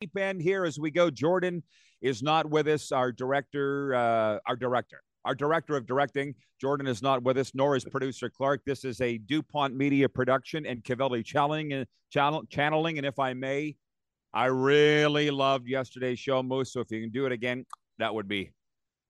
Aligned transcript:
Deep 0.00 0.16
end 0.16 0.40
here 0.40 0.64
as 0.64 0.78
we 0.78 0.90
go. 0.90 1.10
Jordan 1.10 1.62
is 2.00 2.22
not 2.22 2.48
with 2.48 2.68
us. 2.68 2.92
Our 2.92 3.10
director, 3.10 3.94
uh, 3.94 4.38
our 4.46 4.54
director, 4.54 5.02
our 5.24 5.34
director 5.34 5.76
of 5.76 5.86
directing, 5.86 6.34
Jordan 6.60 6.86
is 6.86 7.02
not 7.02 7.22
with 7.24 7.36
us, 7.36 7.52
nor 7.54 7.74
is 7.74 7.84
producer 7.84 8.30
Clark. 8.30 8.62
This 8.64 8.84
is 8.84 9.00
a 9.00 9.18
DuPont 9.18 9.74
Media 9.74 10.08
production 10.08 10.66
and 10.66 10.84
Cavelli 10.84 11.24
channeling 11.24 11.72
and 11.72 11.86
channel, 12.10 12.44
channeling. 12.48 12.98
And 12.98 13.06
if 13.06 13.18
I 13.18 13.34
may, 13.34 13.74
I 14.32 14.46
really 14.46 15.30
loved 15.30 15.66
yesterday's 15.66 16.18
show, 16.20 16.42
Moose. 16.42 16.72
So 16.72 16.80
if 16.80 16.90
you 16.92 17.00
can 17.00 17.10
do 17.10 17.26
it 17.26 17.32
again, 17.32 17.66
that 17.98 18.14
would 18.14 18.28
be 18.28 18.52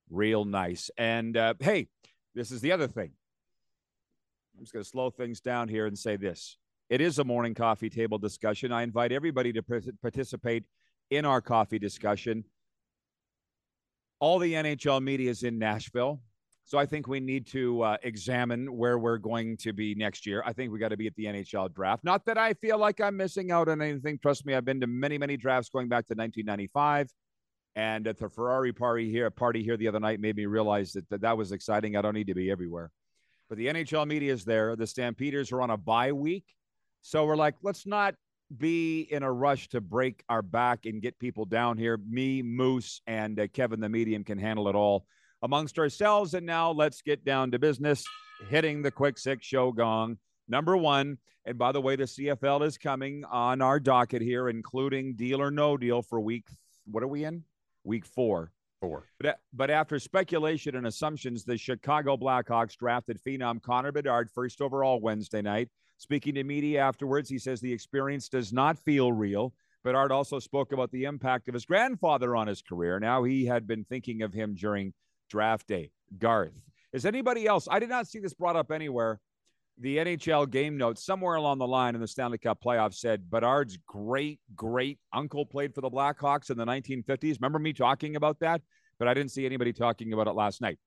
real 0.09 0.47
nice. 0.47 0.91
And 0.97 1.37
uh, 1.37 1.55
hey, 1.61 1.89
this 2.35 2.51
is 2.51 2.63
the 2.63 2.73
other 2.73 2.89
thing. 2.89 3.11
I'm 4.57 4.65
just 4.65 4.73
going 4.73 4.83
to 4.83 4.89
slow 4.89 5.11
things 5.11 5.41
down 5.41 5.69
here 5.69 5.87
and 5.87 5.99
say 5.99 6.17
this. 6.17 6.57
It 6.89 7.03
is 7.03 7.19
a 7.19 7.25
morning 7.25 7.55
coffee 7.55 7.91
table 7.91 8.17
discussion. 8.17 8.73
I 8.73 8.83
invite 8.83 9.13
everybody 9.13 9.53
to 9.53 9.63
participate 10.01 10.65
in 11.11 11.25
our 11.25 11.41
coffee 11.41 11.79
discussion. 11.79 12.45
All 14.21 14.39
the 14.39 14.55
NHL 14.55 15.03
media 15.03 15.31
is 15.31 15.43
in 15.43 15.59
Nashville. 15.59 16.21
So 16.65 16.77
I 16.77 16.85
think 16.85 17.09
we 17.09 17.19
need 17.19 17.47
to 17.49 17.81
uh, 17.81 17.97
examine 18.03 18.77
where 18.77 18.99
we're 18.99 19.17
going 19.17 19.57
to 19.59 19.73
be 19.73 19.95
next 19.95 20.27
year. 20.27 20.43
I 20.45 20.53
think 20.53 20.71
we 20.71 20.79
got 20.79 20.91
to 20.91 20.99
be 20.99 21.07
at 21.07 21.15
the 21.15 21.25
NHL 21.25 21.73
draft. 21.73 22.05
Not 22.05 22.27
that 22.27 22.37
I 22.37 22.53
feel 22.53 22.77
like 22.77 23.01
I'm 23.01 23.17
missing 23.17 23.51
out 23.51 23.71
on 23.71 23.81
anything. 23.81 24.19
Trust 24.19 24.45
me, 24.45 24.55
I've 24.55 24.67
been 24.67 24.81
to 24.83 24.87
many, 24.87 25.17
many 25.17 25.39
drafts 25.39 25.71
going 25.71 25.89
back 25.89 26.07
to 26.09 26.15
1995. 26.15 27.09
And 27.75 28.07
at 28.07 28.19
the 28.19 28.29
Ferrari 28.29 28.75
party 28.75 29.11
here, 29.11 29.31
party 29.31 29.63
here 29.63 29.79
the 29.79 29.89
other 29.89 30.01
night 30.01 30.21
made 30.21 30.37
me 30.37 30.45
realize 30.45 30.93
that, 30.93 31.09
that 31.09 31.23
that 31.23 31.39
was 31.39 31.53
exciting. 31.53 31.97
I 31.97 32.03
don't 32.03 32.13
need 32.13 32.27
to 32.27 32.35
be 32.35 32.51
everywhere. 32.51 32.91
But 33.49 33.57
the 33.57 33.69
NHL 33.69 34.07
media 34.07 34.35
is 34.35 34.45
there. 34.45 34.77
The 34.77 34.87
Stampeders 34.87 35.53
are 35.53 35.63
on 35.63 35.71
a 35.71 35.77
bye 35.79 36.13
week. 36.13 36.45
So 37.01 37.25
we're 37.25 37.37
like, 37.37 37.55
let's 37.63 37.87
not 37.87 38.15
be 38.57 39.03
in 39.03 39.23
a 39.23 39.33
rush 39.33 39.69
to 39.69 39.81
break 39.81 40.25
our 40.29 40.43
back 40.43 40.87
and 40.87 41.03
get 41.03 41.19
people 41.19 41.45
down 41.45 41.77
here. 41.77 41.99
Me, 42.09 42.43
Moose, 42.43 43.01
and 43.07 43.39
uh, 43.39 43.47
Kevin, 43.49 43.81
the 43.81 43.89
medium, 43.89 44.25
can 44.25 44.39
handle 44.39 44.69
it 44.69 44.75
all 44.75 45.07
amongst 45.43 45.79
ourselves. 45.79 46.35
And 46.35 46.47
now 46.47 46.71
let's 46.71 47.03
get 47.03 47.25
down 47.25 47.51
to 47.51 47.59
business, 47.59 48.05
hitting 48.49 48.83
the 48.83 48.91
quick 48.91 49.19
six 49.19 49.47
show 49.47 49.73
gong. 49.73 50.19
Number 50.49 50.77
one. 50.77 51.19
And 51.45 51.57
by 51.57 51.73
the 51.73 51.81
way, 51.81 51.97
the 51.97 52.05
CFL 52.05 52.67
is 52.67 52.77
coming 52.77 53.25
on 53.25 53.63
our 53.63 53.81
docket 53.81 54.21
here, 54.21 54.51
including 54.51 55.15
deal 55.15 55.41
or 55.41 55.51
no 55.51 55.79
deal 55.79 56.03
for 56.03 56.21
week. 56.21 56.45
What 56.85 57.03
are 57.03 57.09
we 57.09 57.25
in? 57.25 57.43
Week 57.85 58.05
four. 58.05 58.53
Four. 58.83 59.07
But, 59.19 59.41
but 59.55 59.71
after 59.71 59.99
speculation 59.99 60.77
and 60.77 60.87
assumptions, 60.87 61.45
the 61.45 61.57
Chicago 61.57 62.19
Blackhawks 62.19 62.77
drafted 62.77 63.19
phenom 63.27 63.63
Connor 63.63 63.93
Bedard 63.93 64.31
first 64.31 64.61
overall 64.61 65.01
Wednesday 65.01 65.41
night. 65.41 65.71
Speaking 65.99 66.37
to 66.37 66.45
media 66.45 66.81
afterwards, 66.81 67.29
he 67.29 67.39
says 67.39 67.61
the 67.61 67.73
experience 67.73 68.29
does 68.29 68.53
not 68.53 68.79
feel 68.79 69.13
real. 69.13 69.53
Bedard 69.85 70.13
also 70.13 70.39
spoke 70.39 70.73
about 70.73 70.93
the 70.93 71.05
impact 71.05 71.49
of 71.49 71.55
his 71.55 71.65
grandfather 71.65 72.37
on 72.37 72.47
his 72.47 72.63
career. 72.63 73.01
Now 73.01 73.25
he 73.25 73.45
had 73.45 73.67
been 73.67 73.85
thinking 73.85 74.23
of 74.23 74.33
him 74.33 74.55
during 74.55 74.95
draft 75.29 75.67
day. 75.67 75.91
Garth. 76.19 76.53
Is 76.93 77.05
anybody 77.05 77.47
else? 77.47 77.69
I 77.71 77.81
did 77.81 77.89
not 77.89 78.07
see 78.07 78.21
this 78.21 78.33
brought 78.33 78.57
up 78.57 78.71
anywhere. 78.71 79.21
The 79.81 79.99
NHL 79.99 80.51
game 80.51 80.77
notes 80.77 81.05
somewhere 81.05 81.35
along 81.35 81.59
the 81.59 81.67
line 81.67 81.95
in 81.95 82.01
the 82.01 82.09
Stanley 82.09 82.39
Cup 82.39 82.63
playoffs 82.63 82.95
said 82.95 83.31
Bedard's 83.31 83.79
great, 83.87 84.41
great 84.57 84.99
uncle 85.13 85.47
played 85.47 85.75
for 85.75 85.81
the 85.81 85.91
Blackhawks 85.91 86.51
in 86.51 86.59
the 86.59 86.65
1950s. 86.65 87.41
Remember 87.41 87.59
me 87.59 87.73
talking 87.73 88.17
about 88.17 88.41
that? 88.41 88.63
But 88.99 89.09
I 89.09 89.15
didn't 89.15 89.31
see 89.31 89.47
anybody 89.47 89.73
talking 89.73 90.13
about 90.13 90.27
it 90.27 90.33
last 90.33 90.61
night. 90.61 90.79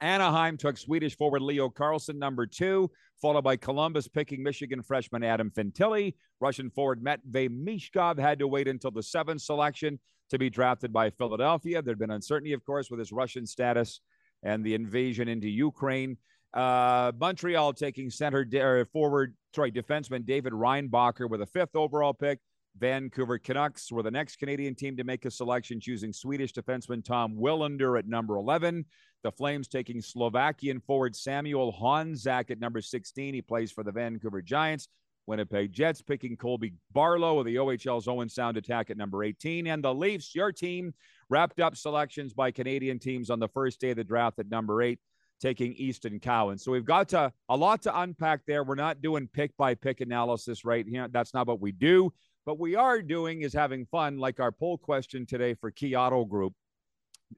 Anaheim 0.00 0.56
took 0.56 0.78
Swedish 0.78 1.16
forward 1.16 1.42
Leo 1.42 1.68
Carlsson, 1.68 2.18
number 2.18 2.46
two, 2.46 2.90
followed 3.20 3.42
by 3.42 3.56
Columbus 3.56 4.08
picking 4.08 4.42
Michigan 4.42 4.82
freshman 4.82 5.24
Adam 5.24 5.50
Fantilli. 5.50 6.14
Russian 6.40 6.70
forward 6.70 7.02
Matvey 7.02 7.48
Michkov 7.48 8.18
had 8.18 8.38
to 8.38 8.46
wait 8.46 8.68
until 8.68 8.90
the 8.90 9.02
seventh 9.02 9.42
selection 9.42 9.98
to 10.30 10.38
be 10.38 10.50
drafted 10.50 10.92
by 10.92 11.10
Philadelphia. 11.10 11.82
There'd 11.82 11.98
been 11.98 12.10
uncertainty, 12.10 12.52
of 12.52 12.64
course, 12.64 12.90
with 12.90 13.00
his 13.00 13.12
Russian 13.12 13.46
status 13.46 14.00
and 14.42 14.64
the 14.64 14.74
invasion 14.74 15.28
into 15.28 15.48
Ukraine. 15.48 16.16
Uh, 16.54 17.12
Montreal 17.18 17.72
taking 17.72 18.10
center 18.10 18.46
uh, 18.80 18.84
forward, 18.92 19.34
sorry, 19.54 19.72
defenseman 19.72 20.24
David 20.24 20.52
Reinbacher 20.52 21.28
with 21.28 21.42
a 21.42 21.46
fifth 21.46 21.74
overall 21.74 22.14
pick. 22.14 22.38
Vancouver 22.78 23.38
Canucks 23.38 23.90
were 23.90 24.02
the 24.02 24.10
next 24.10 24.36
Canadian 24.36 24.74
team 24.74 24.96
to 24.96 25.04
make 25.04 25.24
a 25.24 25.30
selection, 25.30 25.80
choosing 25.80 26.12
Swedish 26.12 26.52
defenseman 26.52 27.04
Tom 27.04 27.34
Willander 27.36 27.98
at 27.98 28.06
number 28.06 28.36
11. 28.36 28.84
The 29.24 29.32
Flames 29.32 29.66
taking 29.66 30.00
Slovakian 30.00 30.80
forward 30.80 31.16
Samuel 31.16 31.72
Honzek 31.72 32.50
at 32.50 32.60
number 32.60 32.80
16. 32.80 33.34
He 33.34 33.42
plays 33.42 33.72
for 33.72 33.82
the 33.82 33.92
Vancouver 33.92 34.42
Giants. 34.42 34.88
Winnipeg 35.26 35.72
Jets 35.72 36.00
picking 36.00 36.36
Colby 36.36 36.72
Barlow 36.92 37.38
of 37.38 37.44
the 37.44 37.56
OHL's 37.56 38.08
Owen 38.08 38.28
Sound 38.28 38.56
Attack 38.56 38.90
at 38.90 38.96
number 38.96 39.22
18. 39.22 39.66
And 39.66 39.84
the 39.84 39.92
Leafs, 39.92 40.34
your 40.34 40.52
team, 40.52 40.94
wrapped 41.28 41.60
up 41.60 41.76
selections 41.76 42.32
by 42.32 42.50
Canadian 42.50 42.98
teams 42.98 43.28
on 43.28 43.38
the 43.38 43.48
first 43.48 43.80
day 43.80 43.90
of 43.90 43.96
the 43.96 44.04
draft 44.04 44.38
at 44.38 44.50
number 44.50 44.80
eight, 44.80 44.98
taking 45.40 45.74
Easton 45.74 46.18
Cowan. 46.18 46.56
So 46.56 46.72
we've 46.72 46.84
got 46.84 47.10
to 47.10 47.30
a 47.50 47.56
lot 47.56 47.82
to 47.82 48.00
unpack 48.00 48.40
there. 48.46 48.64
We're 48.64 48.74
not 48.74 49.02
doing 49.02 49.28
pick 49.28 49.54
by 49.58 49.74
pick 49.74 50.00
analysis 50.00 50.64
right 50.64 50.86
here. 50.88 51.08
That's 51.08 51.34
not 51.34 51.46
what 51.46 51.60
we 51.60 51.72
do. 51.72 52.12
But 52.46 52.58
we 52.58 52.76
are 52.76 53.02
doing 53.02 53.42
is 53.42 53.52
having 53.52 53.84
fun, 53.84 54.16
like 54.16 54.40
our 54.40 54.52
poll 54.52 54.78
question 54.78 55.26
today 55.26 55.52
for 55.52 55.70
Key 55.70 55.94
Auto 55.94 56.24
Group. 56.24 56.54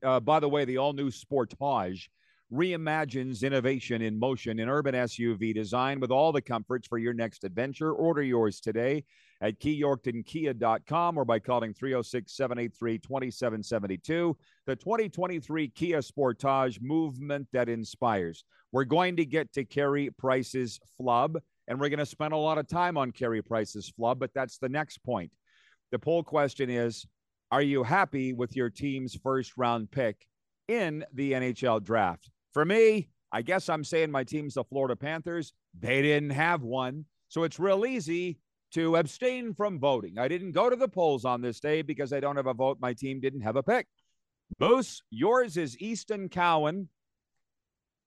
Uh, 0.03 0.21
by 0.21 0.41
the 0.41 0.49
way, 0.49 0.65
the 0.65 0.79
all 0.79 0.93
new 0.93 1.11
Sportage 1.11 2.09
reimagines 2.53 3.45
innovation 3.45 4.03
in 4.03 4.19
motion 4.19 4.59
in 4.59 4.69
urban 4.69 4.95
SUV 4.95 5.55
design 5.55 6.01
with 6.01 6.11
all 6.11 6.33
the 6.33 6.43
comforts 6.43 6.89
for 6.89 6.99
your 6.99 7.13
next 7.13 7.45
adventure. 7.45 7.93
Order 7.93 8.23
yours 8.23 8.61
today 8.61 9.05
at 9.41 9.61
keyyorktonkia.com 9.61 11.17
or 11.17 11.25
by 11.25 11.39
calling 11.39 11.73
306 11.73 12.33
783 12.33 12.99
2772. 12.99 14.37
The 14.67 14.77
2023 14.77 15.69
Kia 15.69 15.99
Sportage 15.99 16.83
movement 16.83 17.47
that 17.53 17.69
inspires. 17.69 18.45
We're 18.73 18.85
going 18.85 19.17
to 19.17 19.25
get 19.25 19.53
to 19.53 19.65
Carey 19.65 20.11
Price's 20.19 20.81
flub, 20.97 21.39
and 21.69 21.81
we're 21.81 21.89
going 21.89 21.99
to 21.99 22.07
spend 22.07 22.33
a 22.33 22.37
lot 22.37 22.59
of 22.59 22.69
time 22.69 22.97
on 22.97 23.13
Carey 23.13 23.43
Price's 23.43 23.89
flub, 23.97 24.19
but 24.19 24.35
that's 24.35 24.59
the 24.59 24.69
next 24.69 24.99
point. 25.05 25.31
The 25.93 25.99
poll 25.99 26.23
question 26.23 26.69
is 26.71 27.07
Are 27.51 27.63
you 27.63 27.83
happy 27.83 28.33
with 28.33 28.55
your 28.55 28.71
team's 28.71 29.15
first 29.15 29.57
round 29.57 29.91
pick 29.91 30.27
in 30.69 31.05
the 31.13 31.33
NHL 31.33 31.83
draft? 31.83 32.31
For 32.53 32.65
me, 32.65 33.09
I 33.33 33.43
guess 33.43 33.69
I'm 33.69 33.85
saying 33.85 34.11
my 34.11 34.25
team's 34.25 34.55
the 34.55 34.65
Florida 34.65 34.97
Panthers. 34.97 35.53
They 35.79 36.03
didn't 36.03 36.31
have 36.31 36.63
one. 36.63 37.07
So 37.29 37.45
it's 37.45 37.59
real 37.59 37.87
easy 37.87 38.39
to 38.73 38.97
abstain 38.97 39.55
from 39.55 39.79
voting. 39.81 40.19
I 40.19 40.29
didn't 40.29 40.53
go 40.53 40.71
to 40.71 40.77
the 40.77 40.89
polls 40.89 41.25
on 41.25 41.41
this 41.41 41.61
day 41.61 41.83
because 41.83 42.13
I 42.13 42.21
don't 42.21 42.37
have 42.37 42.47
a 42.47 42.55
vote. 42.55 42.79
My 42.81 42.93
team 42.93 43.21
didn't 43.21 43.41
have 43.41 43.57
a 43.57 43.63
pick. 43.63 43.87
Moose, 44.59 45.03
yours 45.11 45.57
is 45.57 45.79
Easton 45.79 46.29
Cowan. 46.29 46.89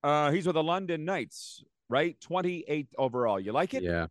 Uh, 0.03 0.31
he's 0.31 0.45
with 0.45 0.55
the 0.55 0.63
London 0.63 1.05
Knights, 1.05 1.63
right? 1.89 2.17
28th 2.19 2.89
overall. 2.97 3.39
You 3.39 3.53
like 3.53 3.73
it? 3.73 3.83
Yeah. 3.83 4.07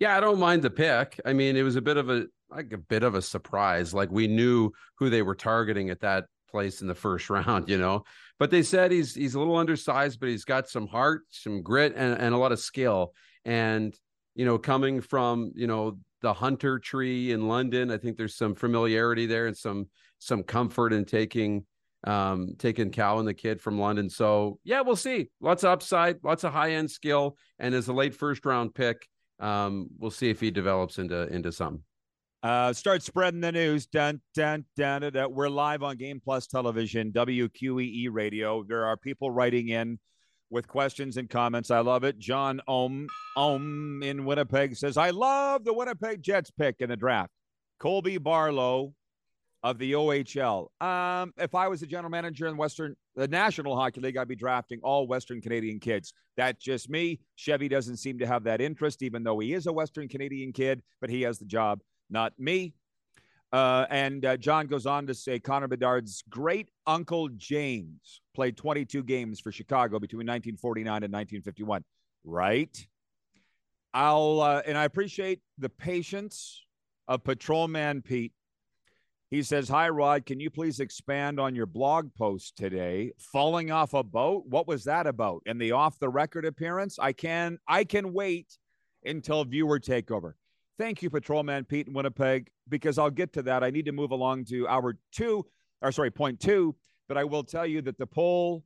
Yeah, 0.00 0.16
I 0.16 0.20
don't 0.20 0.40
mind 0.40 0.62
the 0.62 0.70
pick. 0.70 1.20
I 1.24 1.32
mean, 1.32 1.56
it 1.56 1.62
was 1.62 1.76
a 1.76 1.82
bit 1.82 1.96
of 1.96 2.10
a 2.10 2.26
like 2.54 2.72
a 2.72 2.78
bit 2.78 3.02
of 3.02 3.14
a 3.14 3.22
surprise. 3.22 3.94
Like 3.94 4.10
we 4.10 4.26
knew 4.28 4.70
who 4.96 5.10
they 5.10 5.22
were 5.22 5.34
targeting 5.34 5.90
at 5.90 6.00
that 6.00 6.26
place 6.50 6.82
in 6.82 6.86
the 6.86 6.94
first 6.94 7.30
round, 7.30 7.68
you 7.68 7.78
know. 7.78 8.04
But 8.38 8.50
they 8.50 8.62
said 8.62 8.90
he's 8.90 9.14
he's 9.14 9.34
a 9.34 9.38
little 9.38 9.56
undersized, 9.56 10.20
but 10.20 10.28
he's 10.28 10.44
got 10.44 10.68
some 10.68 10.86
heart, 10.86 11.22
some 11.30 11.62
grit, 11.62 11.94
and, 11.96 12.18
and 12.18 12.34
a 12.34 12.38
lot 12.38 12.52
of 12.52 12.60
skill. 12.60 13.12
And 13.44 13.94
you 14.34 14.44
know, 14.44 14.58
coming 14.58 15.00
from 15.00 15.52
you 15.54 15.66
know 15.66 15.98
the 16.20 16.32
Hunter 16.32 16.78
tree 16.78 17.32
in 17.32 17.48
London, 17.48 17.90
I 17.90 17.98
think 17.98 18.16
there's 18.16 18.36
some 18.36 18.54
familiarity 18.54 19.26
there 19.26 19.46
and 19.46 19.56
some 19.56 19.88
some 20.18 20.42
comfort 20.42 20.92
in 20.92 21.04
taking 21.04 21.64
um 22.04 22.54
taking 22.58 22.90
Cowan 22.90 23.26
the 23.26 23.34
kid 23.34 23.60
from 23.60 23.78
London. 23.78 24.10
So 24.10 24.58
yeah, 24.64 24.80
we'll 24.80 24.96
see. 24.96 25.30
Lots 25.40 25.64
of 25.64 25.70
upside, 25.70 26.18
lots 26.22 26.44
of 26.44 26.52
high 26.52 26.72
end 26.72 26.90
skill, 26.90 27.36
and 27.58 27.74
as 27.74 27.88
a 27.88 27.92
late 27.92 28.14
first 28.14 28.44
round 28.44 28.74
pick, 28.74 29.06
um, 29.38 29.88
we'll 29.98 30.10
see 30.10 30.30
if 30.30 30.40
he 30.40 30.50
develops 30.50 30.98
into 30.98 31.26
into 31.28 31.52
something. 31.52 31.82
Uh, 32.42 32.72
start 32.72 33.04
spreading 33.04 33.40
the 33.40 33.52
news. 33.52 33.86
Dun, 33.86 34.20
dun, 34.34 34.64
dun, 34.76 35.02
dun, 35.02 35.12
dun. 35.12 35.32
We're 35.32 35.48
live 35.48 35.84
on 35.84 35.96
Game 35.96 36.20
Plus 36.20 36.48
Television, 36.48 37.12
WQEE 37.12 38.08
Radio. 38.10 38.64
There 38.64 38.84
are 38.84 38.96
people 38.96 39.30
writing 39.30 39.68
in 39.68 40.00
with 40.50 40.66
questions 40.66 41.18
and 41.18 41.30
comments. 41.30 41.70
I 41.70 41.78
love 41.78 42.02
it. 42.02 42.18
John 42.18 42.60
Ohm, 42.66 43.06
Ohm 43.36 44.02
in 44.02 44.24
Winnipeg 44.24 44.74
says, 44.74 44.96
I 44.96 45.10
love 45.10 45.64
the 45.64 45.72
Winnipeg 45.72 46.20
Jets 46.20 46.50
pick 46.50 46.80
in 46.80 46.88
the 46.88 46.96
draft. 46.96 47.30
Colby 47.78 48.18
Barlow 48.18 48.92
of 49.62 49.78
the 49.78 49.92
OHL. 49.92 50.66
Um, 50.82 51.32
if 51.36 51.54
I 51.54 51.68
was 51.68 51.82
a 51.82 51.86
general 51.86 52.10
manager 52.10 52.48
in 52.48 52.56
Western, 52.56 52.96
the 53.14 53.28
National 53.28 53.76
Hockey 53.76 54.00
League, 54.00 54.16
I'd 54.16 54.26
be 54.26 54.34
drafting 54.34 54.80
all 54.82 55.06
Western 55.06 55.40
Canadian 55.40 55.78
kids. 55.78 56.12
That's 56.36 56.60
just 56.60 56.90
me. 56.90 57.20
Chevy 57.36 57.68
doesn't 57.68 57.98
seem 57.98 58.18
to 58.18 58.26
have 58.26 58.42
that 58.44 58.60
interest, 58.60 59.00
even 59.02 59.22
though 59.22 59.38
he 59.38 59.54
is 59.54 59.68
a 59.68 59.72
Western 59.72 60.08
Canadian 60.08 60.52
kid, 60.52 60.82
but 61.00 61.08
he 61.08 61.22
has 61.22 61.38
the 61.38 61.44
job 61.44 61.78
not 62.12 62.32
me. 62.38 62.74
Uh, 63.52 63.84
and 63.90 64.24
uh, 64.24 64.36
John 64.36 64.66
goes 64.66 64.86
on 64.86 65.06
to 65.08 65.14
say 65.14 65.38
Connor 65.38 65.68
Bedard's 65.68 66.22
great 66.30 66.70
uncle 66.86 67.28
James 67.28 68.22
played 68.34 68.56
22 68.56 69.02
games 69.02 69.40
for 69.40 69.52
Chicago 69.52 69.98
between 69.98 70.26
1949 70.26 70.86
and 71.02 71.12
1951. 71.12 71.84
Right. 72.24 72.86
I'll, 73.92 74.40
uh, 74.40 74.62
and 74.64 74.78
I 74.78 74.84
appreciate 74.84 75.40
the 75.58 75.68
patience 75.68 76.64
of 77.08 77.24
Patrolman 77.24 78.00
Pete. 78.00 78.32
He 79.30 79.42
says, 79.42 79.68
Hi, 79.68 79.88
Rod. 79.88 80.24
Can 80.24 80.40
you 80.40 80.50
please 80.50 80.80
expand 80.80 81.38
on 81.38 81.54
your 81.54 81.66
blog 81.66 82.14
post 82.14 82.56
today? 82.56 83.12
Falling 83.18 83.70
off 83.70 83.92
a 83.92 84.02
boat? 84.02 84.44
What 84.46 84.66
was 84.66 84.84
that 84.84 85.06
about? 85.06 85.42
And 85.46 85.60
the 85.60 85.72
off 85.72 85.98
the 85.98 86.08
record 86.08 86.46
appearance? 86.46 86.98
I 86.98 87.12
can, 87.12 87.58
I 87.68 87.84
can 87.84 88.14
wait 88.14 88.58
until 89.04 89.44
viewer 89.44 89.78
takeover. 89.78 90.34
Thank 90.82 91.00
you, 91.00 91.10
Patrolman 91.10 91.64
Pete 91.64 91.86
in 91.86 91.92
Winnipeg, 91.92 92.50
because 92.68 92.98
I'll 92.98 93.08
get 93.08 93.32
to 93.34 93.42
that. 93.42 93.62
I 93.62 93.70
need 93.70 93.84
to 93.84 93.92
move 93.92 94.10
along 94.10 94.46
to 94.46 94.66
hour 94.66 94.98
two, 95.12 95.46
or 95.80 95.92
sorry, 95.92 96.10
point 96.10 96.40
two. 96.40 96.74
But 97.06 97.16
I 97.16 97.22
will 97.22 97.44
tell 97.44 97.64
you 97.64 97.82
that 97.82 97.98
the 97.98 98.06
poll, 98.08 98.64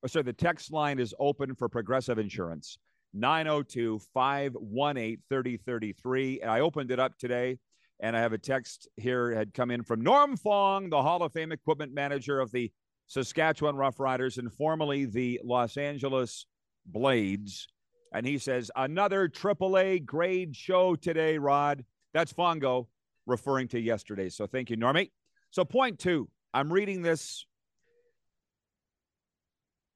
or 0.00 0.08
sorry, 0.08 0.22
the 0.22 0.32
text 0.32 0.72
line 0.72 1.00
is 1.00 1.12
open 1.18 1.56
for 1.56 1.68
progressive 1.68 2.20
insurance 2.20 2.78
902 3.14 3.98
518 4.14 5.18
3033. 5.28 6.40
And 6.40 6.52
I 6.52 6.60
opened 6.60 6.92
it 6.92 7.00
up 7.00 7.18
today, 7.18 7.58
and 7.98 8.16
I 8.16 8.20
have 8.20 8.32
a 8.32 8.38
text 8.38 8.86
here 8.96 9.34
had 9.34 9.52
come 9.52 9.72
in 9.72 9.82
from 9.82 10.02
Norm 10.02 10.36
Fong, 10.36 10.88
the 10.88 11.02
Hall 11.02 11.20
of 11.24 11.32
Fame 11.32 11.50
equipment 11.50 11.92
manager 11.92 12.38
of 12.38 12.52
the 12.52 12.70
Saskatchewan 13.08 13.74
Roughriders 13.74 14.38
and 14.38 14.52
formerly 14.52 15.04
the 15.04 15.40
Los 15.42 15.76
Angeles 15.76 16.46
Blades. 16.86 17.66
And 18.12 18.26
he 18.26 18.38
says, 18.38 18.70
another 18.76 19.28
AAA 19.28 20.04
grade 20.04 20.54
show 20.54 20.96
today, 20.96 21.38
Rod. 21.38 21.84
That's 22.14 22.32
Fongo 22.32 22.86
referring 23.26 23.68
to 23.68 23.80
yesterday. 23.80 24.28
So 24.28 24.46
thank 24.46 24.70
you, 24.70 24.76
Normie. 24.76 25.10
So, 25.50 25.64
point 25.64 25.98
two, 25.98 26.28
I'm 26.54 26.72
reading 26.72 27.02
this. 27.02 27.46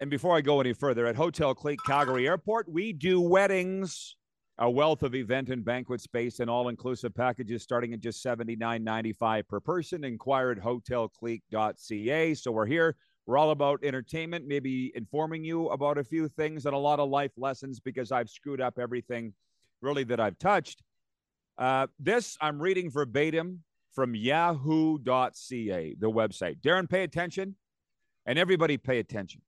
And 0.01 0.11
before 0.11 0.37
I 0.37 0.41
go 0.41 0.61
any 0.61 0.73
further, 0.73 1.07
at 1.07 1.17
Hotel 1.17 1.55
Clique 1.55 1.81
Calgary 1.87 2.27
Airport, 2.27 2.71
we 2.71 2.93
do 2.93 3.21
weddings, 3.21 4.17
a 4.59 4.71
wealth 4.71 5.03
of 5.03 5.15
event 5.15 5.51
and 5.51 5.65
banquet 5.65 6.01
space 6.01 6.41
and 6.41 6.49
all 6.49 6.69
inclusive 6.69 7.15
packages 7.15 7.63
starting 7.63 7.93
at 7.93 8.01
just 8.01 8.25
$79.95 8.25 9.47
per 9.47 9.61
person. 9.61 10.05
Inquire 10.05 10.51
at 10.53 10.59
hotelclique.ca. 10.59 12.35
So, 12.35 12.53
we're 12.53 12.67
here 12.67 12.97
we're 13.31 13.39
all 13.39 13.53
about 13.53 13.85
entertainment, 13.85 14.45
maybe 14.49 14.91
informing 14.97 15.45
you 15.45 15.69
about 15.69 15.99
a 15.99 16.03
few 16.03 16.27
things 16.27 16.67
and 16.67 16.75
a 16.75 16.79
lot 16.79 16.99
of 16.99 17.09
life 17.09 17.31
lessons 17.37 17.79
because 17.79 18.11
I've 18.11 18.29
screwed 18.29 18.61
up 18.61 18.77
everything 18.77 19.35
really 19.81 20.03
that 20.03 20.19
I've 20.19 20.37
touched. 20.37 20.83
Uh, 21.57 21.87
this 22.01 22.37
I'm 22.41 22.61
reading 22.61 22.91
verbatim 22.91 23.63
from 23.93 24.17
yahoo.ca, 24.17 25.95
the 26.01 26.11
website. 26.11 26.61
Darren, 26.61 26.91
pay 26.91 27.05
attention, 27.05 27.55
and 28.27 28.37
everybody 28.37 28.77
pay 28.77 28.99
attention. 28.99 29.43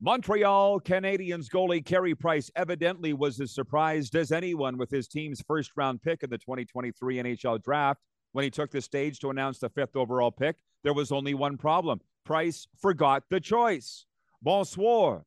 Montreal 0.00 0.80
Canadiens 0.80 1.46
goalie 1.48 1.84
Carey 1.84 2.16
Price 2.16 2.50
evidently 2.56 3.12
was 3.12 3.38
as 3.38 3.54
surprised 3.54 4.16
as 4.16 4.32
anyone 4.32 4.78
with 4.78 4.90
his 4.90 5.06
team's 5.06 5.40
first 5.46 5.70
round 5.76 6.02
pick 6.02 6.24
in 6.24 6.30
the 6.30 6.38
2023 6.38 7.18
NHL 7.18 7.62
draft. 7.62 8.00
When 8.32 8.42
he 8.42 8.50
took 8.50 8.72
the 8.72 8.80
stage 8.80 9.20
to 9.20 9.30
announce 9.30 9.60
the 9.60 9.68
fifth 9.68 9.94
overall 9.94 10.32
pick, 10.32 10.56
there 10.82 10.92
was 10.92 11.12
only 11.12 11.34
one 11.34 11.56
problem 11.56 12.00
Price 12.26 12.66
forgot 12.76 13.22
the 13.30 13.38
choice. 13.38 14.04
Bonsoir. 14.42 15.24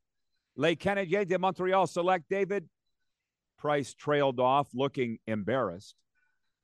Les 0.54 0.76
Canadiens 0.76 1.26
de 1.26 1.38
Montreal 1.38 1.86
select 1.86 2.28
David. 2.28 2.68
Price 3.58 3.94
trailed 3.94 4.38
off, 4.38 4.68
looking 4.74 5.18
embarrassed. 5.26 5.96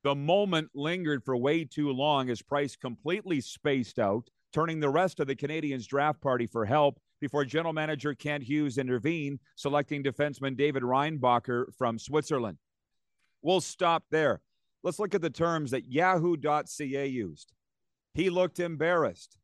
The 0.04 0.14
moment 0.14 0.68
lingered 0.74 1.24
for 1.24 1.36
way 1.38 1.64
too 1.64 1.90
long 1.90 2.28
as 2.28 2.42
Price 2.42 2.76
completely 2.76 3.40
spaced 3.40 3.98
out, 3.98 4.28
turning 4.52 4.78
the 4.78 4.90
rest 4.90 5.20
of 5.20 5.26
the 5.26 5.34
Canadiens 5.34 5.86
draft 5.86 6.20
party 6.20 6.46
for 6.46 6.66
help 6.66 7.00
before 7.18 7.46
general 7.46 7.72
manager 7.72 8.14
Kent 8.14 8.44
Hughes 8.44 8.76
intervened, 8.76 9.40
selecting 9.56 10.04
defenseman 10.04 10.54
David 10.54 10.82
Reinbacher 10.82 11.74
from 11.78 11.98
Switzerland. 11.98 12.58
We'll 13.40 13.62
stop 13.62 14.04
there. 14.10 14.42
Let's 14.82 14.98
look 14.98 15.14
at 15.14 15.22
the 15.22 15.30
terms 15.30 15.70
that 15.70 15.86
yahoo.ca 15.86 17.06
used. 17.06 17.52
He 18.12 18.28
looked 18.28 18.60
embarrassed 18.60 19.38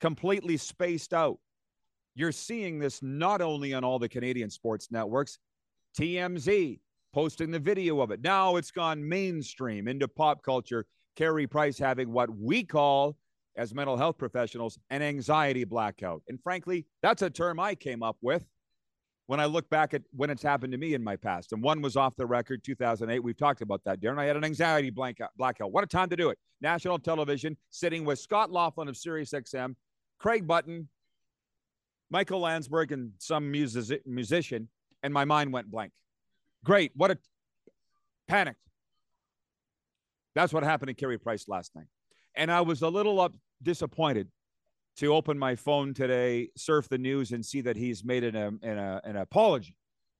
completely 0.00 0.56
spaced 0.56 1.12
out. 1.12 1.38
You're 2.14 2.32
seeing 2.32 2.78
this 2.78 3.02
not 3.02 3.40
only 3.40 3.74
on 3.74 3.84
all 3.84 3.98
the 3.98 4.08
Canadian 4.08 4.50
sports 4.50 4.88
networks, 4.90 5.38
TMZ 5.98 6.80
posting 7.14 7.50
the 7.50 7.58
video 7.58 8.00
of 8.00 8.10
it. 8.10 8.20
Now 8.22 8.56
it's 8.56 8.70
gone 8.70 9.08
mainstream 9.08 9.88
into 9.88 10.08
pop 10.08 10.42
culture. 10.42 10.86
Carey 11.16 11.46
Price 11.46 11.78
having 11.78 12.12
what 12.12 12.30
we 12.30 12.62
call, 12.62 13.16
as 13.56 13.74
mental 13.74 13.96
health 13.96 14.18
professionals, 14.18 14.78
an 14.90 15.02
anxiety 15.02 15.64
blackout. 15.64 16.22
And 16.28 16.40
frankly, 16.42 16.86
that's 17.02 17.22
a 17.22 17.30
term 17.30 17.58
I 17.58 17.74
came 17.74 18.02
up 18.02 18.16
with 18.20 18.44
when 19.26 19.40
I 19.40 19.46
look 19.46 19.68
back 19.68 19.94
at 19.94 20.02
when 20.12 20.30
it's 20.30 20.42
happened 20.42 20.72
to 20.72 20.78
me 20.78 20.94
in 20.94 21.02
my 21.02 21.16
past. 21.16 21.52
And 21.52 21.62
one 21.62 21.82
was 21.82 21.96
off 21.96 22.16
the 22.16 22.26
record, 22.26 22.62
2008. 22.64 23.18
We've 23.18 23.36
talked 23.36 23.62
about 23.62 23.82
that, 23.84 24.00
Darren. 24.00 24.18
I 24.18 24.24
had 24.24 24.36
an 24.36 24.44
anxiety 24.44 24.90
blackout. 24.90 25.72
What 25.72 25.84
a 25.84 25.86
time 25.86 26.08
to 26.10 26.16
do 26.16 26.30
it. 26.30 26.38
National 26.60 26.98
television, 26.98 27.56
sitting 27.70 28.04
with 28.04 28.18
Scott 28.18 28.50
Laughlin 28.50 28.88
of 28.88 28.96
Sirius 28.96 29.32
XM, 29.32 29.74
Craig 30.18 30.46
Button, 30.46 30.88
Michael 32.10 32.40
Landsberg, 32.40 32.92
and 32.92 33.12
some 33.18 33.50
music- 33.50 34.06
musician, 34.06 34.68
and 35.02 35.12
my 35.12 35.24
mind 35.24 35.52
went 35.52 35.70
blank. 35.70 35.92
Great. 36.64 36.92
What 36.94 37.10
a 37.10 37.18
panic. 38.26 38.56
That's 40.34 40.52
what 40.52 40.62
happened 40.62 40.88
to 40.88 40.94
Carey 40.94 41.18
Price 41.18 41.48
last 41.48 41.74
night. 41.74 41.86
And 42.34 42.50
I 42.50 42.60
was 42.60 42.82
a 42.82 42.88
little 42.88 43.20
up 43.20 43.34
disappointed 43.62 44.28
to 44.98 45.14
open 45.14 45.38
my 45.38 45.54
phone 45.54 45.94
today, 45.94 46.50
surf 46.56 46.88
the 46.88 46.98
news, 46.98 47.32
and 47.32 47.44
see 47.44 47.60
that 47.60 47.76
he's 47.76 48.04
made 48.04 48.24
an, 48.24 48.36
um, 48.36 48.60
an, 48.62 48.78
uh, 48.78 49.00
an 49.04 49.16
apology 49.16 49.76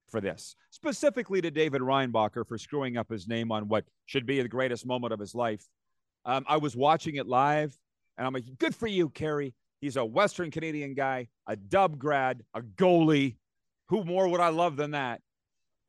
for 0.08 0.20
this, 0.20 0.56
specifically 0.70 1.40
to 1.40 1.50
David 1.50 1.82
Reinbacher 1.82 2.46
for 2.46 2.56
screwing 2.56 2.96
up 2.96 3.10
his 3.10 3.28
name 3.28 3.52
on 3.52 3.68
what 3.68 3.84
should 4.06 4.24
be 4.24 4.40
the 4.40 4.48
greatest 4.48 4.86
moment 4.86 5.12
of 5.12 5.20
his 5.20 5.34
life. 5.34 5.64
Um, 6.24 6.44
I 6.48 6.56
was 6.56 6.76
watching 6.76 7.16
it 7.16 7.26
live, 7.26 7.76
and 8.16 8.26
I'm 8.26 8.32
like, 8.32 8.44
good 8.58 8.74
for 8.74 8.86
you, 8.86 9.08
Carey. 9.10 9.54
He's 9.80 9.96
a 9.96 10.04
Western 10.04 10.50
Canadian 10.50 10.94
guy, 10.94 11.28
a 11.46 11.56
dub 11.56 11.98
grad, 11.98 12.42
a 12.54 12.60
goalie. 12.62 13.36
Who 13.88 14.04
more 14.04 14.28
would 14.28 14.40
I 14.40 14.48
love 14.48 14.76
than 14.76 14.92
that? 14.92 15.20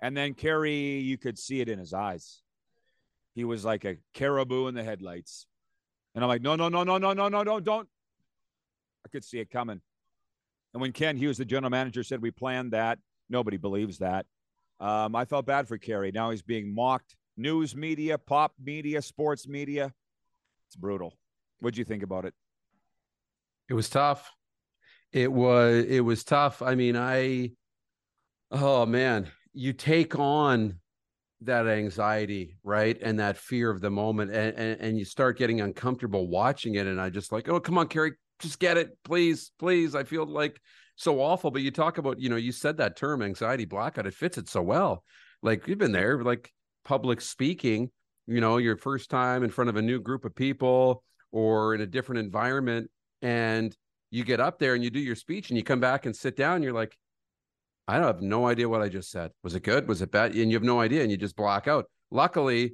And 0.02 0.16
then 0.16 0.34
Carey, 0.34 1.00
you 1.00 1.18
could 1.18 1.38
see 1.38 1.60
it 1.60 1.70
in 1.70 1.80
his 1.80 1.94
eyes. 1.94 2.42
He 3.36 3.44
was 3.44 3.66
like 3.66 3.86
a 3.86 3.98
caribou 4.14 4.68
in 4.68 4.76
the 4.76 4.84
headlights. 4.84 5.48
And 6.16 6.24
I'm 6.24 6.28
like, 6.28 6.42
no, 6.42 6.56
no, 6.56 6.70
no, 6.70 6.84
no, 6.84 6.98
no, 6.98 7.14
no, 7.14 7.28
no, 7.28 7.44
no, 7.44 7.60
don't. 7.60 7.88
I 9.06 9.10
could 9.10 9.24
see 9.24 9.40
it 9.40 9.50
coming. 9.50 9.82
And 10.74 10.82
when 10.82 10.92
Ken 10.92 11.18
Hughes, 11.18 11.38
the 11.38 11.46
general 11.46 11.70
manager, 11.70 12.04
said 12.04 12.22
we 12.22 12.32
planned 12.32 12.74
that, 12.74 13.00
nobody 13.30 13.58
believes 13.58 14.00
that. 14.00 14.26
Um, 14.80 15.16
I 15.16 15.26
felt 15.26 15.46
bad 15.46 15.68
for 15.68 15.78
Carey. 15.78 16.12
Now 16.12 16.32
he's 16.32 16.42
being 16.42 16.74
mocked. 16.74 17.16
News 17.38 17.76
media, 17.76 18.18
pop 18.18 18.54
media, 18.62 19.02
sports 19.02 19.48
media. 19.48 19.94
It's 20.68 20.76
brutal. 20.76 21.18
What'd 21.60 21.78
you 21.78 21.86
think 21.86 22.04
about 22.04 22.26
it? 22.26 22.34
It 23.70 23.74
was 23.74 23.90
tough. 23.90 24.32
It 25.12 25.32
was 25.32 25.86
it 25.86 26.02
was 26.02 26.24
tough. 26.24 26.62
I 26.62 26.76
mean, 26.76 26.98
I 26.98 27.52
oh 28.52 28.86
man, 28.86 29.28
you 29.54 29.74
take 29.74 30.18
on 30.18 30.80
that 31.42 31.68
anxiety, 31.68 32.58
right? 32.64 32.98
And 33.02 33.20
that 33.20 33.38
fear 33.38 33.70
of 33.70 33.80
the 33.80 33.90
moment 33.90 34.32
and, 34.32 34.58
and 34.58 34.82
and 34.82 34.98
you 34.98 35.06
start 35.06 35.38
getting 35.38 35.62
uncomfortable 35.62 36.28
watching 36.28 36.76
it. 36.76 36.88
And 36.88 37.00
I 37.00 37.10
just 37.10 37.32
like, 37.32 37.48
oh 37.48 37.60
come 37.60 37.78
on, 37.78 37.88
Carey, 37.88 38.14
just 38.40 38.60
get 38.60 38.78
it, 38.78 38.98
please, 39.04 39.52
please. 39.60 39.96
I 39.96 40.04
feel 40.04 40.26
like 40.26 40.60
so 40.96 41.22
awful. 41.22 41.52
But 41.52 41.62
you 41.62 41.72
talk 41.72 41.98
about, 41.98 42.20
you 42.20 42.30
know, 42.30 42.36
you 42.36 42.52
said 42.52 42.78
that 42.78 42.98
term 42.98 43.22
anxiety 43.22 43.66
blackout, 43.66 44.08
it 44.08 44.14
fits 44.14 44.38
it 44.38 44.50
so 44.50 44.62
well. 44.62 45.04
Like 45.42 45.68
you've 45.68 45.78
been 45.78 45.92
there, 45.92 46.22
like 46.24 46.52
public 46.84 47.22
speaking, 47.22 47.92
you 48.28 48.42
know, 48.42 48.58
your 48.58 48.78
first 48.78 49.10
time 49.10 49.44
in 49.44 49.50
front 49.50 49.70
of 49.70 49.76
a 49.76 49.82
new 49.82 50.00
group 50.02 50.26
of 50.26 50.36
people 50.36 51.04
or 51.32 51.76
in 51.76 51.82
a 51.82 51.86
different 51.86 52.20
environment. 52.20 52.90
And 53.22 53.76
you 54.12 54.24
get 54.24 54.40
up 54.40 54.60
there 54.60 54.74
and 54.74 54.84
you 54.84 54.90
do 54.90 55.00
your 55.00 55.16
speech 55.16 55.50
and 55.50 55.58
you 55.58 55.64
come 55.64 55.80
back 55.80 56.06
and 56.06 56.16
sit 56.16 56.36
down, 56.36 56.64
you're 56.64 56.74
like, 56.74 56.98
I 57.88 57.98
don't 57.98 58.08
have 58.08 58.22
no 58.22 58.48
idea 58.48 58.70
what 58.70 58.82
I 58.82 58.90
just 58.90 59.10
said. 59.10 59.32
Was 59.44 59.56
it 59.56 59.64
good? 59.64 59.88
Was 59.88 60.02
it 60.02 60.12
bad? 60.12 60.36
And 60.36 60.52
you 60.52 60.56
have 60.56 60.64
no 60.64 60.80
idea 60.80 61.02
and 61.02 61.12
you 61.12 61.18
just 61.18 61.36
black 61.36 61.68
out. 61.68 61.86
Luckily, 62.12 62.74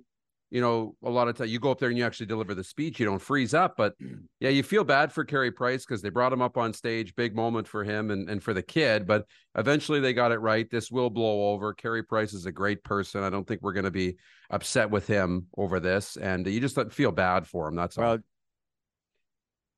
you 0.52 0.62
know, 0.62 0.96
a 1.04 1.10
lot 1.10 1.28
of 1.28 1.36
times 1.36 1.52
you 1.52 1.60
go 1.60 1.72
up 1.72 1.80
there 1.80 1.90
and 1.90 1.98
you 1.98 2.06
actually 2.06 2.28
deliver 2.28 2.54
the 2.54 2.64
speech, 2.64 3.00
you 3.00 3.06
don't 3.06 3.22
freeze 3.22 3.54
up. 3.54 3.76
But 3.78 3.94
yeah, 4.40 4.50
you 4.50 4.64
feel 4.64 4.84
bad 4.84 5.12
for 5.12 5.24
Carey 5.24 5.52
Price 5.52 5.86
because 5.86 6.02
they 6.02 6.10
brought 6.10 6.32
him 6.34 6.42
up 6.42 6.58
on 6.58 6.74
stage, 6.74 7.16
big 7.16 7.36
moment 7.36 7.68
for 7.68 7.84
him 7.84 8.12
and, 8.12 8.30
and 8.30 8.44
for 8.44 8.54
the 8.54 8.62
kid. 8.62 9.08
But 9.08 9.26
eventually 9.58 10.00
they 10.00 10.14
got 10.14 10.32
it 10.32 10.40
right. 10.40 10.70
This 10.70 10.92
will 10.92 11.10
blow 11.10 11.52
over. 11.52 11.74
Carey 11.74 12.04
Price 12.04 12.34
is 12.34 12.46
a 12.46 12.52
great 12.52 12.84
person. 12.84 13.24
I 13.24 13.30
don't 13.30 13.48
think 13.48 13.62
we're 13.62 13.74
going 13.74 13.86
to 13.86 13.92
be 13.92 14.16
upset 14.50 14.90
with 14.90 15.08
him 15.08 15.48
over 15.58 15.80
this. 15.80 16.18
And 16.18 16.46
you 16.46 16.60
just 16.60 16.78
feel 16.92 17.12
bad 17.12 17.48
for 17.48 17.68
him. 17.68 17.76
That's 17.76 17.98
Well, 17.98 18.12
all. 18.12 18.18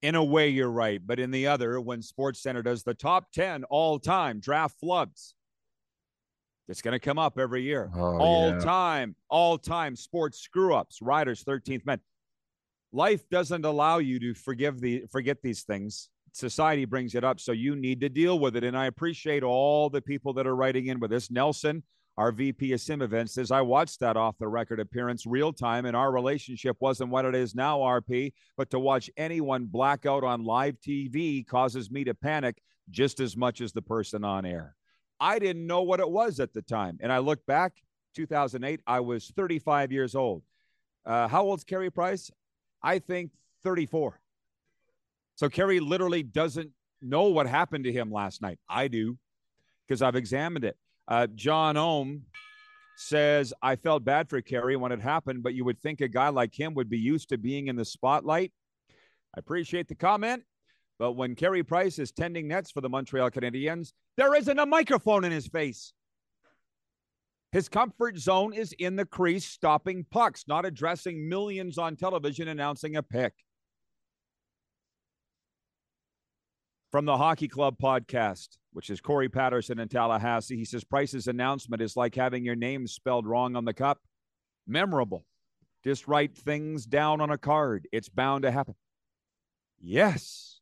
In 0.01 0.15
a 0.15 0.23
way, 0.23 0.49
you're 0.49 0.69
right. 0.69 1.01
But 1.05 1.19
in 1.19 1.31
the 1.31 1.47
other, 1.47 1.81
when 1.81 2.01
Sports 2.01 2.41
Center 2.41 2.61
does 2.61 2.83
the 2.83 2.93
top 2.93 3.31
10 3.31 3.63
all 3.65 3.99
time 3.99 4.39
draft 4.39 4.75
flubs, 4.83 5.33
it's 6.67 6.81
going 6.81 6.93
to 6.93 6.99
come 6.99 7.17
up 7.17 7.39
every 7.39 7.63
year. 7.63 7.89
Oh, 7.95 8.17
all 8.17 8.49
yeah. 8.49 8.59
time, 8.59 9.15
all 9.29 9.57
time 9.57 9.95
sports 9.95 10.39
screw 10.39 10.75
ups, 10.75 11.01
riders, 11.01 11.43
13th 11.43 11.85
man. 11.85 11.99
Life 12.91 13.27
doesn't 13.29 13.65
allow 13.65 13.99
you 13.99 14.19
to 14.19 14.33
forgive 14.33 14.79
the 14.79 15.03
forget 15.11 15.41
these 15.41 15.63
things. 15.63 16.09
Society 16.33 16.85
brings 16.85 17.15
it 17.15 17.23
up, 17.23 17.39
so 17.39 17.51
you 17.51 17.75
need 17.75 18.01
to 18.01 18.09
deal 18.09 18.37
with 18.37 18.55
it. 18.55 18.63
And 18.63 18.77
I 18.77 18.85
appreciate 18.85 19.43
all 19.43 19.89
the 19.89 20.01
people 20.01 20.33
that 20.33 20.45
are 20.45 20.55
writing 20.55 20.87
in 20.87 20.99
with 20.99 21.09
this. 21.09 21.31
Nelson, 21.31 21.83
our 22.17 22.31
VP 22.31 22.73
of 22.73 22.81
Sim 22.81 23.01
Events, 23.01 23.33
says 23.33 23.51
I 23.51 23.61
watched 23.61 23.99
that 23.99 24.17
off 24.17 24.37
the 24.39 24.47
record 24.47 24.79
appearance 24.79 25.25
real 25.25 25.53
time, 25.53 25.85
and 25.85 25.95
our 25.95 26.11
relationship 26.11 26.75
wasn't 26.79 27.11
what 27.11 27.25
it 27.25 27.35
is 27.35 27.53
now, 27.53 27.79
RP. 27.79 28.33
But 28.57 28.71
to 28.71 28.79
watch 28.79 29.09
anyone 29.17 29.65
black 29.65 30.05
out 30.05 30.23
on 30.23 30.43
live 30.43 30.77
TV 30.79 31.45
causes 31.45 31.91
me 31.91 32.03
to 32.05 32.15
panic 32.15 32.61
just 32.89 33.19
as 33.19 33.37
much 33.37 33.61
as 33.61 33.71
the 33.71 33.81
person 33.81 34.23
on 34.23 34.45
air. 34.45 34.75
I 35.19 35.39
didn't 35.39 35.67
know 35.67 35.83
what 35.83 35.99
it 35.99 36.09
was 36.09 36.39
at 36.39 36.53
the 36.53 36.61
time. 36.61 36.97
And 37.01 37.11
I 37.11 37.19
look 37.19 37.45
back, 37.45 37.73
2008, 38.15 38.81
I 38.87 38.99
was 38.99 39.31
35 39.35 39.91
years 39.91 40.15
old. 40.15 40.43
Uh, 41.05 41.27
how 41.27 41.43
old's 41.43 41.63
Carey 41.63 41.91
Price? 41.91 42.31
I 42.81 42.99
think 42.99 43.31
34. 43.63 44.19
So 45.35 45.49
Carey 45.49 45.79
literally 45.79 46.23
doesn't 46.23 46.71
know 47.01 47.23
what 47.23 47.47
happened 47.47 47.83
to 47.83 47.91
him 47.91 48.11
last 48.11 48.41
night. 48.41 48.59
I 48.67 48.87
do 48.87 49.17
because 49.87 50.01
I've 50.01 50.15
examined 50.15 50.65
it. 50.65 50.77
Uh, 51.07 51.27
John 51.27 51.77
Ohm 51.77 52.23
says, 52.97 53.53
I 53.61 53.75
felt 53.75 54.03
bad 54.03 54.29
for 54.29 54.41
Carey 54.41 54.75
when 54.75 54.91
it 54.91 55.01
happened, 55.01 55.43
but 55.43 55.53
you 55.53 55.63
would 55.65 55.79
think 55.79 56.01
a 56.01 56.07
guy 56.07 56.29
like 56.29 56.53
him 56.53 56.73
would 56.73 56.89
be 56.89 56.97
used 56.97 57.29
to 57.29 57.37
being 57.37 57.67
in 57.67 57.75
the 57.75 57.85
spotlight. 57.85 58.51
I 59.35 59.39
appreciate 59.39 59.87
the 59.87 59.95
comment. 59.95 60.43
But 60.99 61.13
when 61.13 61.35
Carey 61.35 61.63
Price 61.63 61.99
is 61.99 62.11
tending 62.11 62.47
nets 62.47 62.71
for 62.71 62.81
the 62.81 62.89
Montreal 62.89 63.29
Canadiens, 63.29 63.93
there 64.17 64.33
isn't 64.33 64.59
a 64.59 64.65
microphone 64.65 65.23
in 65.23 65.31
his 65.31 65.47
face. 65.47 65.93
His 67.51 67.69
comfort 67.69 68.17
zone 68.17 68.53
is 68.53 68.73
in 68.73 68.95
the 68.95 69.05
crease, 69.05 69.45
stopping 69.45 70.05
pucks, 70.09 70.45
not 70.47 70.65
addressing 70.65 71.29
millions 71.29 71.77
on 71.77 71.95
television 71.95 72.47
announcing 72.47 72.95
a 72.95 73.03
pick. 73.03 73.33
From 76.97 77.05
the 77.05 77.15
Hockey 77.15 77.47
Club 77.47 77.77
podcast, 77.77 78.57
which 78.73 78.89
is 78.89 79.01
Corey 79.01 79.29
Patterson 79.29 79.77
in 79.77 79.87
Tallahassee, 79.87 80.57
he 80.57 80.65
says 80.65 80.83
Price's 80.83 81.27
announcement 81.27 81.79
is 81.79 81.95
like 81.95 82.15
having 82.15 82.43
your 82.43 82.55
name 82.55 82.87
spelled 82.87 83.27
wrong 83.27 83.55
on 83.55 83.65
the 83.65 83.73
cup. 83.75 83.99
Memorable. 84.65 85.23
Just 85.83 86.07
write 86.07 86.35
things 86.35 86.87
down 86.87 87.21
on 87.21 87.29
a 87.29 87.37
card. 87.37 87.87
It's 87.91 88.09
bound 88.09 88.45
to 88.45 88.51
happen. 88.51 88.73
Yes. 89.79 90.59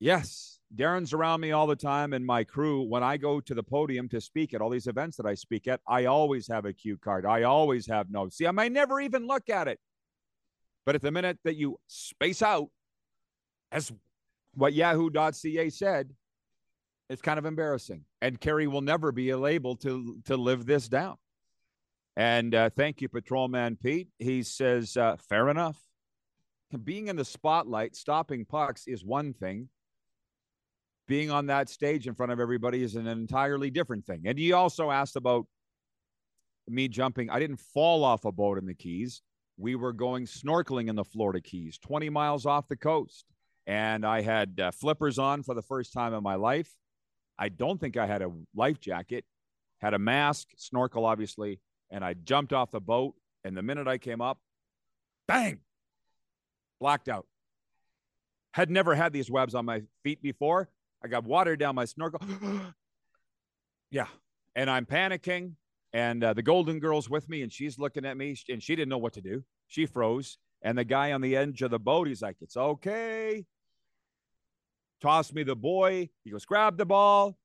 Yes. 0.00 0.58
Darren's 0.74 1.12
around 1.12 1.42
me 1.42 1.52
all 1.52 1.68
the 1.68 1.76
time 1.76 2.12
and 2.12 2.26
my 2.26 2.42
crew. 2.42 2.82
When 2.82 3.04
I 3.04 3.18
go 3.18 3.38
to 3.40 3.54
the 3.54 3.62
podium 3.62 4.08
to 4.08 4.20
speak 4.20 4.52
at 4.52 4.60
all 4.60 4.68
these 4.68 4.88
events 4.88 5.16
that 5.18 5.26
I 5.26 5.34
speak 5.34 5.68
at, 5.68 5.80
I 5.86 6.06
always 6.06 6.48
have 6.48 6.64
a 6.64 6.72
cue 6.72 6.96
card. 6.96 7.24
I 7.24 7.44
always 7.44 7.86
have 7.86 8.10
notes. 8.10 8.36
See, 8.36 8.48
I 8.48 8.50
might 8.50 8.72
never 8.72 9.00
even 9.00 9.28
look 9.28 9.48
at 9.48 9.68
it. 9.68 9.78
But 10.84 10.96
at 10.96 11.02
the 11.02 11.12
minute 11.12 11.38
that 11.44 11.54
you 11.54 11.78
space 11.86 12.42
out, 12.42 12.66
as 13.70 13.92
what 14.58 14.74
yahoo.ca 14.74 15.70
said, 15.70 16.10
it's 17.08 17.22
kind 17.22 17.38
of 17.38 17.46
embarrassing. 17.46 18.04
And 18.20 18.40
Carey 18.40 18.66
will 18.66 18.80
never 18.80 19.12
be 19.12 19.30
able 19.30 19.76
to 19.76 20.18
to 20.26 20.36
live 20.36 20.66
this 20.66 20.88
down. 20.88 21.16
And 22.16 22.54
uh, 22.54 22.70
thank 22.70 23.00
you, 23.00 23.08
Patrolman 23.08 23.76
Pete. 23.76 24.08
He 24.18 24.42
says, 24.42 24.96
uh, 24.96 25.16
fair 25.28 25.48
enough. 25.48 25.78
Being 26.82 27.06
in 27.06 27.14
the 27.14 27.24
spotlight, 27.24 27.94
stopping 27.94 28.44
pucks 28.44 28.88
is 28.88 29.04
one 29.04 29.32
thing. 29.32 29.68
Being 31.06 31.30
on 31.30 31.46
that 31.46 31.70
stage 31.70 32.08
in 32.08 32.14
front 32.14 32.32
of 32.32 32.40
everybody 32.40 32.82
is 32.82 32.96
an 32.96 33.06
entirely 33.06 33.70
different 33.70 34.04
thing. 34.04 34.22
And 34.26 34.36
he 34.36 34.52
also 34.52 34.90
asked 34.90 35.14
about 35.14 35.46
me 36.66 36.88
jumping. 36.88 37.30
I 37.30 37.38
didn't 37.38 37.60
fall 37.60 38.04
off 38.04 38.24
a 38.24 38.32
boat 38.32 38.58
in 38.58 38.66
the 38.66 38.74
Keys. 38.74 39.22
We 39.56 39.76
were 39.76 39.92
going 39.92 40.26
snorkeling 40.26 40.88
in 40.88 40.96
the 40.96 41.04
Florida 41.04 41.40
Keys, 41.40 41.78
20 41.78 42.10
miles 42.10 42.46
off 42.46 42.68
the 42.68 42.76
coast. 42.76 43.24
And 43.68 44.06
I 44.06 44.22
had 44.22 44.58
uh, 44.58 44.70
flippers 44.70 45.18
on 45.18 45.42
for 45.42 45.54
the 45.54 45.60
first 45.60 45.92
time 45.92 46.14
in 46.14 46.22
my 46.22 46.36
life. 46.36 46.70
I 47.38 47.50
don't 47.50 47.78
think 47.78 47.98
I 47.98 48.06
had 48.06 48.22
a 48.22 48.32
life 48.56 48.80
jacket, 48.80 49.26
had 49.78 49.92
a 49.92 49.98
mask, 49.98 50.48
snorkel, 50.56 51.04
obviously. 51.04 51.60
And 51.90 52.02
I 52.02 52.14
jumped 52.14 52.54
off 52.54 52.70
the 52.70 52.80
boat. 52.80 53.14
And 53.44 53.56
the 53.56 53.62
minute 53.62 53.86
I 53.86 53.98
came 53.98 54.20
up, 54.20 54.40
bang, 55.28 55.60
blacked 56.80 57.08
out. 57.08 57.26
Had 58.52 58.70
never 58.70 58.94
had 58.94 59.12
these 59.12 59.30
webs 59.30 59.54
on 59.54 59.66
my 59.66 59.82
feet 60.02 60.22
before. 60.22 60.70
I 61.04 61.08
got 61.08 61.24
water 61.24 61.54
down 61.54 61.74
my 61.74 61.84
snorkel. 61.84 62.20
yeah. 63.90 64.06
And 64.56 64.70
I'm 64.70 64.86
panicking. 64.86 65.52
And 65.92 66.24
uh, 66.24 66.32
the 66.32 66.42
Golden 66.42 66.80
Girl's 66.80 67.08
with 67.08 67.28
me, 67.28 67.42
and 67.42 67.52
she's 67.52 67.78
looking 67.78 68.04
at 68.04 68.16
me, 68.16 68.36
and 68.48 68.62
she 68.62 68.76
didn't 68.76 68.88
know 68.88 68.98
what 68.98 69.12
to 69.14 69.20
do. 69.20 69.44
She 69.68 69.86
froze. 69.86 70.38
And 70.62 70.76
the 70.76 70.84
guy 70.84 71.12
on 71.12 71.20
the 71.20 71.36
edge 71.36 71.62
of 71.62 71.70
the 71.70 71.78
boat, 71.78 72.08
he's 72.08 72.22
like, 72.22 72.36
It's 72.40 72.56
okay. 72.56 73.46
Tossed 75.00 75.34
me 75.34 75.42
the 75.42 75.56
boy. 75.56 76.08
He 76.24 76.30
goes, 76.30 76.44
Grab 76.44 76.76
the 76.76 76.86
ball, 76.86 77.38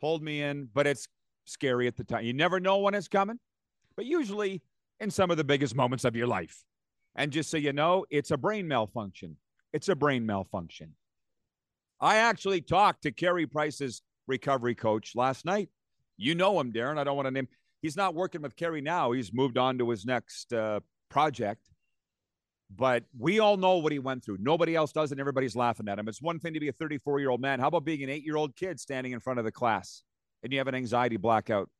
pulled 0.00 0.22
me 0.22 0.42
in, 0.42 0.68
but 0.74 0.86
it's 0.86 1.08
scary 1.44 1.86
at 1.86 1.96
the 1.96 2.04
time. 2.04 2.24
You 2.24 2.32
never 2.32 2.60
know 2.60 2.78
when 2.78 2.94
it's 2.94 3.08
coming, 3.08 3.38
but 3.96 4.04
usually 4.04 4.62
in 5.00 5.10
some 5.10 5.30
of 5.30 5.36
the 5.36 5.44
biggest 5.44 5.74
moments 5.74 6.04
of 6.04 6.16
your 6.16 6.26
life. 6.26 6.62
And 7.16 7.32
just 7.32 7.50
so 7.50 7.56
you 7.56 7.72
know, 7.72 8.04
it's 8.10 8.30
a 8.30 8.36
brain 8.36 8.66
malfunction. 8.66 9.36
It's 9.72 9.88
a 9.88 9.94
brain 9.94 10.26
malfunction. 10.26 10.94
I 12.00 12.16
actually 12.16 12.60
talked 12.60 13.02
to 13.02 13.12
Carey 13.12 13.46
Price's 13.46 14.02
recovery 14.26 14.74
coach 14.74 15.12
last 15.14 15.44
night. 15.44 15.68
You 16.16 16.34
know 16.34 16.58
him, 16.60 16.72
Darren. 16.72 16.98
I 16.98 17.04
don't 17.04 17.16
want 17.16 17.26
to 17.26 17.30
name. 17.30 17.48
He's 17.82 17.96
not 17.96 18.14
working 18.14 18.42
with 18.42 18.56
Carey 18.56 18.80
now. 18.80 19.12
He's 19.12 19.32
moved 19.32 19.58
on 19.58 19.78
to 19.78 19.90
his 19.90 20.04
next 20.04 20.52
uh, 20.52 20.80
project. 21.10 21.68
But 22.76 23.04
we 23.16 23.38
all 23.38 23.56
know 23.56 23.78
what 23.78 23.92
he 23.92 23.98
went 23.98 24.24
through. 24.24 24.38
Nobody 24.40 24.74
else 24.74 24.92
does, 24.92 25.12
and 25.12 25.20
everybody's 25.20 25.54
laughing 25.54 25.88
at 25.88 25.98
him. 25.98 26.08
It's 26.08 26.22
one 26.22 26.38
thing 26.38 26.54
to 26.54 26.60
be 26.60 26.68
a 26.68 26.72
34 26.72 27.20
year 27.20 27.30
old 27.30 27.40
man. 27.40 27.60
How 27.60 27.68
about 27.68 27.84
being 27.84 28.02
an 28.02 28.10
eight 28.10 28.24
year 28.24 28.36
old 28.36 28.56
kid 28.56 28.80
standing 28.80 29.12
in 29.12 29.20
front 29.20 29.38
of 29.38 29.44
the 29.44 29.52
class 29.52 30.02
and 30.42 30.52
you 30.52 30.58
have 30.58 30.68
an 30.68 30.74
anxiety 30.74 31.16
blackout? 31.16 31.70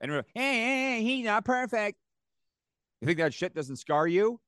And 0.00 0.12
hey, 0.12 0.22
hey, 0.34 0.62
hey, 0.62 1.02
he's 1.02 1.24
not 1.24 1.44
perfect. 1.44 1.98
You 3.00 3.06
think 3.06 3.18
that 3.18 3.34
shit 3.34 3.54
doesn't 3.54 3.76
scar 3.76 4.06
you 4.06 4.40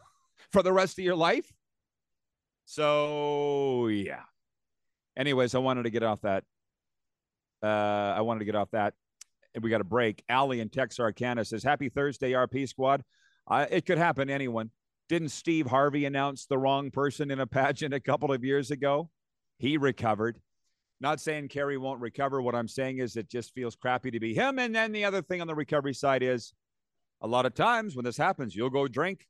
for 0.52 0.62
the 0.62 0.72
rest 0.72 0.98
of 0.98 1.04
your 1.04 1.16
life? 1.16 1.52
So, 2.64 3.88
yeah. 3.88 4.22
Anyways, 5.16 5.54
I 5.54 5.58
wanted 5.58 5.82
to 5.82 5.90
get 5.90 6.02
off 6.02 6.22
that. 6.22 6.44
Uh, 7.62 8.14
I 8.16 8.22
wanted 8.22 8.40
to 8.40 8.44
get 8.46 8.54
off 8.54 8.70
that. 8.72 8.94
And 9.54 9.62
we 9.62 9.70
got 9.70 9.80
a 9.80 9.84
break. 9.84 10.24
Allie 10.28 10.60
in 10.60 10.68
Texarkana 10.68 11.44
says, 11.44 11.62
Happy 11.62 11.88
Thursday, 11.88 12.32
RP 12.32 12.68
squad. 12.68 13.04
Uh, 13.46 13.66
it 13.70 13.84
could 13.84 13.98
happen 13.98 14.28
to 14.28 14.34
anyone. 14.34 14.70
Didn't 15.14 15.28
Steve 15.28 15.68
Harvey 15.68 16.06
announce 16.06 16.44
the 16.44 16.58
wrong 16.58 16.90
person 16.90 17.30
in 17.30 17.38
a 17.38 17.46
pageant 17.46 17.94
a 17.94 18.00
couple 18.00 18.32
of 18.32 18.42
years 18.42 18.72
ago? 18.72 19.10
He 19.58 19.76
recovered. 19.76 20.40
Not 21.00 21.20
saying 21.20 21.50
Carey 21.50 21.78
won't 21.78 22.00
recover. 22.00 22.42
What 22.42 22.56
I'm 22.56 22.66
saying 22.66 22.98
is 22.98 23.14
it 23.14 23.30
just 23.30 23.54
feels 23.54 23.76
crappy 23.76 24.10
to 24.10 24.18
be 24.18 24.34
him. 24.34 24.58
And 24.58 24.74
then 24.74 24.90
the 24.90 25.04
other 25.04 25.22
thing 25.22 25.40
on 25.40 25.46
the 25.46 25.54
recovery 25.54 25.94
side 25.94 26.24
is 26.24 26.52
a 27.20 27.28
lot 27.28 27.46
of 27.46 27.54
times 27.54 27.94
when 27.94 28.04
this 28.04 28.16
happens, 28.16 28.56
you'll 28.56 28.70
go 28.70 28.88
drink. 28.88 29.28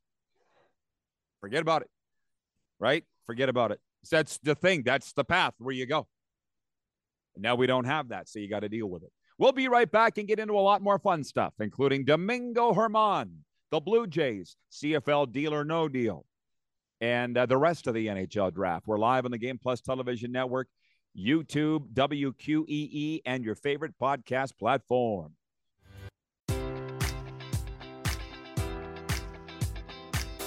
Forget 1.39 1.61
about 1.61 1.83
it. 1.83 1.89
Right? 2.79 3.03
Forget 3.27 3.49
about 3.49 3.69
it. 3.69 3.79
That's 4.09 4.39
the 4.39 4.55
thing. 4.55 4.81
That's 4.81 5.13
the 5.13 5.23
path 5.23 5.53
where 5.59 5.75
you 5.75 5.85
go. 5.85 6.07
Now 7.37 7.53
we 7.53 7.67
don't 7.67 7.85
have 7.85 8.07
that, 8.07 8.27
so 8.27 8.39
you 8.39 8.49
got 8.49 8.61
to 8.61 8.69
deal 8.69 8.87
with 8.87 9.03
it. 9.03 9.11
We'll 9.37 9.51
be 9.51 9.67
right 9.67 9.91
back 9.91 10.17
and 10.17 10.27
get 10.27 10.39
into 10.39 10.53
a 10.53 10.65
lot 10.65 10.81
more 10.81 10.97
fun 10.97 11.23
stuff, 11.23 11.53
including 11.59 12.05
Domingo 12.05 12.73
Germán, 12.73 13.33
the 13.75 13.81
Blue 13.81 14.07
Jays, 14.07 14.55
CFL 14.71 15.33
deal 15.33 15.53
or 15.53 15.65
no 15.65 15.89
deal, 15.89 16.25
and 17.01 17.37
uh, 17.37 17.45
the 17.45 17.57
rest 17.57 17.87
of 17.87 17.93
the 17.93 18.07
NHL 18.07 18.53
draft. 18.53 18.87
We're 18.87 18.97
live 18.97 19.25
on 19.25 19.31
the 19.31 19.37
Game 19.37 19.59
Plus 19.61 19.81
Television 19.81 20.31
Network, 20.31 20.69
YouTube, 21.13 21.93
WQEE, 21.93 23.19
and 23.25 23.43
your 23.43 23.55
favorite 23.55 23.91
podcast 24.01 24.57
platform. 24.57 25.33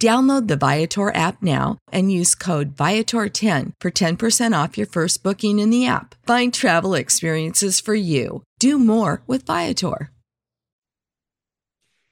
Download 0.00 0.48
the 0.48 0.56
Viator 0.56 1.14
app 1.14 1.42
now 1.42 1.76
and 1.92 2.10
use 2.10 2.34
code 2.34 2.74
Viator10 2.74 3.72
for 3.82 3.90
10% 3.90 4.64
off 4.64 4.78
your 4.78 4.86
first 4.86 5.22
booking 5.22 5.58
in 5.58 5.68
the 5.68 5.84
app. 5.84 6.14
Find 6.24 6.54
travel 6.54 6.94
experiences 6.94 7.80
for 7.80 7.94
you. 7.94 8.42
Do 8.58 8.78
more 8.78 9.22
with 9.26 9.44
Viator. 9.44 10.10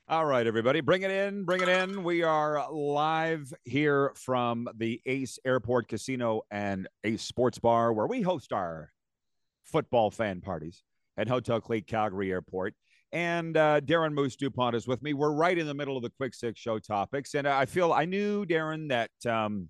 All 0.07 0.27
right, 0.27 0.47
everybody, 0.47 0.83
bring 0.83 1.01
it 1.01 1.11
in, 1.11 1.45
bring 1.45 1.63
it 1.63 1.69
in. 1.69 2.05
We 2.05 2.23
are 2.23 2.71
live 2.71 3.55
here 3.65 4.13
from 4.17 4.69
the 4.77 5.01
Ace 5.07 5.39
Airport 5.47 5.89
Casino 5.89 6.43
and 6.51 6.89
Ace 7.05 7.23
Sports 7.23 7.59
Bar, 7.59 7.95
where 7.95 8.07
we 8.07 8.21
host 8.21 8.53
our 8.53 8.93
football 9.65 10.11
fan 10.11 10.43
parties 10.43 10.83
at 11.17 11.27
Hotel 11.27 11.59
Clique 11.59 11.87
Calgary 11.87 12.31
Airport. 12.33 12.75
And 13.13 13.57
uh, 13.57 13.81
Darren 13.81 14.13
Moose 14.13 14.37
DuPont 14.37 14.77
is 14.77 14.87
with 14.87 15.03
me. 15.03 15.15
We're 15.15 15.33
right 15.33 15.57
in 15.57 15.67
the 15.67 15.75
middle 15.75 15.97
of 15.97 16.03
the 16.03 16.11
Quick 16.11 16.35
Six 16.35 16.61
show 16.61 16.79
topics. 16.79 17.35
And 17.35 17.49
I 17.49 17.65
feel 17.65 17.93
I 17.93 18.05
knew, 18.05 18.45
Darren, 18.45 18.89
that 18.91 19.11
um, 19.31 19.69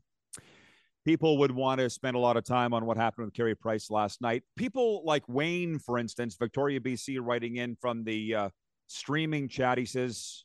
people 1.04 1.38
would 1.38 1.52
want 1.52 1.80
to 1.80 1.88
spend 1.88 2.16
a 2.16 2.18
lot 2.18 2.36
of 2.36 2.44
time 2.44 2.74
on 2.74 2.84
what 2.84 2.96
happened 2.96 3.26
with 3.26 3.34
Carey 3.34 3.54
Price 3.54 3.90
last 3.90 4.20
night. 4.20 4.42
People 4.56 5.02
like 5.04 5.22
Wayne, 5.28 5.78
for 5.78 5.98
instance, 5.98 6.36
Victoria, 6.36 6.80
BC, 6.80 7.18
writing 7.20 7.56
in 7.56 7.76
from 7.80 8.04
the 8.04 8.34
uh, 8.34 8.48
streaming 8.88 9.48
chat. 9.48 9.78
He 9.78 9.86
says, 9.86 10.44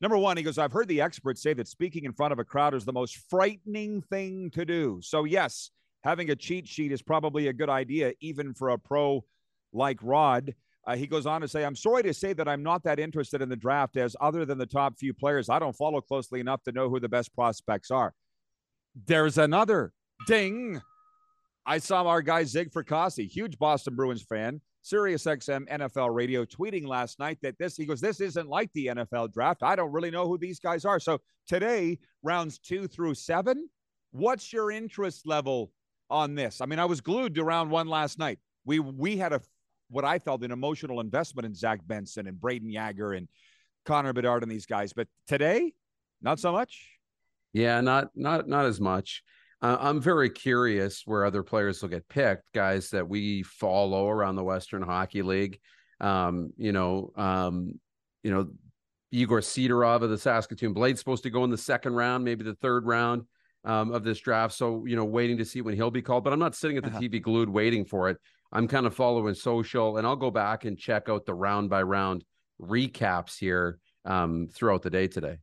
Number 0.00 0.18
one, 0.18 0.36
he 0.36 0.42
goes, 0.42 0.58
I've 0.58 0.72
heard 0.72 0.88
the 0.88 1.00
experts 1.00 1.40
say 1.40 1.54
that 1.54 1.66
speaking 1.66 2.04
in 2.04 2.12
front 2.12 2.32
of 2.32 2.38
a 2.38 2.44
crowd 2.44 2.74
is 2.74 2.84
the 2.84 2.92
most 2.92 3.16
frightening 3.30 4.02
thing 4.02 4.50
to 4.50 4.66
do. 4.66 5.00
So, 5.02 5.24
yes, 5.24 5.70
having 6.02 6.30
a 6.30 6.36
cheat 6.36 6.68
sheet 6.68 6.92
is 6.92 7.00
probably 7.00 7.48
a 7.48 7.52
good 7.52 7.70
idea, 7.70 8.12
even 8.20 8.52
for 8.52 8.68
a 8.68 8.78
pro 8.78 9.24
like 9.72 9.98
Rod. 10.02 10.54
Uh, 10.86 10.96
he 10.96 11.06
goes 11.06 11.26
on 11.26 11.40
to 11.40 11.48
say, 11.48 11.64
I'm 11.64 11.76
sorry 11.76 12.02
to 12.02 12.12
say 12.12 12.32
that 12.34 12.48
I'm 12.48 12.62
not 12.62 12.82
that 12.84 12.98
interested 12.98 13.40
in 13.40 13.48
the 13.48 13.56
draft, 13.56 13.96
as 13.96 14.14
other 14.20 14.44
than 14.44 14.58
the 14.58 14.66
top 14.66 14.98
few 14.98 15.14
players, 15.14 15.48
I 15.48 15.58
don't 15.58 15.76
follow 15.76 16.00
closely 16.00 16.40
enough 16.40 16.62
to 16.64 16.72
know 16.72 16.90
who 16.90 17.00
the 17.00 17.08
best 17.08 17.34
prospects 17.34 17.90
are. 17.90 18.12
There's 19.06 19.38
another 19.38 19.92
ding. 20.26 20.80
I 21.66 21.78
saw 21.78 22.04
our 22.04 22.20
guy 22.20 22.44
Zig 22.44 22.70
Fracassi, 22.70 23.26
huge 23.26 23.58
Boston 23.58 23.94
Bruins 23.94 24.22
fan, 24.22 24.60
Sirius 24.82 25.24
XM 25.24 25.66
NFL 25.70 26.14
radio, 26.14 26.44
tweeting 26.44 26.86
last 26.86 27.18
night 27.18 27.38
that 27.40 27.58
this, 27.58 27.76
he 27.76 27.86
goes, 27.86 28.02
this 28.02 28.20
isn't 28.20 28.48
like 28.48 28.70
the 28.74 28.88
NFL 28.88 29.32
draft. 29.32 29.62
I 29.62 29.74
don't 29.74 29.90
really 29.90 30.10
know 30.10 30.28
who 30.28 30.36
these 30.36 30.60
guys 30.60 30.84
are. 30.84 31.00
So 31.00 31.18
today, 31.48 31.98
rounds 32.22 32.58
two 32.58 32.86
through 32.86 33.14
seven, 33.14 33.70
what's 34.12 34.52
your 34.52 34.70
interest 34.70 35.26
level 35.26 35.72
on 36.10 36.34
this? 36.34 36.60
I 36.60 36.66
mean, 36.66 36.78
I 36.78 36.84
was 36.84 37.00
glued 37.00 37.34
to 37.36 37.44
round 37.44 37.70
one 37.70 37.88
last 37.88 38.18
night. 38.18 38.38
We 38.66 38.78
we 38.78 39.16
had 39.16 39.32
a 39.32 39.40
what 39.88 40.04
I 40.04 40.18
felt 40.18 40.42
an 40.42 40.50
emotional 40.50 41.00
investment 41.00 41.46
in 41.46 41.54
Zach 41.54 41.80
Benson 41.86 42.26
and 42.26 42.36
Brayden 42.36 42.72
Yager 42.72 43.12
and 43.12 43.28
Connor 43.84 44.12
Bedard 44.12 44.42
and 44.42 44.50
these 44.50 44.66
guys. 44.66 44.92
But 44.92 45.08
today, 45.26 45.72
not 46.22 46.40
so 46.40 46.52
much. 46.52 46.90
Yeah, 47.52 47.80
not 47.80 48.08
not 48.14 48.48
not 48.48 48.66
as 48.66 48.80
much. 48.80 49.22
Uh, 49.62 49.78
I'm 49.80 50.00
very 50.00 50.28
curious 50.28 51.02
where 51.06 51.24
other 51.24 51.42
players 51.42 51.80
will 51.80 51.88
get 51.88 52.08
picked, 52.08 52.52
guys 52.52 52.90
that 52.90 53.08
we 53.08 53.42
follow 53.44 54.08
around 54.08 54.36
the 54.36 54.44
Western 54.44 54.82
Hockey 54.82 55.22
League. 55.22 55.58
Um, 56.00 56.50
you 56.56 56.72
know, 56.72 57.12
um, 57.16 57.78
you 58.22 58.30
know, 58.30 58.48
Igor 59.12 59.40
Sidorov 59.40 60.02
of 60.02 60.10
the 60.10 60.18
Saskatoon 60.18 60.72
Blades 60.72 60.98
supposed 60.98 61.22
to 61.22 61.30
go 61.30 61.44
in 61.44 61.50
the 61.50 61.56
second 61.56 61.94
round, 61.94 62.24
maybe 62.24 62.42
the 62.44 62.56
third 62.56 62.84
round 62.84 63.22
um, 63.64 63.92
of 63.92 64.02
this 64.04 64.18
draft. 64.18 64.54
So, 64.54 64.84
you 64.86 64.96
know, 64.96 65.04
waiting 65.04 65.38
to 65.38 65.44
see 65.44 65.60
when 65.60 65.74
he'll 65.74 65.90
be 65.90 66.02
called. 66.02 66.24
But 66.24 66.32
I'm 66.32 66.38
not 66.38 66.54
sitting 66.54 66.76
at 66.76 66.82
the 66.82 66.90
uh-huh. 66.90 67.00
TV 67.00 67.22
glued 67.22 67.48
waiting 67.48 67.84
for 67.84 68.10
it. 68.10 68.18
I'm 68.54 68.68
kind 68.68 68.86
of 68.86 68.94
following 68.94 69.34
social, 69.34 69.98
and 69.98 70.06
I'll 70.06 70.14
go 70.14 70.30
back 70.30 70.64
and 70.64 70.78
check 70.78 71.08
out 71.08 71.26
the 71.26 71.34
round 71.34 71.68
by 71.68 71.82
round 71.82 72.24
recaps 72.62 73.36
here 73.36 73.80
um, 74.04 74.46
throughout 74.46 74.82
the 74.82 74.90
day 74.90 75.08
today. 75.08 75.38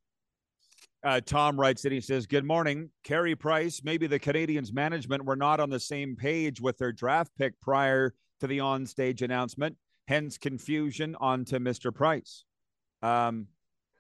Uh, 1.03 1.19
Tom 1.19 1.59
writes 1.59 1.81
that 1.81 1.91
he 1.91 1.99
says, 1.99 2.25
Good 2.25 2.45
morning. 2.45 2.89
Carey 3.03 3.35
Price, 3.35 3.81
maybe 3.83 4.07
the 4.07 4.19
Canadiens 4.19 4.71
management 4.71 5.25
were 5.25 5.35
not 5.35 5.59
on 5.59 5.69
the 5.69 5.79
same 5.79 6.15
page 6.15 6.61
with 6.61 6.77
their 6.77 6.93
draft 6.93 7.31
pick 7.37 7.59
prior 7.59 8.13
to 8.39 8.47
the 8.47 8.61
on-stage 8.61 9.21
announcement, 9.21 9.75
hence 10.07 10.37
confusion 10.37 11.15
onto 11.19 11.59
Mr. 11.59 11.93
Price. 11.93 12.45
Um, 13.01 13.47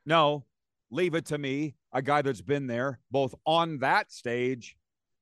no, 0.05 0.45
leave 0.89 1.15
it 1.15 1.25
to 1.25 1.37
me, 1.37 1.75
a 1.91 2.01
guy 2.01 2.21
that's 2.21 2.41
been 2.41 2.67
there 2.67 2.99
both 3.09 3.35
on 3.45 3.79
that 3.79 4.11
stage 4.11 4.77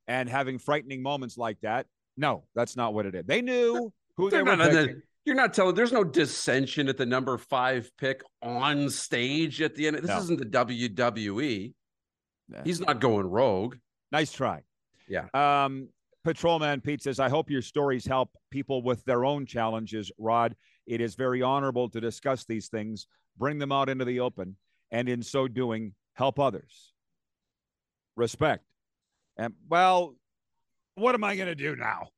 and 0.08 0.30
having 0.30 0.60
frightening 0.60 1.02
moments 1.02 1.38
like 1.38 1.60
that. 1.62 1.88
No, 2.20 2.44
that's 2.54 2.76
not 2.76 2.94
what 2.94 3.06
it 3.06 3.16
is. 3.16 3.24
They 3.26 3.42
knew 3.42 3.92
who 4.18 4.30
they 4.30 4.44
were 4.44 4.56
not- 4.58 4.72
picking. 4.72 5.02
You're 5.26 5.36
not 5.36 5.54
telling. 5.54 5.76
There's 5.76 5.92
no 5.92 6.04
dissension 6.04 6.88
at 6.90 6.98
the 6.98 7.06
number 7.06 7.38
five 7.38 7.92
pick 7.98 8.22
on 8.42 8.90
stage 8.90 9.62
at 9.62 9.76
the 9.76 9.88
end. 9.88 9.98
This 9.98 10.08
No. 10.08 10.18
isn't 10.18 10.40
the 10.40 10.46
WWE. 10.46 11.74
He's 12.64 12.80
not 12.80 13.00
going 13.00 13.28
rogue. 13.28 13.76
Nice 14.12 14.32
try. 14.32 14.64
Yeah. 15.08 15.28
Um, 15.34 15.90
Patrolman 16.24 16.82
Pete 16.82 17.04
says, 17.04 17.20
I 17.20 17.30
hope 17.30 17.50
your 17.50 17.62
stories 17.62 18.06
help 18.06 18.32
people 18.50 18.82
with 18.82 19.04
their 19.06 19.24
own 19.24 19.46
challenges, 19.46 20.12
Rod. 20.18 20.56
It 20.88 21.00
is 21.00 21.16
very 21.16 21.42
honorable 21.42 21.90
to 21.90 22.02
discuss 22.02 22.46
these 22.46 22.68
things, 22.70 23.08
bring 23.38 23.60
them 23.60 23.72
out 23.72 23.88
into 23.88 24.06
the 24.06 24.20
open, 24.22 24.58
and 24.92 25.08
in 25.08 25.22
so 25.22 25.48
doing, 25.48 25.94
help 26.14 26.40
others. 26.40 26.94
Respect. 28.16 28.66
And 29.38 29.54
well, 29.70 30.16
what 31.00 31.16
am 31.16 31.24
I 31.24 31.36
going 31.36 31.48
to 31.48 31.56
do 31.56 31.76
now? 31.76 32.10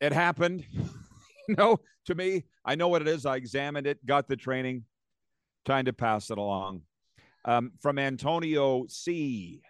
It 0.00 0.12
happened. 0.12 0.64
you 1.48 1.54
know, 1.56 1.78
to 2.06 2.14
me, 2.14 2.44
I 2.64 2.74
know 2.74 2.88
what 2.88 3.02
it 3.02 3.08
is. 3.08 3.26
I 3.26 3.36
examined 3.36 3.86
it, 3.86 4.04
got 4.04 4.28
the 4.28 4.36
training, 4.36 4.84
trying 5.64 5.84
to 5.84 5.92
pass 5.92 6.30
it 6.30 6.38
along. 6.38 6.82
Um, 7.44 7.72
from 7.80 7.98
Antonio 7.98 8.86
C 8.88 9.62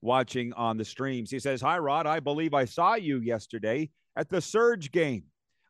watching 0.00 0.52
on 0.54 0.76
the 0.76 0.84
streams. 0.84 1.30
He 1.30 1.38
says, 1.38 1.60
Hi, 1.60 1.78
Rod. 1.78 2.06
I 2.06 2.20
believe 2.20 2.54
I 2.54 2.64
saw 2.64 2.94
you 2.94 3.20
yesterday 3.20 3.90
at 4.16 4.28
the 4.28 4.40
Surge 4.40 4.90
game. 4.90 5.24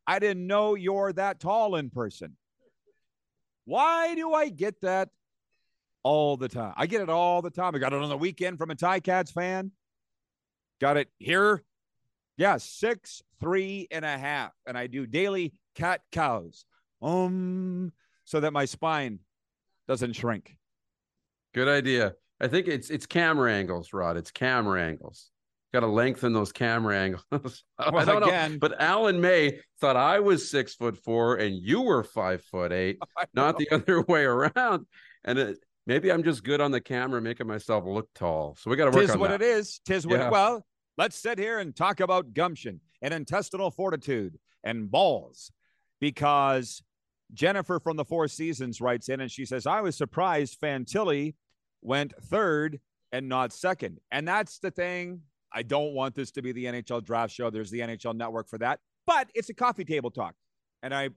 I 0.06 0.18
didn't 0.18 0.46
know 0.46 0.74
you're 0.74 1.12
that 1.14 1.40
tall 1.40 1.76
in 1.76 1.90
person. 1.90 2.36
Why 3.64 4.14
do 4.14 4.32
I 4.32 4.48
get 4.48 4.80
that 4.80 5.10
all 6.02 6.38
the 6.38 6.48
time? 6.48 6.72
I 6.76 6.86
get 6.86 7.02
it 7.02 7.10
all 7.10 7.42
the 7.42 7.50
time. 7.50 7.74
I 7.74 7.78
got 7.78 7.92
it 7.92 8.00
on 8.00 8.08
the 8.08 8.16
weekend 8.16 8.58
from 8.58 8.70
a 8.70 8.74
Ti-Cats 8.74 9.30
fan. 9.30 9.72
Got 10.80 10.96
it 10.96 11.08
here. 11.18 11.62
Yeah, 12.38 12.56
six, 12.56 13.20
three 13.40 13.88
and 13.90 14.04
a 14.04 14.16
half. 14.16 14.52
And 14.66 14.78
I 14.78 14.86
do 14.86 15.06
daily 15.06 15.52
cat 15.74 16.00
cows. 16.12 16.64
Um, 17.02 17.92
so 18.24 18.40
that 18.40 18.52
my 18.52 18.64
spine 18.64 19.18
doesn't 19.86 20.14
shrink. 20.14 20.56
Good 21.54 21.68
idea. 21.68 22.14
I 22.40 22.46
think 22.48 22.68
it's 22.68 22.90
it's 22.90 23.06
camera 23.06 23.52
angles, 23.52 23.92
Rod. 23.92 24.16
It's 24.16 24.30
camera 24.30 24.82
angles. 24.82 25.30
Got 25.72 25.80
to 25.80 25.86
lengthen 25.86 26.32
those 26.32 26.52
camera 26.52 26.96
angles. 26.96 27.24
I 27.78 28.04
don't 28.04 28.22
again- 28.22 28.52
know, 28.52 28.58
but 28.58 28.80
Alan 28.80 29.20
May 29.20 29.58
thought 29.80 29.96
I 29.96 30.20
was 30.20 30.50
six 30.50 30.74
foot 30.74 30.96
four 30.96 31.36
and 31.36 31.54
you 31.56 31.82
were 31.82 32.02
five 32.04 32.42
foot 32.42 32.72
eight, 32.72 32.98
not 33.34 33.58
the 33.58 33.68
other 33.70 34.02
way 34.08 34.24
around. 34.24 34.86
And 35.24 35.38
it, 35.38 35.58
maybe 35.86 36.10
I'm 36.10 36.22
just 36.22 36.44
good 36.44 36.60
on 36.60 36.70
the 36.70 36.80
camera, 36.80 37.20
making 37.20 37.46
myself 37.48 37.84
look 37.86 38.08
tall. 38.14 38.56
So 38.58 38.70
we 38.70 38.76
got 38.76 38.86
to 38.86 38.90
work 38.92 39.06
Tis 39.06 39.10
on 39.10 39.20
what 39.20 39.30
that. 39.30 39.42
it 39.42 39.46
is. 39.46 39.80
Tis 39.84 40.06
what. 40.06 40.20
Yeah. 40.20 40.30
Well, 40.30 40.64
let's 40.98 41.16
sit 41.16 41.38
here 41.38 41.60
and 41.60 41.74
talk 41.74 42.00
about 42.00 42.34
gumption 42.34 42.80
and 43.00 43.14
intestinal 43.14 43.70
fortitude 43.70 44.38
and 44.64 44.90
balls, 44.90 45.50
because 46.00 46.82
Jennifer 47.32 47.78
from 47.78 47.96
the 47.96 48.04
Four 48.04 48.28
Seasons 48.28 48.80
writes 48.80 49.08
in 49.08 49.20
and 49.20 49.30
she 49.30 49.46
says, 49.46 49.66
"I 49.66 49.80
was 49.80 49.96
surprised 49.96 50.60
Fantilli 50.60 51.36
went 51.80 52.12
third 52.24 52.80
and 53.12 53.28
not 53.28 53.52
second, 53.52 54.00
and 54.10 54.26
that's 54.26 54.58
the 54.58 54.70
thing. 54.70 55.22
I 55.52 55.62
don't 55.62 55.94
want 55.94 56.14
this 56.14 56.30
to 56.32 56.42
be 56.42 56.52
the 56.52 56.66
NHL 56.66 57.02
draft 57.02 57.32
show. 57.32 57.48
There's 57.48 57.70
the 57.70 57.80
NHL 57.80 58.14
Network 58.14 58.48
for 58.48 58.58
that, 58.58 58.80
but 59.06 59.30
it's 59.34 59.48
a 59.48 59.54
coffee 59.54 59.84
table 59.84 60.10
talk, 60.10 60.34
and 60.82 60.92
I 60.92 61.10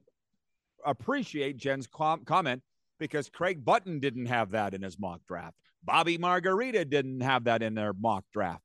appreciate 0.86 1.56
Jen's 1.56 1.86
com- 1.86 2.24
comment 2.24 2.62
because 2.98 3.28
Craig 3.28 3.64
Button 3.64 3.98
didn't 3.98 4.26
have 4.26 4.52
that 4.52 4.74
in 4.74 4.82
his 4.82 4.98
mock 4.98 5.20
draft. 5.26 5.56
Bobby 5.84 6.16
Margarita 6.16 6.84
didn't 6.84 7.20
have 7.20 7.44
that 7.44 7.62
in 7.62 7.74
their 7.74 7.92
mock 7.92 8.24
draft. 8.32 8.62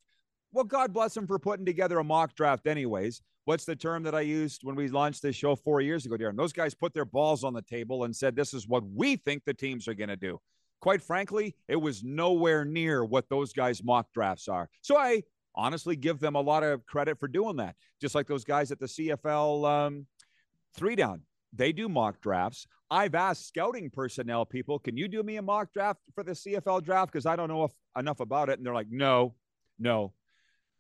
Well, 0.52 0.64
God 0.64 0.94
bless 0.94 1.16
him 1.16 1.28
for 1.28 1.40
putting 1.40 1.66
together 1.66 2.00
a 2.00 2.04
mock 2.04 2.36
draft, 2.36 2.68
anyways. 2.68 3.22
What's 3.46 3.66
the 3.66 3.76
term 3.76 4.04
that 4.04 4.16
I 4.16 4.22
used 4.22 4.62
when 4.64 4.76
we 4.76 4.88
launched 4.88 5.22
this 5.22 5.36
show 5.36 5.56
four 5.56 5.82
years 5.82 6.06
ago, 6.06 6.18
Darren? 6.18 6.36
Those 6.36 6.54
guys 6.54 6.74
put 6.74 6.94
their 6.94 7.06
balls 7.06 7.44
on 7.44 7.54
the 7.54 7.62
table 7.62 8.04
and 8.04 8.16
said, 8.16 8.36
This 8.36 8.54
is 8.54 8.68
what 8.68 8.84
we 8.90 9.16
think 9.16 9.44
the 9.46 9.54
teams 9.54 9.88
are 9.88 9.94
going 9.94 10.10
to 10.10 10.16
do. 10.16 10.40
Quite 10.82 11.02
frankly, 11.02 11.56
it 11.68 11.76
was 11.76 12.04
nowhere 12.04 12.66
near 12.66 13.04
what 13.04 13.30
those 13.30 13.54
guys' 13.54 13.84
mock 13.84 14.12
drafts 14.14 14.48
are. 14.48 14.70
So 14.82 14.98
I 14.98 15.24
honestly 15.56 15.96
give 15.96 16.20
them 16.20 16.36
a 16.36 16.42
lot 16.42 16.64
of 16.64 16.86
credit 16.86 17.20
for 17.20 17.28
doing 17.28 17.56
that. 17.58 17.76
Just 18.00 18.16
like 18.16 18.28
those 18.28 18.44
guys 18.44 18.72
at 18.72 18.80
the 18.80 18.86
CFL 18.86 19.66
um, 19.66 20.06
three 20.76 20.96
down, 20.96 21.22
they 21.54 21.72
do 21.72 21.90
mock 21.90 22.22
drafts. 22.22 22.68
I've 22.90 23.16
asked 23.16 23.48
scouting 23.48 23.90
personnel 23.90 24.46
people, 24.46 24.80
can 24.80 24.96
you 24.96 25.08
do 25.08 25.24
me 25.24 25.38
a 25.38 25.42
mock 25.42 25.74
draft 25.74 26.00
for 26.14 26.24
the 26.24 26.32
CFL 26.32 26.84
draft? 26.84 27.12
Because 27.12 27.26
I 27.26 27.36
don't 27.36 27.50
know 27.50 27.64
if, 27.64 27.72
enough 27.98 28.20
about 28.20 28.50
it. 28.50 28.60
And 28.60 28.66
they're 28.66 28.74
like, 28.74 28.90
no, 28.90 29.36
no, 29.80 30.14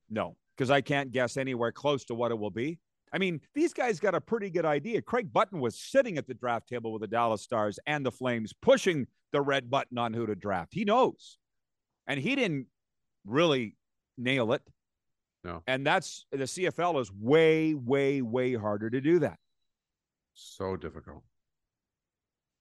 no, 0.09 0.35
because 0.55 0.71
I 0.71 0.81
can't 0.81 1.11
guess 1.11 1.37
anywhere 1.37 1.71
close 1.71 2.05
to 2.05 2.15
what 2.15 2.31
it 2.31 2.39
will 2.39 2.51
be. 2.51 2.79
I 3.13 3.17
mean, 3.19 3.39
these 3.53 3.73
guys 3.73 3.99
got 3.99 4.15
a 4.15 4.21
pretty 4.21 4.49
good 4.49 4.65
idea. 4.65 5.01
Craig 5.01 5.31
Button 5.31 5.59
was 5.59 5.79
sitting 5.79 6.17
at 6.17 6.27
the 6.27 6.33
draft 6.33 6.67
table 6.67 6.91
with 6.91 7.01
the 7.01 7.07
Dallas 7.07 7.41
Stars 7.41 7.79
and 7.87 8.05
the 8.05 8.11
Flames, 8.11 8.53
pushing 8.61 9.07
the 9.31 9.41
red 9.41 9.69
button 9.69 9.97
on 9.97 10.13
who 10.13 10.25
to 10.25 10.35
draft. 10.35 10.73
He 10.73 10.83
knows. 10.83 11.37
And 12.05 12.19
he 12.19 12.35
didn't 12.35 12.67
really 13.25 13.75
nail 14.17 14.51
it. 14.53 14.61
No. 15.43 15.63
And 15.67 15.85
that's 15.85 16.25
the 16.31 16.39
CFL 16.39 16.99
is 16.99 17.11
way, 17.11 17.73
way, 17.73 18.21
way 18.21 18.53
harder 18.55 18.89
to 18.89 18.99
do 18.99 19.19
that. 19.19 19.39
So 20.33 20.75
difficult. 20.75 21.23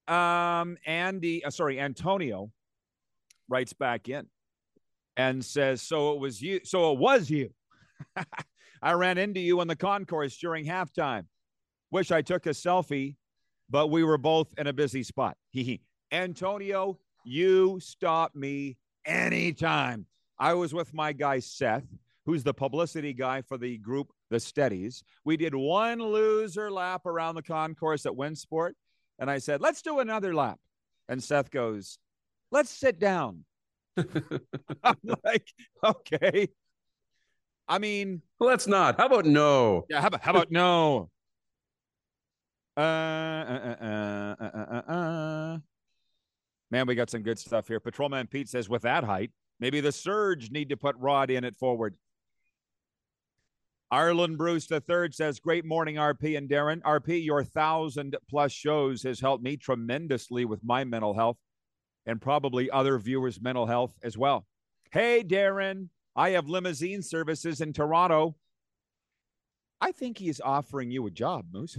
Um, 0.06 0.76
Andy, 0.86 1.44
uh, 1.44 1.50
sorry, 1.50 1.80
Antonio 1.80 2.50
writes 3.48 3.72
back 3.72 4.08
in 4.08 4.26
and 5.16 5.44
says, 5.44 5.82
"So 5.82 6.12
it 6.12 6.20
was 6.20 6.40
you. 6.42 6.60
So 6.64 6.92
it 6.92 6.98
was 6.98 7.30
you. 7.30 7.50
I 8.82 8.92
ran 8.92 9.18
into 9.18 9.40
you 9.40 9.60
in 9.60 9.68
the 9.68 9.76
concourse 9.76 10.36
during 10.36 10.66
halftime. 10.66 11.24
Wish 11.90 12.10
I 12.10 12.22
took 12.22 12.46
a 12.46 12.50
selfie, 12.50 13.16
but 13.70 13.88
we 13.88 14.04
were 14.04 14.18
both 14.18 14.52
in 14.58 14.66
a 14.66 14.72
busy 14.72 15.02
spot. 15.02 15.36
Hee 15.50 15.80
Antonio, 16.12 16.98
you 17.24 17.80
stop 17.80 18.34
me 18.34 18.76
anytime. 19.04 20.06
I 20.38 20.54
was 20.54 20.74
with 20.74 20.92
my 20.92 21.12
guy 21.12 21.38
Seth, 21.38 21.86
who's 22.26 22.44
the 22.44 22.54
publicity 22.54 23.12
guy 23.12 23.40
for 23.40 23.56
the 23.56 23.78
group 23.78 24.12
The 24.30 24.38
Steadies. 24.38 25.02
We 25.24 25.36
did 25.36 25.54
one 25.54 25.98
loser 25.98 26.70
lap 26.70 27.06
around 27.06 27.36
the 27.36 27.42
concourse 27.42 28.04
at 28.04 28.12
Winsport, 28.12 28.72
and 29.18 29.30
I 29.30 29.38
said, 29.38 29.60
"Let's 29.60 29.82
do 29.82 30.00
another 30.00 30.34
lap." 30.34 30.60
And 31.08 31.22
Seth 31.22 31.50
goes, 31.50 31.98
"Let's 32.50 32.70
sit 32.70 32.98
down." 32.98 33.44
I'm 34.82 34.96
like, 35.24 35.46
"Okay." 35.84 36.48
I 37.68 37.78
mean, 37.78 38.22
Let's 38.38 38.66
not. 38.66 38.96
How 38.98 39.06
about 39.06 39.24
no? 39.24 39.84
yeah. 39.88 40.00
How 40.00 40.08
about 40.08 40.20
how 40.22 40.30
about 40.32 40.50
no? 40.50 41.10
Uh, 42.76 42.80
uh, 42.80 43.76
uh, 43.80 43.84
uh, 43.84 44.44
uh, 44.44 44.82
uh, 44.88 44.92
uh. 44.92 45.58
Man, 46.70 46.86
we 46.86 46.94
got 46.94 47.10
some 47.10 47.22
good 47.22 47.38
stuff 47.38 47.68
here. 47.68 47.80
Patrolman 47.80 48.26
Pete 48.26 48.48
says, 48.48 48.68
with 48.68 48.82
that 48.82 49.04
height, 49.04 49.30
maybe 49.60 49.80
the 49.80 49.92
Surge 49.92 50.50
need 50.50 50.68
to 50.68 50.76
put 50.76 50.96
Rod 50.96 51.30
in 51.30 51.44
it 51.44 51.56
forward. 51.56 51.96
Ireland 53.90 54.36
Bruce 54.36 54.66
the 54.66 54.80
third 54.80 55.14
says, 55.14 55.38
"Great 55.38 55.64
morning, 55.64 55.94
RP 55.96 56.36
and 56.36 56.50
Darren. 56.50 56.82
RP, 56.82 57.24
your 57.24 57.44
thousand 57.44 58.16
plus 58.28 58.52
shows 58.52 59.02
has 59.04 59.20
helped 59.20 59.44
me 59.44 59.56
tremendously 59.56 60.44
with 60.44 60.62
my 60.64 60.84
mental 60.84 61.14
health, 61.14 61.38
and 62.06 62.20
probably 62.20 62.70
other 62.70 62.98
viewers' 62.98 63.40
mental 63.40 63.66
health 63.66 63.92
as 64.02 64.16
well. 64.16 64.46
Hey, 64.92 65.24
Darren, 65.24 65.88
I 66.14 66.30
have 66.30 66.48
limousine 66.48 67.02
services 67.02 67.60
in 67.60 67.72
Toronto. 67.72 68.36
I 69.80 69.92
think 69.92 70.16
he's 70.18 70.40
offering 70.40 70.90
you 70.90 71.06
a 71.06 71.10
job, 71.10 71.46
Moose. 71.52 71.76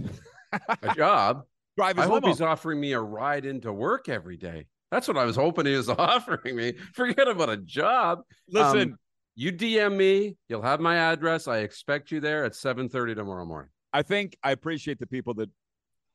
A 0.82 0.94
job. 0.94 1.44
Drive 1.76 1.96
his 1.96 2.02
I 2.02 2.06
his 2.06 2.10
hope 2.10 2.26
he's 2.26 2.40
offering 2.40 2.80
me 2.80 2.92
a 2.92 3.00
ride 3.00 3.44
into 3.44 3.72
work 3.72 4.08
every 4.08 4.36
day. 4.36 4.66
That's 4.90 5.06
what 5.06 5.16
I 5.16 5.24
was 5.24 5.36
hoping 5.36 5.66
he 5.66 5.76
was 5.76 5.88
offering 5.88 6.56
me. 6.56 6.74
Forget 6.94 7.28
about 7.28 7.50
a 7.50 7.56
job. 7.56 8.22
Listen, 8.48 8.92
Um, 8.92 8.98
you 9.36 9.52
DM 9.52 9.96
me. 9.96 10.36
You'll 10.48 10.62
have 10.62 10.80
my 10.80 10.96
address. 10.96 11.46
I 11.46 11.58
expect 11.58 12.10
you 12.10 12.18
there 12.20 12.44
at 12.44 12.52
7:30 12.52 13.14
tomorrow 13.14 13.44
morning. 13.44 13.70
I 13.92 14.02
think 14.02 14.36
I 14.42 14.50
appreciate 14.50 14.98
the 14.98 15.06
people 15.06 15.34
that 15.34 15.50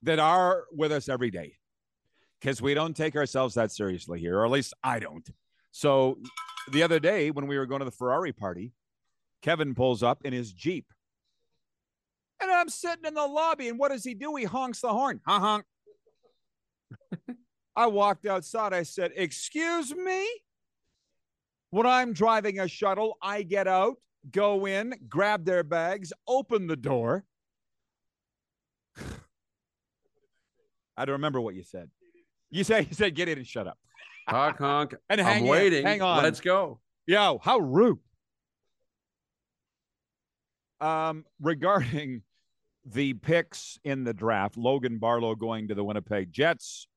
that 0.02 0.20
are 0.20 0.66
with 0.72 0.92
us 0.92 1.08
every 1.08 1.32
day 1.32 1.54
because 2.44 2.62
we 2.62 2.74
don't 2.74 2.96
take 2.96 3.16
ourselves 3.16 3.56
that 3.56 3.72
seriously 3.72 4.20
here, 4.20 4.38
or 4.38 4.46
at 4.46 4.52
least 4.52 4.74
I 4.84 5.00
don't. 5.00 5.26
So 5.72 6.18
the 6.74 6.84
other 6.84 7.00
day 7.00 7.32
when 7.32 7.48
we 7.48 7.58
were 7.58 7.66
going 7.66 7.80
to 7.80 7.86
the 7.86 7.92
Ferrari 7.92 8.34
party, 8.34 8.74
Kevin 9.42 9.74
pulls 9.74 10.04
up 10.04 10.26
in 10.26 10.34
his 10.34 10.52
Jeep. 10.52 10.86
And 12.42 12.52
I'm 12.52 12.68
sitting 12.68 13.06
in 13.06 13.14
the 13.14 13.26
lobby, 13.26 13.70
and 13.70 13.80
what 13.80 13.92
does 13.92 14.04
he 14.04 14.14
do? 14.14 14.36
He 14.36 14.44
honks 14.44 14.82
the 14.82 14.90
horn. 14.90 15.22
Honk, 15.26 15.66
honk. 17.18 17.38
I 17.78 17.88
walked 17.88 18.26
outside. 18.26 18.74
I 18.74 18.84
said, 18.84 19.12
Excuse 19.16 19.96
me? 19.96 20.28
When 21.70 21.88
I'm 21.88 22.12
driving 22.12 22.60
a 22.60 22.68
shuttle, 22.68 23.18
I 23.22 23.44
get 23.44 23.70
out, 23.70 23.96
go 24.30 24.66
in, 24.66 24.94
grab 25.08 25.46
their 25.46 25.64
bags, 25.64 26.12
open 26.28 26.68
the 26.68 26.76
door. 26.76 27.24
I 30.98 31.06
don't 31.06 31.14
remember 31.14 31.40
what 31.40 31.56
you 31.56 31.64
said. 31.64 31.90
You 32.54 32.64
say 32.64 32.82
you 32.82 32.94
said 32.94 33.16
get 33.16 33.28
in 33.28 33.40
and 33.40 33.48
shut 33.48 33.68
up. 33.68 33.80
Honk, 34.30 34.58
honk. 34.58 34.96
And 35.10 35.20
I'm 35.20 35.26
hang 35.28 35.44
in. 35.46 35.50
waiting. 35.50 35.86
Hang 35.86 36.02
on. 36.04 36.24
Let's 36.24 36.40
go. 36.40 36.80
Yo, 37.08 37.40
how 37.42 37.58
rude. 37.58 37.98
Um, 40.80 41.26
regarding 41.42 42.22
the 42.86 43.14
picks 43.16 43.80
in 43.84 44.04
the 44.04 44.14
draft, 44.14 44.56
Logan 44.56 45.00
Barlow 45.00 45.34
going 45.34 45.68
to 45.70 45.76
the 45.76 45.84
Winnipeg 45.84 46.32
Jets. 46.32 46.88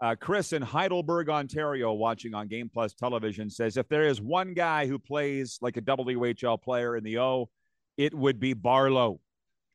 Uh, 0.00 0.14
Chris 0.18 0.54
in 0.54 0.62
Heidelberg, 0.62 1.28
Ontario, 1.28 1.92
watching 1.92 2.32
on 2.34 2.48
Game 2.48 2.70
Plus 2.72 2.94
television, 2.94 3.50
says 3.50 3.76
if 3.76 3.86
there 3.88 4.04
is 4.04 4.18
one 4.20 4.54
guy 4.54 4.86
who 4.86 4.98
plays 4.98 5.58
like 5.60 5.76
a 5.76 5.82
WHL 5.82 6.60
player 6.62 6.96
in 6.96 7.04
the 7.04 7.18
O, 7.18 7.50
it 7.98 8.14
would 8.14 8.40
be 8.40 8.54
Barlow. 8.54 9.20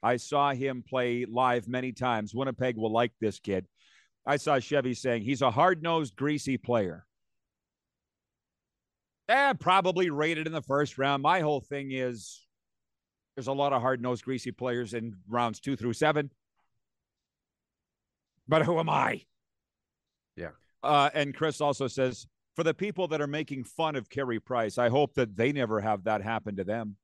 I 0.01 0.17
saw 0.17 0.51
him 0.51 0.83
play 0.87 1.25
live 1.25 1.67
many 1.67 1.91
times. 1.91 2.33
Winnipeg 2.33 2.75
will 2.75 2.91
like 2.91 3.11
this 3.21 3.39
kid. 3.39 3.67
I 4.25 4.37
saw 4.37 4.59
Chevy 4.59 4.93
saying 4.93 5.23
he's 5.23 5.41
a 5.41 5.51
hard 5.51 5.83
nosed, 5.83 6.15
greasy 6.15 6.57
player. 6.57 7.05
Eh, 9.27 9.53
probably 9.53 10.09
rated 10.09 10.47
in 10.47 10.53
the 10.53 10.61
first 10.61 10.97
round. 10.97 11.23
My 11.23 11.39
whole 11.39 11.61
thing 11.61 11.91
is 11.91 12.45
there's 13.35 13.47
a 13.47 13.53
lot 13.53 13.73
of 13.73 13.81
hard 13.81 14.01
nosed, 14.01 14.23
greasy 14.23 14.51
players 14.51 14.93
in 14.93 15.15
rounds 15.27 15.59
two 15.59 15.75
through 15.75 15.93
seven. 15.93 16.31
But 18.47 18.63
who 18.63 18.79
am 18.79 18.89
I? 18.89 19.21
Yeah. 20.35 20.51
Uh, 20.83 21.09
and 21.13 21.35
Chris 21.35 21.61
also 21.61 21.87
says 21.87 22.27
for 22.55 22.63
the 22.63 22.73
people 22.73 23.07
that 23.09 23.21
are 23.21 23.27
making 23.27 23.63
fun 23.63 23.95
of 23.95 24.09
Carey 24.09 24.39
Price, 24.39 24.77
I 24.77 24.89
hope 24.89 25.15
that 25.15 25.35
they 25.35 25.51
never 25.51 25.81
have 25.81 26.03
that 26.03 26.21
happen 26.21 26.55
to 26.57 26.63
them. 26.63 26.95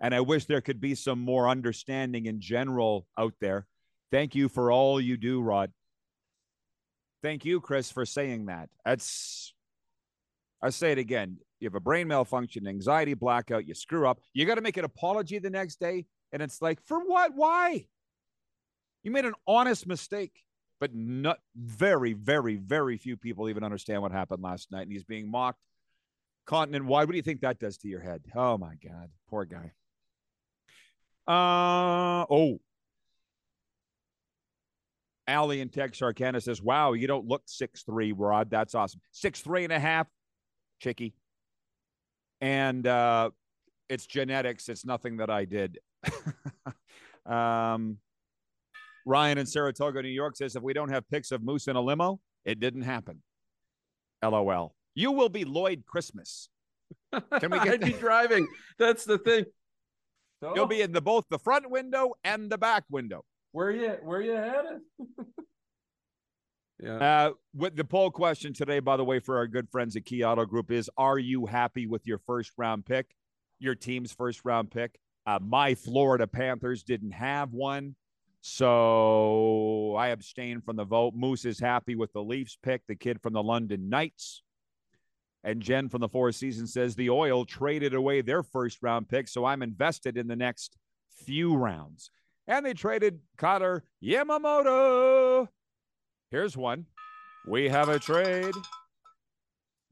And 0.00 0.14
I 0.14 0.20
wish 0.20 0.44
there 0.44 0.60
could 0.60 0.80
be 0.80 0.94
some 0.94 1.18
more 1.18 1.48
understanding 1.48 2.26
in 2.26 2.40
general 2.40 3.06
out 3.18 3.34
there. 3.40 3.66
Thank 4.10 4.34
you 4.34 4.48
for 4.48 4.72
all 4.72 5.00
you 5.00 5.16
do, 5.16 5.40
Rod. 5.40 5.72
Thank 7.22 7.44
you, 7.44 7.60
Chris, 7.60 7.90
for 7.90 8.06
saying 8.06 8.46
that. 8.46 8.68
That's, 8.84 9.52
I 10.62 10.70
say 10.70 10.92
it 10.92 10.98
again. 10.98 11.38
You 11.58 11.66
have 11.66 11.74
a 11.74 11.80
brain 11.80 12.08
malfunction, 12.08 12.66
anxiety, 12.66 13.14
blackout, 13.14 13.68
you 13.68 13.74
screw 13.74 14.08
up. 14.08 14.20
You 14.32 14.46
got 14.46 14.54
to 14.54 14.62
make 14.62 14.78
an 14.78 14.84
apology 14.84 15.38
the 15.38 15.50
next 15.50 15.78
day. 15.78 16.06
And 16.32 16.40
it's 16.40 16.62
like, 16.62 16.80
for 16.86 17.00
what? 17.00 17.32
Why? 17.34 17.86
You 19.02 19.10
made 19.10 19.26
an 19.26 19.34
honest 19.46 19.86
mistake, 19.86 20.42
but 20.78 20.94
not 20.94 21.38
very, 21.54 22.14
very, 22.14 22.56
very 22.56 22.96
few 22.96 23.16
people 23.16 23.48
even 23.48 23.64
understand 23.64 24.00
what 24.00 24.12
happened 24.12 24.42
last 24.42 24.72
night. 24.72 24.82
And 24.82 24.92
he's 24.92 25.04
being 25.04 25.30
mocked 25.30 25.60
continent 26.46 26.86
wide. 26.86 27.06
What 27.06 27.12
do 27.12 27.16
you 27.16 27.22
think 27.22 27.42
that 27.42 27.58
does 27.58 27.78
to 27.78 27.88
your 27.88 28.00
head? 28.00 28.22
Oh 28.34 28.58
my 28.58 28.74
God, 28.82 29.10
poor 29.28 29.44
guy. 29.44 29.72
Uh 31.28 32.26
oh. 32.30 32.60
Allie 35.30 35.60
in 35.60 35.68
Texarkana 35.68 36.40
says, 36.40 36.60
Wow, 36.60 36.92
you 36.92 37.06
don't 37.06 37.26
look 37.26 37.42
six 37.46 37.82
three, 37.84 38.12
Rod. 38.12 38.50
That's 38.50 38.74
awesome. 38.74 39.00
Six 39.12 39.40
three 39.40 39.64
and 39.64 39.72
a 39.72 39.78
half, 39.78 40.08
chicky. 40.80 41.14
And 42.40 42.86
uh 42.86 43.30
it's 43.88 44.06
genetics, 44.06 44.68
it's 44.68 44.84
nothing 44.84 45.18
that 45.18 45.30
I 45.30 45.44
did. 45.44 45.78
um 47.26 47.98
Ryan 49.06 49.38
in 49.38 49.46
Saratoga, 49.46 50.02
New 50.02 50.08
York 50.08 50.36
says, 50.36 50.56
if 50.56 50.62
we 50.62 50.72
don't 50.72 50.90
have 50.90 51.08
pics 51.08 51.30
of 51.30 51.42
Moose 51.42 51.68
in 51.68 51.76
a 51.76 51.80
limo, 51.80 52.20
it 52.44 52.60
didn't 52.60 52.82
happen. 52.82 53.22
LOL. 54.22 54.74
You 54.94 55.12
will 55.12 55.30
be 55.30 55.44
Lloyd 55.44 55.84
Christmas. 55.86 56.48
Can 57.12 57.50
we 57.50 57.58
get 57.60 57.68
I'd 57.68 57.80
be 57.80 57.92
driving. 57.92 58.46
That's 58.78 59.04
the 59.04 59.18
thing. 59.18 59.46
You'll 60.54 60.66
be 60.66 60.82
in 60.82 60.92
the 60.92 61.00
both 61.00 61.26
the 61.30 61.38
front 61.38 61.70
window 61.70 62.14
and 62.24 62.50
the 62.50 62.58
back 62.58 62.84
window. 62.90 63.24
Where 63.52 63.70
you 63.70 63.88
where 64.02 64.20
you 64.20 64.32
headed? 64.32 64.80
yeah. 66.82 67.26
Uh, 67.26 67.32
with 67.54 67.76
the 67.76 67.84
poll 67.84 68.10
question 68.10 68.52
today, 68.52 68.80
by 68.80 68.96
the 68.96 69.04
way, 69.04 69.18
for 69.18 69.36
our 69.36 69.46
good 69.46 69.68
friends 69.70 69.96
at 69.96 70.04
Key 70.04 70.24
Auto 70.24 70.44
Group 70.44 70.70
is: 70.70 70.90
Are 70.96 71.18
you 71.18 71.46
happy 71.46 71.86
with 71.86 72.06
your 72.06 72.18
first 72.18 72.52
round 72.56 72.86
pick, 72.86 73.14
your 73.58 73.74
team's 73.74 74.12
first 74.12 74.44
round 74.44 74.70
pick? 74.70 74.98
Uh, 75.26 75.38
my 75.42 75.74
Florida 75.74 76.26
Panthers 76.26 76.82
didn't 76.82 77.12
have 77.12 77.52
one, 77.52 77.94
so 78.40 79.94
I 79.96 80.08
abstained 80.08 80.64
from 80.64 80.76
the 80.76 80.84
vote. 80.84 81.14
Moose 81.14 81.44
is 81.44 81.60
happy 81.60 81.94
with 81.94 82.12
the 82.12 82.22
Leafs 82.22 82.56
pick. 82.62 82.86
The 82.86 82.96
kid 82.96 83.20
from 83.20 83.34
the 83.34 83.42
London 83.42 83.88
Knights. 83.88 84.42
And 85.42 85.62
Jen 85.62 85.88
from 85.88 86.02
the 86.02 86.08
Four 86.08 86.32
Seasons 86.32 86.72
says 86.72 86.94
the 86.94 87.10
Oil 87.10 87.46
traded 87.46 87.94
away 87.94 88.20
their 88.20 88.42
first 88.42 88.82
round 88.82 89.08
pick, 89.08 89.26
so 89.26 89.44
I'm 89.44 89.62
invested 89.62 90.18
in 90.18 90.26
the 90.26 90.36
next 90.36 90.76
few 91.24 91.56
rounds. 91.56 92.10
And 92.50 92.66
they 92.66 92.74
traded 92.74 93.20
Connor 93.38 93.84
Yamamoto. 94.02 95.46
Here's 96.32 96.56
one. 96.56 96.84
We 97.46 97.68
have 97.68 97.88
a 97.88 98.00
trade. 98.00 98.54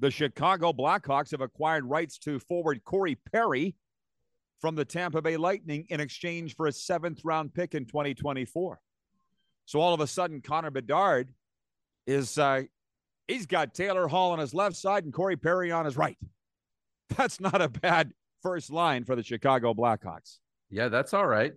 The 0.00 0.10
Chicago 0.10 0.72
Blackhawks 0.72 1.30
have 1.30 1.40
acquired 1.40 1.84
rights 1.84 2.18
to 2.18 2.40
forward 2.40 2.82
Corey 2.82 3.16
Perry 3.32 3.76
from 4.60 4.74
the 4.74 4.84
Tampa 4.84 5.22
Bay 5.22 5.36
Lightning 5.36 5.86
in 5.88 6.00
exchange 6.00 6.56
for 6.56 6.66
a 6.66 6.72
seventh 6.72 7.20
round 7.22 7.54
pick 7.54 7.76
in 7.76 7.84
2024. 7.84 8.80
So 9.64 9.80
all 9.80 9.94
of 9.94 10.00
a 10.00 10.06
sudden, 10.08 10.40
Connor 10.40 10.72
Bedard 10.72 11.32
is 12.08 12.38
uh, 12.38 12.62
he's 13.28 13.46
got 13.46 13.72
Taylor 13.72 14.08
Hall 14.08 14.32
on 14.32 14.40
his 14.40 14.52
left 14.52 14.74
side 14.74 15.04
and 15.04 15.12
Corey 15.12 15.36
Perry 15.36 15.70
on 15.70 15.84
his 15.84 15.96
right. 15.96 16.18
That's 17.16 17.38
not 17.40 17.62
a 17.62 17.68
bad 17.68 18.12
first 18.42 18.72
line 18.72 19.04
for 19.04 19.14
the 19.14 19.22
Chicago 19.22 19.74
Blackhawks. 19.74 20.38
Yeah, 20.70 20.88
that's 20.88 21.14
all 21.14 21.26
right. 21.26 21.52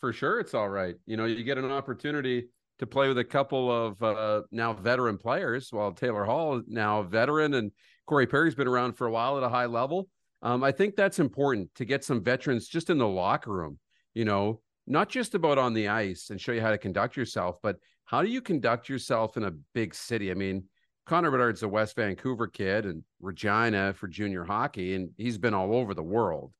For 0.00 0.12
sure, 0.12 0.38
it's 0.38 0.54
all 0.54 0.68
right. 0.68 0.94
You 1.06 1.16
know, 1.16 1.24
you 1.24 1.42
get 1.42 1.58
an 1.58 1.70
opportunity 1.70 2.48
to 2.78 2.86
play 2.86 3.08
with 3.08 3.18
a 3.18 3.24
couple 3.24 3.70
of 3.70 4.02
uh, 4.02 4.42
now 4.52 4.72
veteran 4.72 5.18
players, 5.18 5.72
while 5.72 5.92
Taylor 5.92 6.24
Hall 6.24 6.58
is 6.58 6.64
now 6.68 7.02
veteran 7.02 7.54
and 7.54 7.72
Corey 8.06 8.26
Perry's 8.26 8.54
been 8.54 8.68
around 8.68 8.92
for 8.92 9.06
a 9.06 9.10
while 9.10 9.36
at 9.36 9.42
a 9.42 9.48
high 9.48 9.66
level. 9.66 10.08
Um, 10.42 10.62
I 10.62 10.70
think 10.70 10.94
that's 10.94 11.18
important 11.18 11.74
to 11.74 11.84
get 11.84 12.04
some 12.04 12.22
veterans 12.22 12.68
just 12.68 12.90
in 12.90 12.98
the 12.98 13.08
locker 13.08 13.52
room, 13.52 13.78
you 14.14 14.24
know, 14.24 14.60
not 14.86 15.08
just 15.08 15.34
about 15.34 15.58
on 15.58 15.74
the 15.74 15.88
ice 15.88 16.30
and 16.30 16.40
show 16.40 16.52
you 16.52 16.60
how 16.60 16.70
to 16.70 16.78
conduct 16.78 17.16
yourself, 17.16 17.56
but 17.62 17.76
how 18.04 18.22
do 18.22 18.28
you 18.28 18.40
conduct 18.40 18.88
yourself 18.88 19.36
in 19.36 19.44
a 19.44 19.52
big 19.74 19.94
city? 19.94 20.30
I 20.30 20.34
mean, 20.34 20.64
Connor 21.06 21.30
Bedard's 21.32 21.62
a 21.64 21.68
West 21.68 21.96
Vancouver 21.96 22.46
kid 22.46 22.86
and 22.86 23.02
Regina 23.20 23.92
for 23.94 24.06
junior 24.06 24.44
hockey, 24.44 24.94
and 24.94 25.10
he's 25.16 25.38
been 25.38 25.54
all 25.54 25.74
over 25.74 25.92
the 25.92 26.02
world. 26.02 26.52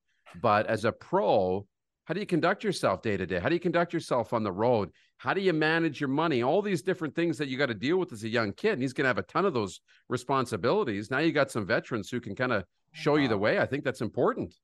But 0.43 0.67
as 0.67 0.85
a 0.85 0.93
pro, 0.93 1.67
how 2.09 2.15
do 2.15 2.21
you 2.21 2.27
conduct 2.27 2.65
yourself 2.65 3.03
day 3.03 3.19
to 3.19 3.27
day? 3.27 3.39
How 3.39 3.51
do 3.51 3.55
you 3.55 3.61
conduct 3.61 3.93
yourself 3.93 4.33
on 4.33 4.43
the 4.43 4.51
road? 4.51 4.93
How 5.19 5.35
do 5.35 5.43
you 5.43 5.53
manage 5.53 6.01
your 6.01 6.09
money? 6.09 6.43
All 6.43 6.63
these 6.63 6.81
different 6.81 7.15
things 7.15 7.37
that 7.37 7.49
you 7.49 7.59
got 7.59 7.67
to 7.67 7.75
deal 7.75 7.99
with 7.99 8.15
as 8.15 8.25
a 8.25 8.31
young 8.31 8.55
kid. 8.55 8.73
And 8.73 8.81
he's 8.81 8.95
going 8.95 9.05
to 9.05 9.09
have 9.09 9.19
a 9.19 9.25
ton 9.25 9.45
of 9.45 9.53
those 9.53 9.83
responsibilities. 10.09 11.11
Now 11.11 11.19
you 11.19 11.33
got 11.33 11.51
some 11.51 11.67
veterans 11.67 12.09
who 12.09 12.19
can 12.19 12.35
kind 12.35 12.51
of 12.51 12.65
show 12.93 13.17
you 13.17 13.29
the 13.29 13.37
way. 13.37 13.59
I 13.59 13.67
think 13.67 13.85
that's 13.85 14.01
important. 14.01 14.55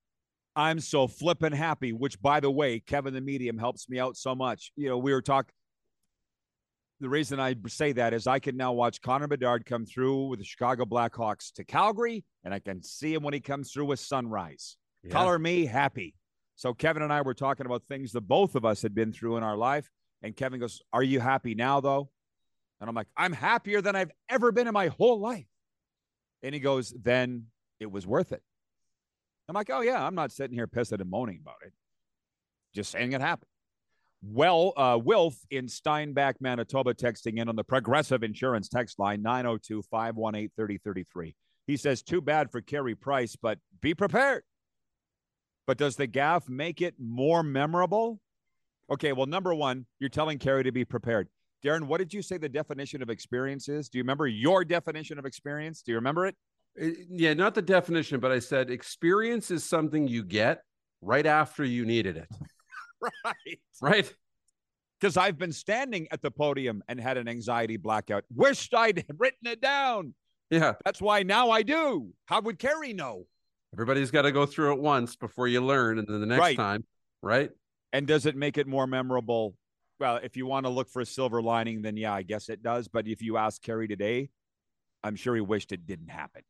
I'm 0.56 0.80
so 0.80 1.06
flippin' 1.06 1.52
happy, 1.52 1.92
which 1.92 2.18
by 2.22 2.40
the 2.40 2.50
way, 2.50 2.80
Kevin 2.80 3.12
the 3.12 3.20
medium 3.20 3.58
helps 3.58 3.90
me 3.90 3.98
out 3.98 4.16
so 4.16 4.34
much. 4.34 4.72
You 4.74 4.88
know, 4.88 4.96
we 4.96 5.12
were 5.12 5.20
talking 5.20 5.52
the 7.00 7.10
reason 7.10 7.40
I 7.40 7.56
say 7.66 7.92
that 7.92 8.14
is 8.14 8.26
I 8.26 8.38
can 8.38 8.56
now 8.56 8.72
watch 8.72 9.02
Connor 9.02 9.26
Bedard 9.26 9.66
come 9.66 9.84
through 9.84 10.28
with 10.28 10.38
the 10.38 10.46
Chicago 10.46 10.86
Blackhawks 10.86 11.52
to 11.56 11.64
Calgary, 11.64 12.24
and 12.42 12.54
I 12.54 12.60
can 12.60 12.82
see 12.82 13.12
him 13.12 13.22
when 13.22 13.34
he 13.34 13.40
comes 13.40 13.70
through 13.70 13.84
with 13.84 14.00
Sunrise. 14.00 14.78
Yeah. 15.02 15.12
Color 15.12 15.38
me 15.38 15.66
happy. 15.66 16.14
So 16.56 16.72
Kevin 16.72 17.02
and 17.02 17.12
I 17.12 17.22
were 17.22 17.34
talking 17.34 17.66
about 17.66 17.84
things 17.84 18.12
that 18.12 18.22
both 18.22 18.54
of 18.54 18.64
us 18.64 18.82
had 18.82 18.94
been 18.94 19.12
through 19.12 19.36
in 19.36 19.42
our 19.42 19.56
life, 19.56 19.90
and 20.22 20.36
Kevin 20.36 20.60
goes, 20.60 20.80
"Are 20.92 21.02
you 21.02 21.20
happy 21.20 21.54
now, 21.54 21.80
though?" 21.80 22.10
And 22.80 22.88
I'm 22.88 22.94
like, 22.94 23.08
"I'm 23.16 23.32
happier 23.32 23.80
than 23.80 23.96
I've 23.96 24.12
ever 24.28 24.52
been 24.52 24.66
in 24.68 24.72
my 24.72 24.88
whole 24.88 25.18
life." 25.18 25.48
And 26.42 26.54
he 26.54 26.60
goes, 26.60 26.90
"Then 26.90 27.46
it 27.80 27.90
was 27.90 28.06
worth 28.06 28.32
it." 28.32 28.42
I'm 29.48 29.54
like, 29.54 29.70
"Oh 29.70 29.80
yeah, 29.80 30.04
I'm 30.04 30.14
not 30.14 30.32
sitting 30.32 30.56
here 30.56 30.66
pissing 30.66 31.00
and 31.00 31.10
moaning 31.10 31.40
about 31.40 31.56
it. 31.64 31.72
Just 32.72 32.92
saying 32.92 33.12
it 33.12 33.20
happened." 33.20 33.48
Well, 34.26 34.72
uh, 34.76 34.98
Wilf 35.02 35.36
in 35.50 35.68
Steinbach, 35.68 36.40
Manitoba, 36.40 36.94
texting 36.94 37.38
in 37.38 37.48
on 37.48 37.56
the 37.56 37.64
Progressive 37.64 38.22
Insurance 38.22 38.68
text 38.68 38.98
line 38.98 39.20
902 39.20 39.82
518 39.82 40.50
3033. 40.56 41.34
He 41.66 41.76
says, 41.76 42.02
Too 42.02 42.22
bad 42.22 42.50
for 42.50 42.62
Carey 42.62 42.94
Price, 42.94 43.36
but 43.36 43.58
be 43.82 43.94
prepared. 43.94 44.44
But 45.66 45.78
does 45.78 45.96
the 45.96 46.06
gaffe 46.06 46.48
make 46.48 46.82
it 46.82 46.94
more 46.98 47.42
memorable? 47.42 48.20
Okay, 48.90 49.12
well, 49.12 49.26
number 49.26 49.54
one, 49.54 49.86
you're 49.98 50.10
telling 50.10 50.38
Carey 50.38 50.64
to 50.64 50.72
be 50.72 50.84
prepared. 50.84 51.28
Darren, 51.64 51.84
what 51.84 51.98
did 51.98 52.12
you 52.12 52.20
say 52.20 52.36
the 52.36 52.48
definition 52.48 53.02
of 53.02 53.08
experience 53.08 53.68
is? 53.68 53.88
Do 53.88 53.96
you 53.96 54.04
remember 54.04 54.26
your 54.26 54.64
definition 54.64 55.18
of 55.18 55.24
experience? 55.24 55.80
Do 55.80 55.92
you 55.92 55.96
remember 55.96 56.26
it? 56.26 56.36
Uh, 56.80 56.88
Yeah, 57.08 57.32
not 57.32 57.54
the 57.54 57.62
definition, 57.62 58.20
but 58.20 58.30
I 58.30 58.38
said 58.38 58.70
experience 58.70 59.50
is 59.50 59.64
something 59.64 60.06
you 60.06 60.22
get 60.22 60.60
right 61.00 61.24
after 61.24 61.64
you 61.64 61.86
needed 61.86 62.18
it. 62.18 62.28
right. 63.24 63.60
right? 63.80 64.14
Because 65.00 65.16
I've 65.16 65.38
been 65.38 65.52
standing 65.52 66.06
at 66.10 66.20
the 66.20 66.30
podium 66.30 66.82
and 66.88 67.00
had 67.00 67.16
an 67.16 67.28
anxiety 67.28 67.78
blackout. 67.78 68.24
Wished 68.34 68.74
I'd 68.74 69.04
written 69.18 69.46
it 69.46 69.62
down. 69.62 70.14
Yeah. 70.50 70.74
That's 70.84 71.00
why 71.00 71.22
now 71.22 71.50
I 71.50 71.62
do. 71.62 72.10
How 72.26 72.42
would 72.42 72.58
Carey 72.58 72.92
know? 72.92 73.26
Everybody's 73.74 74.12
got 74.12 74.22
to 74.22 74.30
go 74.30 74.46
through 74.46 74.72
it 74.74 74.80
once 74.80 75.16
before 75.16 75.48
you 75.48 75.60
learn, 75.60 75.98
and 75.98 76.06
then 76.06 76.20
the 76.20 76.26
next 76.26 76.40
Right. 76.40 76.56
time, 76.56 76.84
right? 77.22 77.50
And 77.92 78.06
does 78.06 78.24
it 78.24 78.36
make 78.36 78.56
it 78.56 78.68
more 78.68 78.86
memorable? 78.86 79.56
Well, 79.98 80.16
if 80.22 80.36
you 80.36 80.46
want 80.46 80.64
to 80.66 80.70
look 80.70 80.88
for 80.88 81.00
a 81.00 81.06
silver 81.06 81.42
lining, 81.42 81.82
then 81.82 81.96
yeah, 81.96 82.12
I 82.14 82.22
guess 82.22 82.48
it 82.48 82.62
does. 82.62 82.86
But 82.86 83.08
if 83.08 83.20
you 83.20 83.36
ask 83.36 83.60
Carey 83.60 83.88
today, 83.88 84.30
I'm 85.02 85.16
sure 85.16 85.34
he 85.34 85.40
wished 85.40 85.72
it 85.72 85.86
didn't 85.86 86.08
happen. 86.10 86.42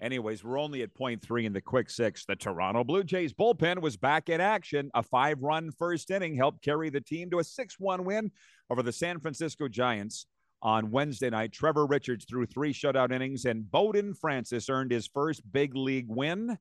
Anyways, 0.00 0.42
we're 0.42 0.58
only 0.58 0.82
at 0.82 0.92
point 0.92 1.22
three 1.22 1.46
in 1.46 1.52
the 1.52 1.60
quick 1.60 1.88
six. 1.88 2.24
The 2.24 2.34
Toronto 2.34 2.82
Blue 2.82 3.04
Jays 3.04 3.32
bullpen 3.32 3.80
was 3.80 3.96
back 3.96 4.28
in 4.28 4.40
action. 4.40 4.90
A 4.94 5.04
five 5.04 5.40
run 5.40 5.70
first 5.70 6.10
inning 6.10 6.34
helped 6.34 6.64
carry 6.64 6.90
the 6.90 7.00
team 7.00 7.30
to 7.30 7.38
a 7.38 7.44
6 7.44 7.76
1 7.78 8.04
win 8.04 8.32
over 8.70 8.82
the 8.82 8.90
San 8.92 9.20
Francisco 9.20 9.68
Giants 9.68 10.26
on 10.60 10.90
Wednesday 10.90 11.30
night. 11.30 11.52
Trevor 11.52 11.86
Richards 11.86 12.24
threw 12.24 12.46
three 12.46 12.72
shutout 12.72 13.12
innings, 13.12 13.44
and 13.44 13.70
Bowden 13.70 14.14
Francis 14.14 14.68
earned 14.68 14.90
his 14.90 15.06
first 15.06 15.42
big 15.52 15.76
league 15.76 16.08
win. 16.08 16.58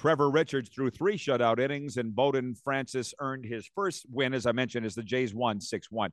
Trevor 0.00 0.30
Richards 0.30 0.70
threw 0.70 0.88
three 0.88 1.18
shutout 1.18 1.58
innings, 1.58 1.98
and 1.98 2.16
Bowden 2.16 2.54
Francis 2.54 3.12
earned 3.18 3.44
his 3.44 3.68
first 3.74 4.06
win, 4.10 4.32
as 4.32 4.46
I 4.46 4.52
mentioned, 4.52 4.86
as 4.86 4.94
the 4.94 5.02
Jays 5.02 5.34
won 5.34 5.60
6 5.60 5.90
1. 5.90 6.10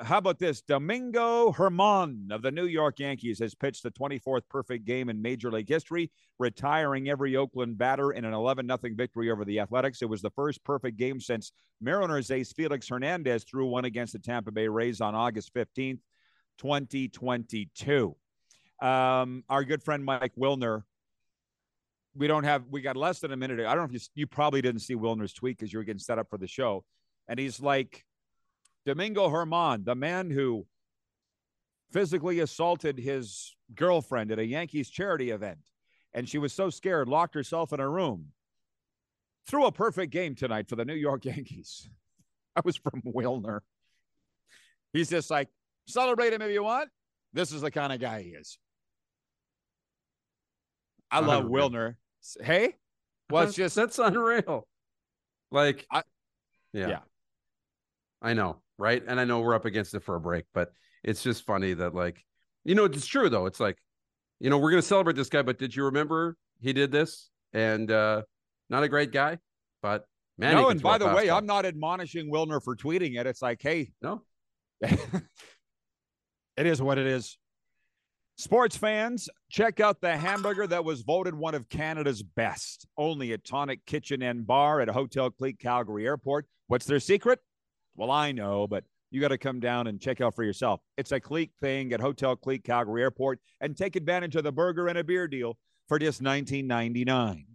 How 0.00 0.18
about 0.18 0.38
this? 0.38 0.60
Domingo 0.60 1.50
Germán 1.50 2.30
of 2.30 2.42
the 2.42 2.50
New 2.50 2.66
York 2.66 3.00
Yankees 3.00 3.38
has 3.38 3.54
pitched 3.54 3.84
the 3.84 3.90
24th 3.90 4.42
perfect 4.50 4.84
game 4.84 5.08
in 5.08 5.22
Major 5.22 5.50
League 5.50 5.66
history, 5.66 6.10
retiring 6.38 7.08
every 7.08 7.36
Oakland 7.36 7.78
batter 7.78 8.12
in 8.12 8.26
an 8.26 8.34
11 8.34 8.66
0 8.66 8.78
victory 8.94 9.30
over 9.30 9.46
the 9.46 9.60
Athletics. 9.60 10.02
It 10.02 10.10
was 10.10 10.20
the 10.20 10.30
first 10.32 10.62
perfect 10.62 10.98
game 10.98 11.18
since 11.18 11.52
Mariners 11.80 12.30
ace 12.30 12.52
Felix 12.52 12.86
Hernandez 12.86 13.44
threw 13.44 13.64
one 13.64 13.86
against 13.86 14.12
the 14.12 14.18
Tampa 14.18 14.50
Bay 14.50 14.68
Rays 14.68 15.00
on 15.00 15.14
August 15.14 15.54
15th, 15.54 16.00
2022. 16.58 18.14
Um, 18.82 19.42
our 19.48 19.64
good 19.64 19.82
friend 19.82 20.04
Mike 20.04 20.34
Wilner 20.38 20.82
we 22.16 22.26
don't 22.26 22.44
have 22.44 22.64
we 22.70 22.80
got 22.80 22.96
less 22.96 23.20
than 23.20 23.32
a 23.32 23.36
minute. 23.36 23.60
I 23.60 23.74
don't 23.74 23.78
know 23.78 23.84
if 23.84 23.92
you 23.92 24.00
you 24.14 24.26
probably 24.26 24.62
didn't 24.62 24.80
see 24.80 24.94
wilner's 24.94 25.32
tweet 25.32 25.58
because 25.58 25.72
you 25.72 25.78
were 25.78 25.84
getting 25.84 26.00
set 26.00 26.18
up 26.18 26.28
for 26.30 26.38
the 26.38 26.46
show. 26.46 26.84
And 27.28 27.38
he's 27.38 27.60
like 27.60 28.04
domingo 28.84 29.28
germán 29.28 29.84
the 29.84 29.96
man 29.96 30.30
who 30.30 30.64
physically 31.92 32.38
assaulted 32.38 32.98
his 32.98 33.56
girlfriend 33.74 34.30
at 34.30 34.38
a 34.38 34.46
yankees 34.46 34.88
charity 34.88 35.30
event. 35.30 35.58
And 36.14 36.28
she 36.28 36.38
was 36.38 36.52
so 36.52 36.70
scared 36.70 37.08
locked 37.08 37.34
herself 37.34 37.72
in 37.72 37.80
a 37.80 37.88
room. 37.88 38.26
Threw 39.48 39.66
a 39.66 39.72
perfect 39.72 40.12
game 40.12 40.34
tonight 40.34 40.68
for 40.68 40.76
the 40.76 40.84
new 40.84 40.94
york 40.94 41.24
yankees. 41.24 41.88
I 42.54 42.60
was 42.64 42.76
from 42.76 43.02
wilner. 43.02 43.60
He's 44.92 45.10
just 45.10 45.30
like 45.30 45.48
celebrate 45.86 46.32
him 46.32 46.42
if 46.42 46.50
you 46.50 46.62
want. 46.62 46.88
This 47.32 47.52
is 47.52 47.60
the 47.60 47.70
kind 47.70 47.92
of 47.92 48.00
guy 48.00 48.22
he 48.22 48.30
is. 48.30 48.58
I 51.10 51.20
love 51.20 51.44
Unreal. 51.44 51.70
Wilner. 51.70 51.94
Hey, 52.42 52.74
well, 53.30 53.44
it's 53.44 53.54
just 53.54 53.76
that's 53.76 53.98
unreal. 53.98 54.66
Like, 55.50 55.86
I- 55.90 56.02
yeah, 56.72 56.88
yeah. 56.88 56.98
I 58.22 58.34
know, 58.34 58.60
right? 58.78 59.02
And 59.06 59.20
I 59.20 59.24
know 59.24 59.40
we're 59.40 59.54
up 59.54 59.64
against 59.64 59.94
it 59.94 60.02
for 60.02 60.16
a 60.16 60.20
break, 60.20 60.44
but 60.52 60.72
it's 61.04 61.22
just 61.22 61.44
funny 61.44 61.74
that, 61.74 61.94
like, 61.94 62.24
you 62.64 62.74
know, 62.74 62.84
it's 62.84 63.06
true 63.06 63.28
though. 63.28 63.46
It's 63.46 63.60
like, 63.60 63.78
you 64.40 64.50
know, 64.50 64.58
we're 64.58 64.70
gonna 64.70 64.82
celebrate 64.82 65.16
this 65.16 65.28
guy, 65.28 65.42
but 65.42 65.58
did 65.58 65.74
you 65.74 65.84
remember 65.84 66.36
he 66.60 66.72
did 66.72 66.90
this? 66.90 67.30
And 67.52 67.90
uh 67.90 68.22
not 68.68 68.82
a 68.82 68.88
great 68.88 69.12
guy, 69.12 69.38
but 69.82 70.06
man. 70.36 70.56
he 70.56 70.62
no. 70.62 70.68
And 70.70 70.82
by 70.82 70.98
the 70.98 71.06
way, 71.06 71.26
fastball. 71.28 71.38
I'm 71.38 71.46
not 71.46 71.64
admonishing 71.64 72.30
Wilner 72.30 72.62
for 72.62 72.74
tweeting 72.74 73.18
it. 73.18 73.26
It's 73.26 73.40
like, 73.40 73.62
hey, 73.62 73.92
no, 74.02 74.22
it 74.80 75.00
is 76.56 76.82
what 76.82 76.98
it 76.98 77.06
is. 77.06 77.38
Sports 78.38 78.76
fans, 78.76 79.30
check 79.48 79.80
out 79.80 80.02
the 80.02 80.14
hamburger 80.14 80.66
that 80.66 80.84
was 80.84 81.00
voted 81.00 81.34
one 81.34 81.54
of 81.54 81.70
Canada's 81.70 82.22
best. 82.22 82.86
Only 82.98 83.32
at 83.32 83.46
Tonic 83.46 83.86
Kitchen 83.86 84.20
and 84.20 84.46
Bar 84.46 84.82
at 84.82 84.90
Hotel 84.90 85.30
Clique 85.30 85.58
Calgary 85.58 86.04
Airport. 86.04 86.46
What's 86.66 86.84
their 86.84 87.00
secret? 87.00 87.38
Well, 87.94 88.10
I 88.10 88.32
know, 88.32 88.66
but 88.66 88.84
you 89.10 89.22
got 89.22 89.28
to 89.28 89.38
come 89.38 89.58
down 89.58 89.86
and 89.86 89.98
check 89.98 90.20
out 90.20 90.34
for 90.34 90.44
yourself. 90.44 90.82
It's 90.98 91.12
a 91.12 91.20
Clique 91.20 91.52
thing 91.62 91.94
at 91.94 92.00
Hotel 92.00 92.36
Clique 92.36 92.62
Calgary 92.62 93.00
Airport 93.00 93.40
and 93.62 93.74
take 93.74 93.96
advantage 93.96 94.36
of 94.36 94.44
the 94.44 94.52
burger 94.52 94.88
and 94.88 94.98
a 94.98 95.04
beer 95.04 95.26
deal 95.26 95.56
for 95.88 95.98
just 95.98 96.22
$19.99. 96.22 97.46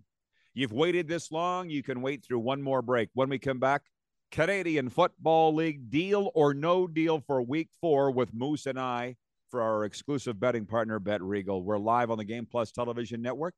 You've 0.55 0.73
waited 0.73 1.07
this 1.07 1.31
long, 1.31 1.69
you 1.69 1.83
can 1.83 2.01
wait 2.01 2.25
through 2.25 2.39
one 2.39 2.61
more 2.63 2.81
break. 2.81 3.09
When 3.13 3.29
we 3.29 3.37
come 3.37 3.59
back, 3.59 3.83
Canadian 4.31 4.89
Football 4.89 5.53
League 5.53 5.91
deal 5.91 6.31
or 6.33 6.55
no 6.55 6.87
deal 6.87 7.19
for 7.27 7.39
week 7.43 7.69
four 7.81 8.09
with 8.09 8.33
Moose 8.33 8.65
and 8.65 8.79
I 8.79 9.15
for 9.51 9.61
our 9.61 9.83
exclusive 9.83 10.39
betting 10.39 10.65
partner, 10.65 10.97
Bet 10.97 11.21
Regal. 11.21 11.61
We're 11.61 11.77
live 11.77 12.09
on 12.09 12.17
the 12.17 12.23
Game 12.23 12.47
Plus 12.49 12.71
Television 12.71 13.21
Network, 13.21 13.53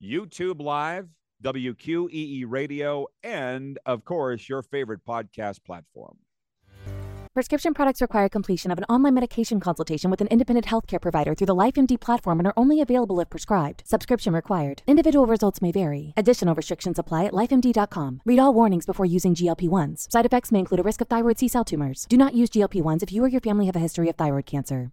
YouTube 0.00 0.60
Live, 0.60 1.08
WQEE 1.42 2.44
Radio, 2.46 3.06
and 3.24 3.78
of 3.86 4.04
course, 4.04 4.48
your 4.48 4.62
favorite 4.62 5.00
podcast 5.08 5.64
platform. 5.64 6.18
Prescription 7.34 7.74
products 7.74 8.00
require 8.00 8.30
completion 8.30 8.70
of 8.70 8.78
an 8.78 8.84
online 8.84 9.12
medication 9.12 9.60
consultation 9.60 10.10
with 10.10 10.22
an 10.22 10.26
independent 10.28 10.64
healthcare 10.64 10.98
provider 10.98 11.34
through 11.34 11.46
the 11.46 11.54
LifeMD 11.54 12.00
platform 12.00 12.40
and 12.40 12.46
are 12.46 12.54
only 12.56 12.80
available 12.80 13.20
if 13.20 13.28
prescribed. 13.28 13.82
Subscription 13.84 14.32
required. 14.32 14.82
Individual 14.86 15.26
results 15.26 15.60
may 15.60 15.70
vary. 15.70 16.14
Additional 16.16 16.54
restrictions 16.54 16.98
apply 16.98 17.26
at 17.26 17.34
lifemd.com. 17.34 18.22
Read 18.24 18.38
all 18.38 18.54
warnings 18.54 18.86
before 18.86 19.04
using 19.04 19.34
GLP 19.34 19.68
1s. 19.68 20.10
Side 20.10 20.24
effects 20.24 20.50
may 20.50 20.60
include 20.60 20.80
a 20.80 20.82
risk 20.82 21.02
of 21.02 21.08
thyroid 21.08 21.38
C 21.38 21.46
cell 21.46 21.64
tumors. 21.64 22.06
Do 22.08 22.16
not 22.16 22.32
use 22.32 22.48
GLP 22.48 22.82
1s 22.82 23.02
if 23.02 23.12
you 23.12 23.22
or 23.22 23.28
your 23.28 23.42
family 23.42 23.66
have 23.66 23.76
a 23.76 23.80
history 23.80 24.08
of 24.08 24.16
thyroid 24.16 24.46
cancer. 24.46 24.92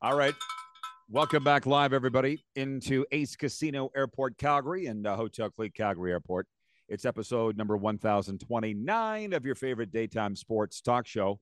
All 0.00 0.16
right. 0.16 0.34
Welcome 1.10 1.42
back 1.42 1.66
live, 1.66 1.92
everybody, 1.92 2.44
into 2.54 3.04
Ace 3.10 3.34
Casino 3.34 3.90
Airport, 3.96 4.38
Calgary, 4.38 4.86
and 4.86 5.04
uh, 5.04 5.16
Hotel 5.16 5.50
Clique 5.50 5.74
Calgary 5.74 6.12
Airport. 6.12 6.46
It's 6.88 7.04
episode 7.04 7.56
number 7.56 7.76
1029 7.76 9.32
of 9.32 9.44
your 9.44 9.56
favorite 9.56 9.90
daytime 9.90 10.36
sports 10.36 10.80
talk 10.80 11.04
show. 11.04 11.40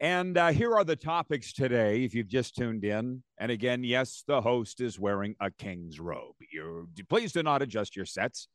And 0.00 0.38
uh, 0.38 0.48
here 0.48 0.72
are 0.72 0.84
the 0.84 0.96
topics 0.96 1.52
today, 1.52 2.02
if 2.02 2.14
you've 2.14 2.26
just 2.26 2.56
tuned 2.56 2.86
in. 2.86 3.22
And 3.38 3.52
again, 3.52 3.84
yes, 3.84 4.24
the 4.26 4.40
host 4.40 4.80
is 4.80 4.98
wearing 4.98 5.34
a 5.38 5.50
king's 5.50 6.00
robe. 6.00 6.36
You're, 6.50 6.86
please 7.10 7.32
do 7.32 7.42
not 7.42 7.60
adjust 7.60 7.96
your 7.96 8.06
sets. 8.06 8.48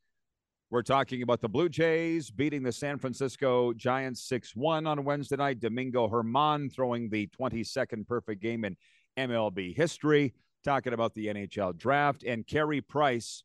We're 0.71 0.81
talking 0.81 1.21
about 1.21 1.41
the 1.41 1.49
Blue 1.49 1.69
Jays 1.69 2.31
beating 2.31 2.63
the 2.63 2.71
San 2.71 2.97
Francisco 2.97 3.73
Giants 3.73 4.27
6 4.27 4.55
1 4.55 4.87
on 4.87 5.03
Wednesday 5.03 5.35
night. 5.35 5.59
Domingo 5.59 6.07
Germán 6.07 6.73
throwing 6.73 7.09
the 7.09 7.29
22nd 7.39 8.07
perfect 8.07 8.41
game 8.41 8.65
in 8.65 8.75
MLB 9.17 9.75
history. 9.75 10.33
Talking 10.63 10.93
about 10.93 11.13
the 11.13 11.27
NHL 11.27 11.77
draft 11.77 12.23
and 12.23 12.45
Carey 12.47 12.81
Price. 12.81 13.43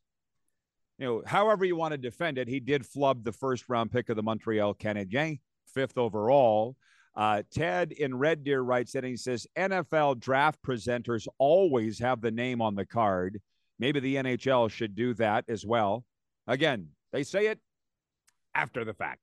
You 0.97 1.05
know, 1.05 1.23
however 1.25 1.65
you 1.65 1.75
want 1.75 1.91
to 1.91 1.97
defend 1.97 2.39
it, 2.39 2.47
he 2.47 2.59
did 2.59 2.85
flub 2.85 3.23
the 3.23 3.31
first 3.31 3.69
round 3.69 3.91
pick 3.91 4.09
of 4.09 4.15
the 4.15 4.23
Montreal 4.23 4.73
Canadiens, 4.73 5.39
fifth 5.67 5.97
overall. 5.97 6.75
Uh, 7.15 7.43
Ted 7.51 7.91
in 7.91 8.17
Red 8.17 8.43
Deer 8.43 8.61
writes 8.61 8.95
and 8.95 9.05
he 9.05 9.17
says 9.17 9.45
NFL 9.57 10.19
draft 10.19 10.59
presenters 10.65 11.27
always 11.37 11.99
have 11.99 12.21
the 12.21 12.31
name 12.31 12.61
on 12.61 12.75
the 12.75 12.85
card. 12.85 13.41
Maybe 13.79 13.99
the 13.99 14.15
NHL 14.15 14.69
should 14.71 14.95
do 14.95 15.13
that 15.15 15.45
as 15.47 15.65
well. 15.65 16.05
Again, 16.47 16.89
they 17.11 17.23
say 17.23 17.47
it 17.47 17.59
after 18.55 18.85
the 18.85 18.93
fact. 18.93 19.19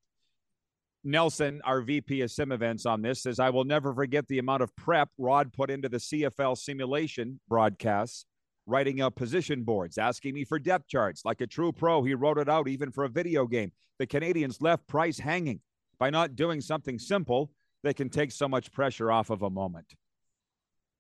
Nelson, 1.09 1.61
our 1.64 1.80
VP 1.80 2.20
of 2.20 2.30
sim 2.30 2.52
events 2.52 2.86
on 2.86 3.02
this, 3.02 3.22
says, 3.22 3.40
I 3.40 3.50
will 3.50 3.64
never 3.64 3.94
forget 3.94 4.28
the 4.28 4.38
amount 4.38 4.62
of 4.62 4.74
prep 4.76 5.09
Rod 5.18 5.52
put 5.52 5.70
into 5.70 5.88
the 5.88 5.96
CFL 5.96 6.56
simulation 6.56 7.40
broadcasts, 7.48 8.26
writing 8.66 9.00
out 9.00 9.16
position 9.16 9.64
boards, 9.64 9.98
asking 9.98 10.34
me 10.34 10.44
for 10.44 10.59
depth 10.59 10.86
charts. 10.88 11.24
Like 11.24 11.40
a 11.40 11.46
true 11.46 11.72
pro, 11.72 12.02
he 12.02 12.14
wrote 12.14 12.38
it 12.38 12.48
out 12.48 12.68
even 12.68 12.92
for 12.92 13.04
a 13.04 13.09
video 13.09 13.46
game. 13.46 13.72
The 13.98 14.06
Canadiens 14.06 14.61
left 14.61 14.86
Price 14.86 15.18
hanging. 15.18 15.61
By 15.98 16.11
not 16.11 16.36
doing 16.36 16.61
something 16.61 16.98
simple, 16.98 17.50
they 17.82 17.94
can 17.94 18.09
take 18.09 18.30
so 18.30 18.48
much 18.48 18.70
pressure 18.70 19.11
off 19.11 19.30
of 19.30 19.42
a 19.42 19.50
moment. 19.50 19.86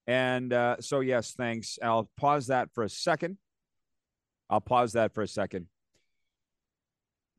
And 0.06 0.52
uh, 0.52 0.76
so, 0.80 1.00
yes, 1.00 1.34
thanks. 1.36 1.78
I'll 1.82 2.10
pause 2.16 2.46
that 2.46 2.70
for 2.72 2.82
a 2.82 2.88
second. 2.88 3.36
I'll 4.48 4.60
pause 4.60 4.94
that 4.94 5.12
for 5.12 5.22
a 5.22 5.28
second. 5.28 5.66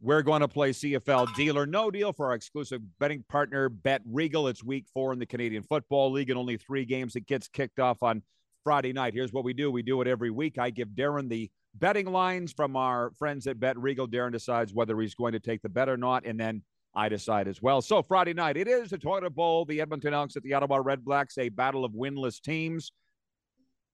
We're 0.02 0.22
going 0.22 0.40
to 0.40 0.48
play 0.48 0.70
CFL 0.70 1.36
Deal 1.36 1.58
or 1.58 1.66
No 1.66 1.92
Deal 1.92 2.14
for 2.14 2.28
our 2.28 2.34
exclusive 2.34 2.82
betting 3.00 3.26
partner, 3.28 3.68
Bet 3.68 4.02
Regal. 4.06 4.48
It's 4.48 4.64
week 4.64 4.86
four 4.94 5.12
in 5.12 5.20
the 5.20 5.26
Canadian 5.26 5.64
Football 5.64 6.14
League 6.14 6.30
and 6.30 6.40
only 6.40 6.56
three 6.56 6.86
games. 6.86 7.18
It 7.18 7.28
gets 7.28 7.50
kicked 7.50 7.80
off 7.80 8.02
on 8.02 8.24
Friday 8.64 8.94
night. 8.94 9.14
Here's 9.14 9.34
what 9.34 9.44
we 9.44 9.52
do 9.52 9.72
we 9.72 9.82
do 9.82 10.00
it 10.02 10.08
every 10.08 10.32
week. 10.32 10.58
I 10.58 10.70
give 10.70 10.90
Darren 10.90 11.28
the 11.28 11.52
betting 11.76 12.06
lines 12.06 12.54
from 12.54 12.78
our 12.78 13.12
friends 13.20 13.46
at 13.46 13.60
Bet 13.60 13.78
Regal. 13.78 14.08
Darren 14.08 14.32
decides 14.32 14.74
whether 14.74 14.98
he's 15.02 15.16
going 15.16 15.34
to 15.34 15.40
take 15.40 15.62
the 15.62 15.70
bet 15.70 15.90
or 15.90 15.98
not, 15.98 16.26
and 16.26 16.40
then 16.40 16.64
I 16.96 17.10
decide 17.10 17.50
as 17.50 17.62
well. 17.62 17.82
So, 17.82 18.02
Friday 18.02 18.34
night, 18.34 18.56
it 18.56 18.70
is 18.70 18.92
the 18.92 18.98
Toyota 18.98 19.30
Bowl, 19.30 19.66
the 19.66 19.82
Edmonton 19.82 20.14
Elks 20.14 20.38
at 20.38 20.44
the 20.44 20.54
Ottawa 20.54 20.80
Red 20.82 21.04
Blacks, 21.04 21.38
a 21.38 21.50
battle 21.50 21.84
of 21.84 21.92
winless 21.92 22.42
teams. 22.42 22.94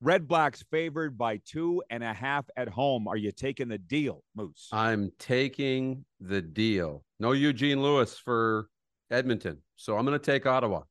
Red 0.06 0.28
Blacks 0.28 0.64
favored 0.70 1.18
by 1.18 1.38
two 1.38 1.82
and 1.90 2.04
a 2.04 2.14
half 2.14 2.46
at 2.56 2.70
home. 2.70 3.08
Are 3.08 3.18
you 3.18 3.32
taking 3.32 3.68
the 3.70 3.80
deal, 3.80 4.24
Moose? 4.36 4.70
I'm 4.72 5.12
taking 5.18 6.06
the 6.20 6.44
deal. 6.44 7.04
No 7.20 7.32
Eugene 7.32 7.82
Lewis 7.82 8.16
for 8.16 8.70
Edmonton. 9.10 9.64
So 9.78 9.98
I'm 9.98 10.06
going 10.06 10.18
to 10.18 10.24
take 10.24 10.46
Ottawa. 10.46 10.84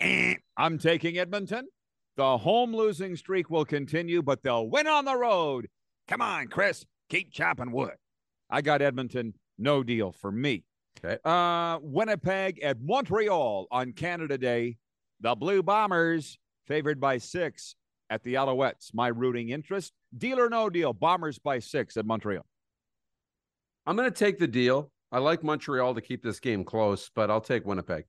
Eh, 0.00 0.36
I'm 0.56 0.78
taking 0.78 1.18
Edmonton. 1.18 1.68
The 2.16 2.38
home 2.38 2.74
losing 2.74 3.16
streak 3.16 3.50
will 3.50 3.66
continue, 3.66 4.22
but 4.22 4.42
they'll 4.42 4.66
win 4.66 4.86
on 4.86 5.04
the 5.04 5.14
road. 5.14 5.68
Come 6.08 6.22
on, 6.22 6.48
Chris. 6.48 6.86
Keep 7.10 7.34
chopping 7.34 7.70
wood. 7.70 7.96
I 8.48 8.62
got 8.62 8.80
Edmonton. 8.80 9.34
No 9.58 9.82
deal 9.82 10.10
for 10.10 10.32
me. 10.32 10.64
Okay. 11.04 11.18
Uh, 11.22 11.80
Winnipeg 11.82 12.60
at 12.62 12.80
Montreal 12.80 13.66
on 13.70 13.92
Canada 13.92 14.38
Day. 14.38 14.78
The 15.20 15.34
Blue 15.34 15.62
Bombers 15.62 16.38
favored 16.66 16.98
by 16.98 17.18
six 17.18 17.74
at 18.12 18.22
the 18.22 18.34
Alouettes. 18.34 18.92
My 18.92 19.08
rooting 19.08 19.48
interest. 19.48 19.92
Deal 20.16 20.38
or 20.38 20.50
no 20.50 20.68
deal. 20.68 20.92
Bombers 20.92 21.38
by 21.38 21.58
six 21.58 21.96
at 21.96 22.04
Montreal. 22.04 22.44
I'm 23.86 23.96
going 23.96 24.08
to 24.08 24.16
take 24.16 24.38
the 24.38 24.46
deal. 24.46 24.92
I 25.10 25.18
like 25.18 25.42
Montreal 25.42 25.94
to 25.94 26.00
keep 26.00 26.22
this 26.22 26.38
game 26.38 26.62
close, 26.62 27.10
but 27.14 27.30
I'll 27.30 27.40
take 27.40 27.64
Winnipeg. 27.64 28.04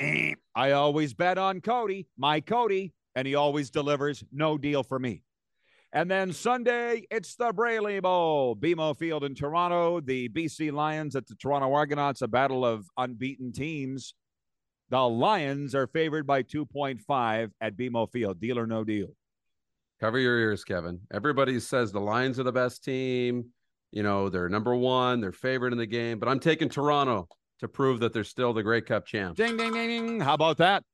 I 0.00 0.70
always 0.72 1.14
bet 1.14 1.38
on 1.38 1.60
Cody, 1.60 2.08
my 2.16 2.40
Cody, 2.40 2.92
and 3.14 3.28
he 3.28 3.34
always 3.34 3.70
delivers. 3.70 4.24
No 4.32 4.58
deal 4.58 4.82
for 4.82 4.98
me. 4.98 5.22
And 5.92 6.10
then 6.10 6.32
Sunday, 6.32 7.06
it's 7.10 7.36
the 7.36 7.52
Braley 7.52 8.00
Bowl, 8.00 8.56
BMO 8.56 8.96
Field 8.96 9.24
in 9.24 9.34
Toronto. 9.34 10.00
The 10.00 10.30
BC 10.30 10.72
Lions 10.72 11.14
at 11.14 11.26
the 11.26 11.34
Toronto 11.34 11.72
Argonauts, 11.74 12.22
a 12.22 12.28
battle 12.28 12.64
of 12.64 12.86
unbeaten 12.96 13.52
teams. 13.52 14.14
The 14.92 15.08
Lions 15.08 15.74
are 15.74 15.86
favored 15.86 16.26
by 16.26 16.42
2.5 16.42 17.50
at 17.62 17.76
BMO 17.78 18.12
Field. 18.12 18.38
Deal 18.38 18.58
or 18.58 18.66
no 18.66 18.84
deal? 18.84 19.06
Cover 19.98 20.18
your 20.18 20.38
ears, 20.38 20.64
Kevin. 20.64 21.00
Everybody 21.10 21.58
says 21.60 21.92
the 21.92 21.98
Lions 21.98 22.38
are 22.38 22.42
the 22.42 22.52
best 22.52 22.84
team. 22.84 23.46
You 23.90 24.02
know, 24.02 24.28
they're 24.28 24.50
number 24.50 24.76
one, 24.76 25.22
they're 25.22 25.32
favorite 25.32 25.72
in 25.72 25.78
the 25.78 25.86
game, 25.86 26.18
but 26.18 26.28
I'm 26.28 26.38
taking 26.38 26.68
Toronto 26.68 27.26
to 27.60 27.68
prove 27.68 28.00
that 28.00 28.12
they're 28.12 28.22
still 28.22 28.52
the 28.52 28.62
Grey 28.62 28.82
Cup 28.82 29.06
champs. 29.06 29.38
Ding, 29.38 29.56
ding, 29.56 29.72
ding, 29.72 29.88
ding. 29.88 30.20
How 30.20 30.34
about 30.34 30.58
that? 30.58 30.84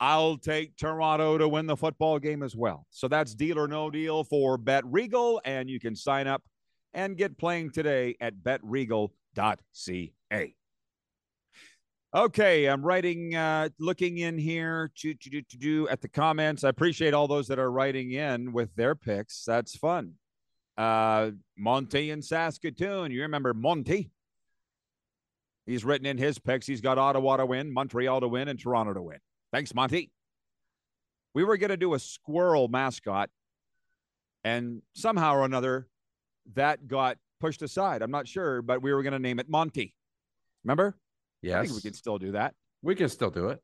I'll 0.00 0.36
take 0.36 0.76
Toronto 0.76 1.38
to 1.38 1.48
win 1.48 1.64
the 1.64 1.78
football 1.78 2.18
game 2.18 2.42
as 2.42 2.54
well. 2.54 2.84
So 2.90 3.08
that's 3.08 3.34
deal 3.34 3.58
or 3.58 3.68
no 3.68 3.90
deal 3.90 4.22
for 4.22 4.58
Bet 4.58 4.84
Regal, 4.84 5.40
and 5.46 5.70
you 5.70 5.80
can 5.80 5.96
sign 5.96 6.26
up 6.26 6.42
and 6.92 7.16
get 7.16 7.38
playing 7.38 7.70
today 7.70 8.16
at 8.20 8.34
betregal.ca. 8.42 9.08
Okay, 12.12 12.66
I'm 12.66 12.82
writing, 12.82 13.36
uh, 13.36 13.68
looking 13.78 14.18
in 14.18 14.36
here 14.36 14.90
to, 14.96 15.14
to, 15.14 15.30
to, 15.30 15.42
to 15.42 15.56
do 15.56 15.88
at 15.88 16.00
the 16.00 16.08
comments. 16.08 16.64
I 16.64 16.68
appreciate 16.68 17.14
all 17.14 17.28
those 17.28 17.46
that 17.46 17.60
are 17.60 17.70
writing 17.70 18.10
in 18.10 18.52
with 18.52 18.74
their 18.74 18.96
picks. 18.96 19.44
That's 19.44 19.76
fun. 19.76 20.14
Uh, 20.76 21.30
Monty 21.56 22.10
in 22.10 22.20
Saskatoon. 22.20 23.12
You 23.12 23.22
remember 23.22 23.54
Monty? 23.54 24.10
He's 25.66 25.84
written 25.84 26.04
in 26.04 26.18
his 26.18 26.40
picks. 26.40 26.66
He's 26.66 26.80
got 26.80 26.98
Ottawa 26.98 27.36
to 27.36 27.46
win, 27.46 27.72
Montreal 27.72 28.22
to 28.22 28.28
win, 28.28 28.48
and 28.48 28.58
Toronto 28.58 28.92
to 28.94 29.02
win. 29.02 29.18
Thanks, 29.52 29.72
Monty. 29.72 30.10
We 31.32 31.44
were 31.44 31.58
going 31.58 31.70
to 31.70 31.76
do 31.76 31.94
a 31.94 31.98
squirrel 32.00 32.66
mascot, 32.66 33.30
and 34.42 34.82
somehow 34.94 35.36
or 35.36 35.44
another, 35.44 35.86
that 36.54 36.88
got 36.88 37.18
pushed 37.40 37.62
aside. 37.62 38.02
I'm 38.02 38.10
not 38.10 38.26
sure, 38.26 38.62
but 38.62 38.82
we 38.82 38.92
were 38.92 39.04
going 39.04 39.12
to 39.12 39.20
name 39.20 39.38
it 39.38 39.48
Monty. 39.48 39.94
Remember? 40.64 40.96
I 41.42 41.46
Yes. 41.46 41.66
think 41.66 41.76
we 41.76 41.82
can 41.82 41.94
still 41.94 42.18
do 42.18 42.32
that. 42.32 42.54
We 42.82 42.94
can 42.94 43.08
still 43.08 43.30
do 43.30 43.48
it. 43.48 43.62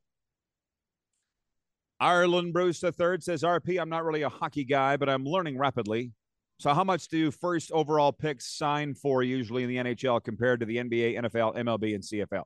Ireland 1.99 2.53
Bruce 2.53 2.83
III 2.83 3.19
says, 3.21 3.43
RP, 3.43 3.79
I'm 3.81 3.89
not 3.89 4.03
really 4.05 4.21
a 4.21 4.29
hockey 4.29 4.63
guy, 4.63 4.97
but 4.97 5.09
I'm 5.09 5.23
learning 5.23 5.57
rapidly. 5.57 6.11
So, 6.59 6.73
how 6.73 6.83
much 6.83 7.07
do 7.07 7.29
first 7.31 7.71
overall 7.71 8.11
picks 8.11 8.47
sign 8.47 8.95
for 8.95 9.21
usually 9.21 9.63
in 9.63 9.69
the 9.69 9.77
NHL 9.77 10.23
compared 10.23 10.59
to 10.61 10.65
the 10.65 10.77
NBA, 10.77 11.15
NFL, 11.15 11.55
MLB, 11.55 11.93
and 11.95 12.03
CFL? 12.03 12.45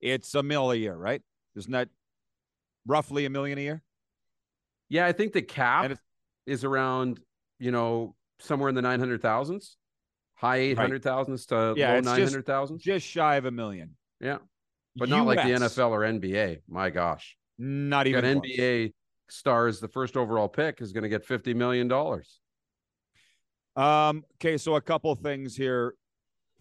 It's 0.00 0.34
a 0.34 0.42
mil 0.42 0.70
a 0.70 0.76
year, 0.76 0.94
right? 0.96 1.22
Isn't 1.56 1.72
that 1.72 1.88
roughly 2.86 3.24
a 3.24 3.30
million 3.30 3.58
a 3.58 3.62
year? 3.62 3.82
Yeah, 4.88 5.06
I 5.06 5.12
think 5.12 5.32
the 5.32 5.42
cap 5.42 5.92
is 6.46 6.62
around, 6.64 7.20
you 7.58 7.72
know, 7.72 8.14
somewhere 8.38 8.68
in 8.68 8.76
the 8.76 8.82
900,000s, 8.82 9.76
high 10.34 10.58
800,000s 10.58 11.46
to 11.46 11.74
Yeah, 11.76 11.92
low 11.92 11.98
it's 11.98 12.06
just- 12.06 12.32
900,000s. 12.36 12.80
Just 12.82 13.06
shy 13.06 13.36
of 13.36 13.44
a 13.44 13.50
million. 13.50 13.96
Yeah. 14.20 14.38
But 14.96 15.08
not 15.08 15.26
like 15.26 15.42
the 15.42 15.50
NFL 15.50 15.90
or 15.90 16.00
NBA. 16.00 16.62
My 16.68 16.90
gosh. 16.90 17.36
Not 17.58 18.06
even 18.06 18.22
close. 18.22 18.46
NBA 18.46 18.92
stars, 19.28 19.80
the 19.80 19.88
first 19.88 20.16
overall 20.16 20.48
pick 20.48 20.80
is 20.80 20.92
going 20.92 21.02
to 21.02 21.08
get 21.08 21.26
$50 21.26 21.54
million. 21.54 21.90
Um, 23.76 24.24
okay, 24.36 24.56
so 24.56 24.74
a 24.74 24.80
couple 24.80 25.14
things 25.14 25.54
here 25.54 25.94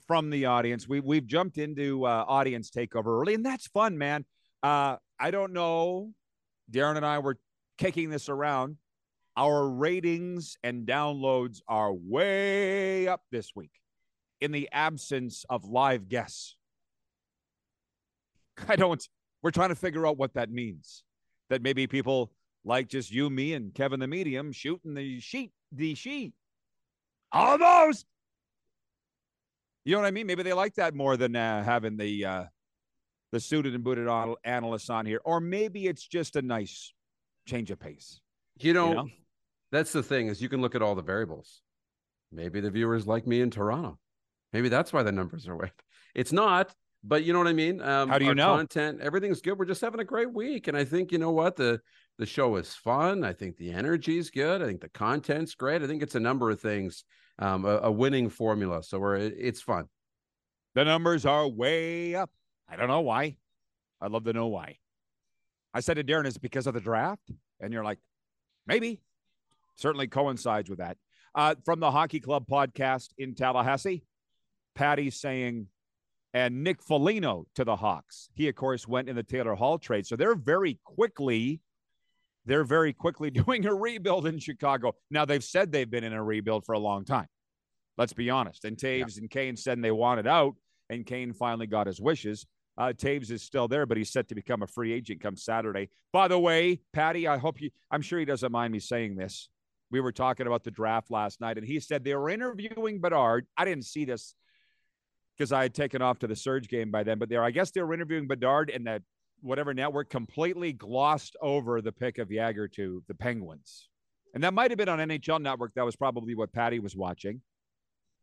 from 0.08 0.30
the 0.30 0.46
audience. 0.46 0.88
We 0.88 1.00
we've 1.00 1.26
jumped 1.26 1.58
into 1.58 2.06
uh, 2.06 2.26
audience 2.28 2.70
takeover 2.70 3.22
early, 3.22 3.34
and 3.34 3.46
that's 3.46 3.68
fun, 3.68 3.98
man. 3.98 4.26
Uh, 4.64 4.98
I 5.20 5.32
don't 5.32 5.54
know. 5.54 6.12
Darren 6.72 6.96
and 6.96 7.06
I 7.06 7.20
were 7.20 7.38
kicking 7.78 8.10
this 8.10 8.30
around. 8.30 8.78
Our 9.36 9.70
ratings 9.70 10.58
and 10.64 10.88
downloads 10.88 11.62
are 11.68 11.94
way 11.94 13.08
up 13.08 13.22
this 13.32 13.52
week 13.56 13.72
in 14.42 14.52
the 14.52 14.70
absence 14.72 15.46
of 15.50 15.66
live 15.66 16.10
guests. 16.10 16.57
I 18.68 18.76
don't. 18.76 19.06
We're 19.42 19.52
trying 19.52 19.70
to 19.70 19.76
figure 19.76 20.08
out 20.08 20.18
what 20.18 20.34
that 20.34 20.50
means. 20.50 21.04
That 21.50 21.62
maybe 21.62 21.88
people 21.88 22.32
like 22.66 22.90
just 22.90 23.12
you, 23.12 23.30
me, 23.30 23.54
and 23.54 23.74
Kevin 23.74 24.00
the 24.00 24.08
medium 24.08 24.52
shooting 24.52 24.94
the 24.94 25.20
sheet, 25.20 25.52
the 25.72 25.96
sheet. 25.96 26.34
Almost. 27.32 28.06
You 29.86 29.94
know 29.94 30.02
what 30.02 30.08
I 30.08 30.12
mean? 30.12 30.28
Maybe 30.28 30.44
they 30.44 30.54
like 30.54 30.76
that 30.76 30.94
more 30.94 31.16
than 31.16 31.36
uh, 31.36 31.64
having 31.64 31.96
the 31.96 32.26
uh, 32.26 32.44
the 33.32 33.40
suited 33.40 33.74
and 33.74 33.84
booted 33.84 34.08
anal- 34.08 34.38
analysts 34.44 34.90
on 34.90 35.06
here, 35.06 35.22
or 35.24 35.40
maybe 35.40 35.88
it's 35.88 36.06
just 36.06 36.36
a 36.36 36.42
nice 36.42 36.94
change 37.46 37.72
of 37.72 37.80
pace. 37.80 38.20
You 38.60 38.74
know, 38.74 38.94
know? 38.94 39.10
that's 39.72 39.94
the 39.94 40.04
thing 40.04 40.28
is 40.28 40.42
you 40.42 40.50
can 40.50 40.62
look 40.62 40.76
at 40.76 40.82
all 40.82 40.96
the 40.96 41.02
variables. 41.02 41.62
Maybe 42.32 42.60
the 42.60 42.72
viewers 42.72 43.08
like 43.08 43.26
me 43.26 43.42
in 43.42 43.50
Toronto. 43.50 43.98
Maybe 44.52 44.70
that's 44.70 44.92
why 44.92 45.04
the 45.04 45.12
numbers 45.12 45.48
are 45.48 45.56
way. 45.56 45.72
It's 46.16 46.32
not, 46.32 46.74
but 47.04 47.24
you 47.24 47.34
know 47.34 47.40
what 47.40 47.48
I 47.48 47.54
mean. 47.54 47.82
Um, 47.82 48.10
How 48.10 48.18
do 48.18 48.26
you 48.26 48.30
our 48.30 48.36
know? 48.36 48.56
Content, 48.56 49.02
everything's 49.02 49.42
good. 49.42 49.58
We're 49.58 49.66
just 49.66 49.82
having 49.82 50.00
a 50.00 50.06
great 50.06 50.34
week, 50.34 50.68
and 50.68 50.78
I 50.78 50.84
think 50.84 51.12
you 51.12 51.18
know 51.18 51.32
what 51.32 51.56
the 51.56 51.80
the 52.18 52.26
show 52.26 52.56
is 52.56 52.74
fun. 52.74 53.24
I 53.24 53.34
think 53.34 53.58
the 53.58 53.72
energy 53.72 54.18
is 54.18 54.30
good. 54.30 54.62
I 54.62 54.66
think 54.66 54.82
the 54.82 54.90
content's 54.90 55.56
great. 55.56 55.84
I 55.84 55.88
think 55.88 56.02
it's 56.02 56.16
a 56.16 56.20
number 56.20 56.50
of 56.50 56.60
things, 56.60 57.04
um, 57.40 57.66
a, 57.66 57.80
a 57.84 57.92
winning 57.92 58.30
formula. 58.30 58.84
So 58.84 59.00
we're 59.00 59.16
it's 59.16 59.62
fun. 59.62 59.86
The 60.76 60.86
numbers 60.86 61.26
are 61.26 61.48
way 61.48 62.16
up. 62.16 62.30
I 62.70 62.76
don't 62.76 62.88
know 62.88 63.02
why. 63.02 63.38
I'd 64.02 64.12
love 64.12 64.26
to 64.26 64.34
know 64.34 64.48
why. 64.48 64.78
I 65.74 65.80
said 65.80 65.96
to 65.96 66.04
Darren, 66.04 66.26
is 66.26 66.36
it 66.36 66.42
because 66.42 66.68
of 66.68 66.74
the 66.74 66.82
draft? 66.82 67.32
And 67.60 67.74
you're 67.74 67.84
like, 67.84 68.00
maybe. 68.66 69.02
Certainly 69.76 70.08
coincides 70.08 70.70
with 70.70 70.80
that. 70.80 70.98
Uh, 71.36 71.56
from 71.64 71.80
the 71.80 71.92
Hockey 71.92 72.20
Club 72.20 72.48
podcast 72.48 73.10
in 73.18 73.36
Tallahassee, 73.36 74.04
Patty 74.74 75.12
saying, 75.12 75.68
and 76.34 76.64
Nick 76.64 76.82
Foligno 76.82 77.46
to 77.56 77.64
the 77.64 77.76
Hawks. 77.76 78.30
He, 78.34 78.48
of 78.48 78.56
course, 78.56 78.88
went 78.88 79.10
in 79.10 79.16
the 79.16 79.24
Taylor 79.24 79.56
Hall 79.56 79.78
trade. 79.80 80.06
So 80.06 80.16
they're 80.16 80.36
very 80.36 80.80
quickly, 80.84 81.62
they're 82.46 82.64
very 82.64 82.94
quickly 82.94 83.30
doing 83.32 83.66
a 83.66 83.74
rebuild 83.74 84.28
in 84.28 84.40
Chicago. 84.40 84.96
Now 85.10 85.26
they've 85.26 85.44
said 85.44 85.72
they've 85.72 85.90
been 85.90 86.04
in 86.04 86.14
a 86.14 86.24
rebuild 86.24 86.66
for 86.66 86.74
a 86.74 86.80
long 86.80 87.06
time. 87.06 87.28
Let's 87.98 88.14
be 88.14 88.30
honest. 88.30 88.66
And 88.66 88.78
Toews 88.78 89.18
and 89.18 89.30
Kane 89.30 89.58
said 89.58 89.82
they 89.82 89.92
wanted 89.92 90.28
out, 90.28 90.56
and 90.90 91.06
Kane 91.06 91.34
finally 91.34 91.66
got 91.66 91.88
his 91.88 92.00
wishes. 92.00 92.46
Uh, 92.78 92.94
Toews 92.96 93.32
is 93.32 93.42
still 93.42 93.68
there, 93.68 93.88
but 93.88 93.98
he's 93.98 94.12
set 94.12 94.28
to 94.30 94.36
become 94.36 94.62
a 94.62 94.68
free 94.68 94.94
agent 94.94 95.20
come 95.20 95.36
Saturday. 95.36 95.90
By 96.14 96.28
the 96.28 96.38
way, 96.38 96.80
Patty, 96.94 97.28
I 97.28 97.38
hope 97.38 97.60
you, 97.60 97.72
I'm 97.90 98.04
sure 98.04 98.20
he 98.20 98.26
doesn't 98.26 98.52
mind 98.52 98.72
me 98.72 98.80
saying 98.80 99.16
this. 99.16 99.50
We 99.90 100.00
were 100.00 100.12
talking 100.12 100.46
about 100.46 100.64
the 100.64 100.70
draft 100.70 101.10
last 101.10 101.42
night, 101.42 101.58
and 101.58 101.66
he 101.66 101.80
said 101.80 102.04
they 102.04 102.14
were 102.14 102.30
interviewing 102.30 103.00
Bedard. 103.00 103.48
I 103.58 103.66
didn't 103.66 103.86
see 103.86 104.06
this 104.06 104.36
because 105.38 105.52
I 105.52 105.64
had 105.64 105.74
taken 105.74 106.02
off 106.02 106.20
to 106.20 106.28
the 106.28 106.36
Surge 106.36 106.68
game 106.68 106.90
by 106.92 107.04
then, 107.04 107.20
but 107.20 107.30
there, 107.30 107.44
I 107.44 107.52
guess 107.52 107.72
they 107.72 107.82
were 107.82 107.94
interviewing 107.94 108.28
Bedard, 108.28 108.70
and 108.70 108.88
that 108.88 109.04
whatever 109.42 109.74
network 109.74 110.10
completely 110.10 110.74
glossed 110.74 111.36
over 111.42 111.82
the 111.82 111.92
pick 111.92 112.18
of 112.18 112.32
Yager 112.32 112.68
to 112.70 113.04
the 113.08 113.14
Penguins. 113.14 113.90
And 114.34 114.44
that 114.44 114.54
might 114.54 114.72
have 114.72 114.78
been 114.78 114.90
on 114.90 115.00
NHL 115.00 115.42
Network. 115.42 115.74
That 115.76 115.86
was 115.86 115.96
probably 115.96 116.36
what 116.36 116.52
Patty 116.52 116.80
was 116.80 116.96
watching. 116.96 117.42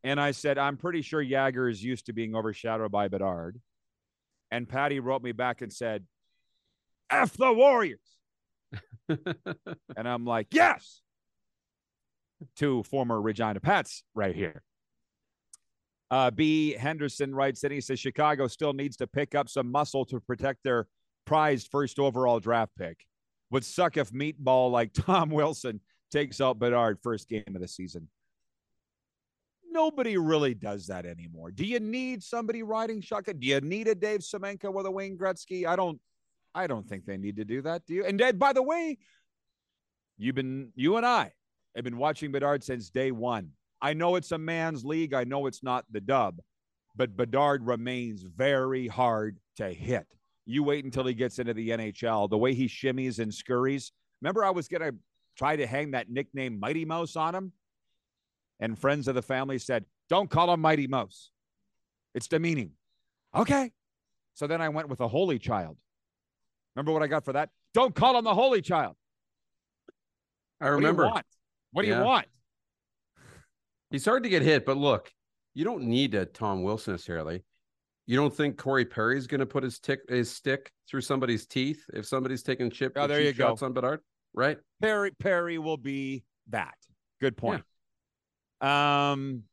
And 0.02 0.20
I 0.20 0.32
said, 0.32 0.58
I'm 0.58 0.76
pretty 0.76 1.02
sure 1.02 1.22
Yager 1.22 1.68
is 1.68 1.82
used 1.82 2.06
to 2.06 2.12
being 2.12 2.34
overshadowed 2.36 2.92
by 2.92 3.08
Bedard. 3.08 3.60
And 4.50 4.68
Patty 4.68 5.00
wrote 5.00 5.22
me 5.22 5.32
back 5.32 5.62
and 5.62 5.72
said, 5.72 6.04
F 7.10 7.36
the 7.36 7.52
Warriors. 7.52 8.16
and 9.08 9.18
I'm 9.96 10.24
like, 10.24 10.48
yes. 10.50 11.00
Two 12.56 12.82
former 12.82 13.20
Regina 13.20 13.60
Pats 13.60 14.04
right 14.14 14.34
here. 14.34 14.62
Uh, 16.14 16.30
B. 16.30 16.74
Henderson 16.74 17.34
writes 17.34 17.64
in, 17.64 17.72
he 17.72 17.80
says 17.80 17.98
Chicago 17.98 18.46
still 18.46 18.72
needs 18.72 18.96
to 18.98 19.06
pick 19.08 19.34
up 19.34 19.48
some 19.48 19.68
muscle 19.68 20.04
to 20.04 20.20
protect 20.20 20.62
their 20.62 20.86
prized 21.24 21.66
first 21.72 21.98
overall 21.98 22.38
draft 22.38 22.70
pick. 22.78 23.04
Would 23.50 23.64
suck 23.64 23.96
if 23.96 24.12
meatball 24.12 24.70
like 24.70 24.92
Tom 24.94 25.28
Wilson 25.28 25.80
takes 26.12 26.40
out 26.40 26.60
Bedard 26.60 27.00
first 27.02 27.28
game 27.28 27.42
of 27.48 27.60
the 27.60 27.66
season. 27.66 28.08
Nobody 29.72 30.16
really 30.16 30.54
does 30.54 30.86
that 30.86 31.04
anymore. 31.04 31.50
Do 31.50 31.64
you 31.64 31.80
need 31.80 32.22
somebody 32.22 32.62
riding 32.62 33.00
shotgun? 33.00 33.40
Do 33.40 33.48
you 33.48 33.60
need 33.60 33.88
a 33.88 33.94
Dave 33.96 34.20
Semenko 34.20 34.72
with 34.72 34.86
a 34.86 34.92
Wayne 34.92 35.18
Gretzky? 35.18 35.66
I 35.66 35.74
don't. 35.74 35.98
I 36.54 36.68
don't 36.68 36.88
think 36.88 37.06
they 37.06 37.16
need 37.16 37.38
to 37.38 37.44
do 37.44 37.60
that. 37.62 37.86
Do 37.86 37.94
you? 37.94 38.04
And 38.04 38.20
Dad, 38.20 38.38
by 38.38 38.52
the 38.52 38.62
way, 38.62 38.98
you've 40.16 40.36
been 40.36 40.70
you 40.76 40.96
and 40.96 41.04
I 41.04 41.32
have 41.74 41.82
been 41.82 41.98
watching 41.98 42.30
Bedard 42.30 42.62
since 42.62 42.88
day 42.88 43.10
one. 43.10 43.50
I 43.84 43.92
know 43.92 44.16
it's 44.16 44.32
a 44.32 44.38
man's 44.38 44.82
league. 44.82 45.12
I 45.12 45.24
know 45.24 45.44
it's 45.46 45.62
not 45.62 45.84
the 45.90 46.00
dub, 46.00 46.40
but 46.96 47.14
Bedard 47.18 47.66
remains 47.66 48.22
very 48.22 48.88
hard 48.88 49.36
to 49.56 49.70
hit. 49.70 50.06
You 50.46 50.62
wait 50.62 50.86
until 50.86 51.04
he 51.04 51.12
gets 51.12 51.38
into 51.38 51.52
the 51.52 51.68
NHL. 51.68 52.30
The 52.30 52.38
way 52.38 52.54
he 52.54 52.66
shimmies 52.66 53.18
and 53.18 53.32
scurries. 53.32 53.92
Remember, 54.22 54.42
I 54.42 54.48
was 54.50 54.68
gonna 54.68 54.92
try 55.36 55.56
to 55.56 55.66
hang 55.66 55.90
that 55.90 56.08
nickname 56.08 56.58
Mighty 56.58 56.86
Mouse 56.86 57.14
on 57.14 57.34
him, 57.34 57.52
and 58.58 58.78
friends 58.78 59.06
of 59.06 59.16
the 59.16 59.22
family 59.22 59.58
said, 59.58 59.84
"Don't 60.08 60.30
call 60.30 60.50
him 60.54 60.60
Mighty 60.60 60.86
Mouse. 60.86 61.30
It's 62.14 62.26
demeaning." 62.26 62.72
Okay, 63.34 63.70
so 64.32 64.46
then 64.46 64.62
I 64.62 64.70
went 64.70 64.88
with 64.88 65.00
a 65.00 65.08
Holy 65.08 65.38
Child. 65.38 65.76
Remember 66.74 66.92
what 66.92 67.02
I 67.02 67.06
got 67.06 67.26
for 67.26 67.34
that? 67.34 67.50
Don't 67.74 67.94
call 67.94 68.16
him 68.16 68.24
the 68.24 68.34
Holy 68.34 68.62
Child. 68.62 68.96
I 70.58 70.68
remember. 70.68 71.02
What 71.02 71.06
do 71.06 71.08
you 71.08 71.14
want? 71.14 71.26
What 71.72 71.82
do 71.82 71.88
Yeah. 71.88 71.98
you 71.98 72.04
want? 72.04 72.26
He's 73.94 74.04
hard 74.04 74.24
to 74.24 74.28
get 74.28 74.42
hit, 74.42 74.66
but 74.66 74.76
look, 74.76 75.12
you 75.54 75.64
don't 75.64 75.84
need 75.84 76.16
a 76.16 76.26
Tom 76.26 76.64
Wilson 76.64 76.94
necessarily. 76.94 77.44
You 78.06 78.16
don't 78.16 78.34
think 78.34 78.58
Corey 78.58 78.84
Perry's 78.84 79.28
going 79.28 79.38
to 79.38 79.46
put 79.46 79.62
his 79.62 79.78
tick 79.78 80.00
his 80.08 80.28
stick 80.28 80.72
through 80.90 81.02
somebody's 81.02 81.46
teeth 81.46 81.84
if 81.94 82.04
somebody's 82.04 82.42
taking 82.42 82.72
chip 82.72 82.94
Oh, 82.96 83.06
there 83.06 83.20
you 83.20 83.32
go. 83.32 83.50
shots 83.50 83.62
on 83.62 83.72
Bedard, 83.72 84.00
right? 84.32 84.58
Perry 84.82 85.12
Perry 85.12 85.58
will 85.58 85.76
be 85.76 86.24
that. 86.48 86.74
Good 87.20 87.36
point. 87.36 87.62
Um, 88.60 89.44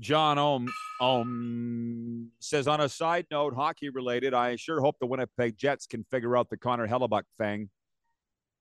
John 0.00 0.36
Ohm 0.36 0.66
Ohm 1.00 2.32
says 2.40 2.66
on 2.66 2.80
a 2.80 2.88
side 2.88 3.26
note, 3.30 3.54
hockey 3.54 3.88
related. 3.88 4.34
I 4.34 4.56
sure 4.56 4.80
hope 4.80 4.96
the 4.98 5.06
Winnipeg 5.06 5.56
Jets 5.56 5.86
can 5.86 6.04
figure 6.10 6.36
out 6.36 6.50
the 6.50 6.56
Connor 6.56 6.88
Hellebuyck 6.88 7.22
thing. 7.38 7.70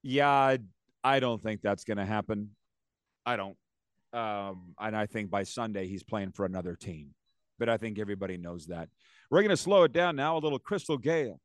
Yeah, 0.04 0.58
I 1.04 1.20
don't 1.20 1.42
think 1.42 1.62
that's 1.64 1.84
going 1.84 1.98
to 1.98 2.06
happen. 2.06 2.52
I 3.26 3.38
don't. 3.38 3.58
Um, 4.14 4.76
and 4.80 4.96
I 4.96 5.06
think 5.06 5.30
by 5.30 5.44
Sunday 5.44 5.88
he's 5.88 6.04
playing 6.04 6.32
for 6.32 6.46
another 6.46 6.76
team. 6.76 7.16
But 7.60 7.70
I 7.70 7.78
think 7.78 8.00
everybody 8.00 8.38
knows 8.38 8.68
that. 8.68 8.90
We're 9.30 9.42
going 9.42 9.50
to 9.50 9.58
slow 9.58 9.84
it 9.84 9.94
down 9.94 10.16
now. 10.16 10.38
A 10.38 10.40
little 10.40 10.60
Crystal 10.60 10.98
Gayle. 10.98 11.40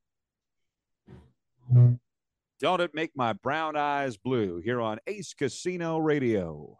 Don't 2.60 2.80
it 2.80 2.94
make 2.94 3.12
my 3.14 3.32
brown 3.34 3.76
eyes 3.76 4.16
blue 4.16 4.58
here 4.58 4.80
on 4.80 4.98
Ace 5.06 5.34
Casino 5.34 5.98
Radio? 5.98 6.76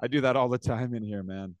I 0.00 0.08
do 0.08 0.20
that 0.20 0.36
all 0.36 0.48
the 0.48 0.58
time 0.58 0.94
in 0.94 1.02
here, 1.02 1.22
man. 1.22 1.56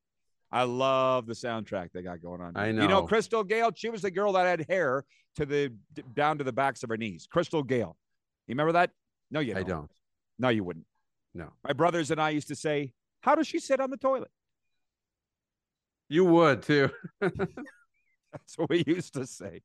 I 0.52 0.62
love 0.62 1.26
the 1.26 1.32
soundtrack 1.32 1.90
they 1.92 2.02
got 2.02 2.22
going 2.22 2.40
on. 2.40 2.56
I 2.56 2.70
know. 2.70 2.82
You 2.82 2.88
know. 2.88 3.02
Crystal 3.02 3.42
Gayle, 3.42 3.72
she 3.74 3.88
was 3.88 4.02
the 4.02 4.10
girl 4.10 4.32
that 4.34 4.46
had 4.46 4.66
hair 4.68 5.04
to 5.36 5.44
the 5.46 5.72
down 6.14 6.38
to 6.38 6.44
the 6.44 6.52
backs 6.52 6.82
of 6.82 6.90
her 6.90 6.96
knees. 6.96 7.26
Crystal 7.30 7.62
Gayle. 7.62 7.96
You 8.46 8.52
remember 8.52 8.72
that? 8.72 8.90
No, 9.30 9.40
you 9.40 9.52
I 9.52 9.62
don't. 9.62 9.68
don't. 9.68 9.90
No, 10.38 10.48
you 10.50 10.62
wouldn't. 10.64 10.86
No. 11.36 11.52
My 11.62 11.74
brothers 11.74 12.10
and 12.10 12.20
I 12.20 12.30
used 12.30 12.48
to 12.48 12.56
say, 12.56 12.92
How 13.20 13.34
does 13.34 13.46
she 13.46 13.58
sit 13.58 13.78
on 13.78 13.90
the 13.90 13.98
toilet? 13.98 14.30
You 16.08 16.24
would 16.24 16.62
too. 16.62 16.88
That's 17.20 18.56
what 18.56 18.70
we 18.70 18.84
used 18.86 19.14
to 19.14 19.26
say. 19.26 19.60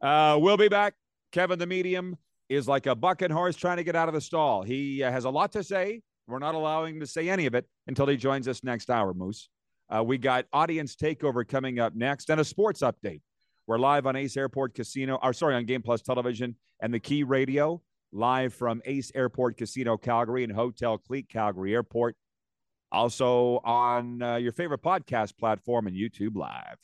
Uh, 0.00 0.38
we'll 0.40 0.56
be 0.56 0.68
back. 0.68 0.94
Kevin 1.32 1.58
the 1.58 1.66
Medium 1.66 2.16
is 2.48 2.68
like 2.68 2.86
a 2.86 2.94
bucket 2.94 3.32
horse 3.32 3.56
trying 3.56 3.78
to 3.78 3.84
get 3.84 3.96
out 3.96 4.08
of 4.08 4.14
the 4.14 4.20
stall. 4.20 4.62
He 4.62 5.02
uh, 5.02 5.10
has 5.10 5.24
a 5.24 5.30
lot 5.30 5.52
to 5.52 5.64
say. 5.64 6.02
We're 6.28 6.38
not 6.38 6.54
allowing 6.54 6.94
him 6.94 7.00
to 7.00 7.06
say 7.06 7.28
any 7.28 7.46
of 7.46 7.54
it 7.54 7.66
until 7.88 8.06
he 8.06 8.16
joins 8.16 8.46
us 8.46 8.62
next 8.62 8.90
hour, 8.90 9.12
Moose. 9.12 9.48
Uh, 9.88 10.04
we 10.04 10.18
got 10.18 10.46
audience 10.52 10.94
takeover 10.94 11.46
coming 11.46 11.80
up 11.80 11.96
next 11.96 12.30
and 12.30 12.40
a 12.40 12.44
sports 12.44 12.80
update. 12.80 13.22
We're 13.66 13.78
live 13.78 14.06
on 14.06 14.14
Ace 14.14 14.36
Airport 14.36 14.74
Casino, 14.74 15.18
or 15.20 15.32
sorry, 15.32 15.56
on 15.56 15.64
Game 15.64 15.82
Plus 15.82 16.02
Television 16.02 16.56
and 16.80 16.94
the 16.94 17.00
Key 17.00 17.24
Radio, 17.24 17.82
live 18.12 18.52
from 18.54 18.82
Ace 18.84 19.10
Airport 19.14 19.56
Casino 19.56 19.96
Calgary 19.96 20.44
and 20.44 20.52
Hotel 20.52 20.98
Clique 20.98 21.28
Calgary 21.28 21.72
Airport. 21.74 22.16
Also 22.90 23.60
on 23.64 24.22
uh, 24.22 24.36
your 24.36 24.52
favorite 24.52 24.82
podcast 24.82 25.38
platform 25.38 25.86
and 25.86 25.96
YouTube 25.96 26.36
Live. 26.36 26.76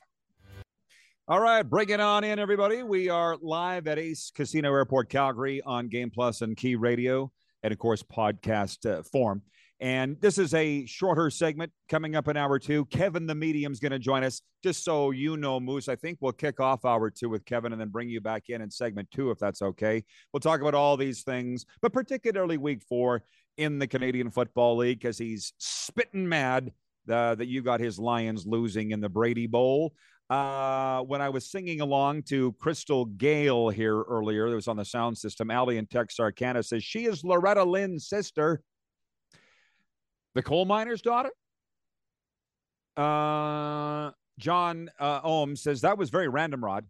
All 1.28 1.40
right, 1.40 1.62
bring 1.62 1.90
it 1.90 2.00
on 2.00 2.24
in, 2.24 2.38
everybody. 2.38 2.82
We 2.82 3.10
are 3.10 3.36
live 3.42 3.86
at 3.86 3.98
Ace 3.98 4.32
Casino 4.34 4.72
Airport, 4.72 5.10
Calgary 5.10 5.60
on 5.66 5.88
Game 5.88 6.08
Plus 6.10 6.40
and 6.40 6.56
Key 6.56 6.76
Radio, 6.76 7.30
and 7.62 7.70
of 7.70 7.78
course, 7.78 8.02
podcast 8.02 8.90
uh, 8.90 9.02
form. 9.02 9.42
And 9.80 10.20
this 10.20 10.38
is 10.38 10.54
a 10.54 10.84
shorter 10.86 11.30
segment 11.30 11.70
coming 11.88 12.16
up 12.16 12.26
in 12.26 12.36
hour 12.36 12.58
two. 12.58 12.84
Kevin 12.86 13.26
the 13.26 13.34
Medium's 13.34 13.78
going 13.78 13.92
to 13.92 13.98
join 13.98 14.24
us. 14.24 14.42
Just 14.62 14.84
so 14.84 15.12
you 15.12 15.36
know, 15.36 15.60
Moose, 15.60 15.88
I 15.88 15.94
think 15.94 16.18
we'll 16.20 16.32
kick 16.32 16.58
off 16.58 16.84
hour 16.84 17.10
two 17.10 17.28
with 17.28 17.44
Kevin 17.44 17.72
and 17.72 17.80
then 17.80 17.88
bring 17.88 18.08
you 18.08 18.20
back 18.20 18.44
in 18.48 18.60
in 18.60 18.70
segment 18.70 19.08
two, 19.12 19.30
if 19.30 19.38
that's 19.38 19.62
okay. 19.62 20.02
We'll 20.32 20.40
talk 20.40 20.60
about 20.60 20.74
all 20.74 20.96
these 20.96 21.22
things, 21.22 21.64
but 21.80 21.92
particularly 21.92 22.58
week 22.58 22.82
four 22.88 23.22
in 23.56 23.78
the 23.78 23.86
Canadian 23.86 24.30
Football 24.30 24.78
League 24.78 24.98
because 24.98 25.18
he's 25.18 25.52
spitting 25.58 26.28
mad 26.28 26.72
uh, 27.08 27.36
that 27.36 27.46
you 27.46 27.62
got 27.62 27.80
his 27.80 27.98
Lions 27.98 28.46
losing 28.46 28.90
in 28.90 29.00
the 29.00 29.08
Braley 29.08 29.46
Bowl. 29.46 29.94
Uh, 30.28 31.00
when 31.02 31.22
I 31.22 31.30
was 31.30 31.50
singing 31.50 31.80
along 31.80 32.24
to 32.24 32.52
Crystal 32.54 33.06
Gayle 33.06 33.70
here 33.70 34.02
earlier, 34.02 34.50
that 34.50 34.54
was 34.54 34.68
on 34.68 34.76
the 34.76 34.84
sound 34.84 35.16
system, 35.16 35.50
Allie 35.50 35.78
in 35.78 35.86
Texarkana 35.86 36.62
says 36.62 36.84
she 36.84 37.06
is 37.06 37.24
Loretta 37.24 37.64
Lynn's 37.64 38.08
sister, 38.08 38.60
the 40.34 40.42
coal 40.42 40.64
miner's 40.64 41.02
daughter. 41.02 41.30
Uh, 42.96 44.10
John 44.38 44.90
uh, 44.98 45.20
Ohm 45.22 45.56
says 45.56 45.80
that 45.82 45.98
was 45.98 46.10
very 46.10 46.28
random, 46.28 46.64
Rod. 46.64 46.86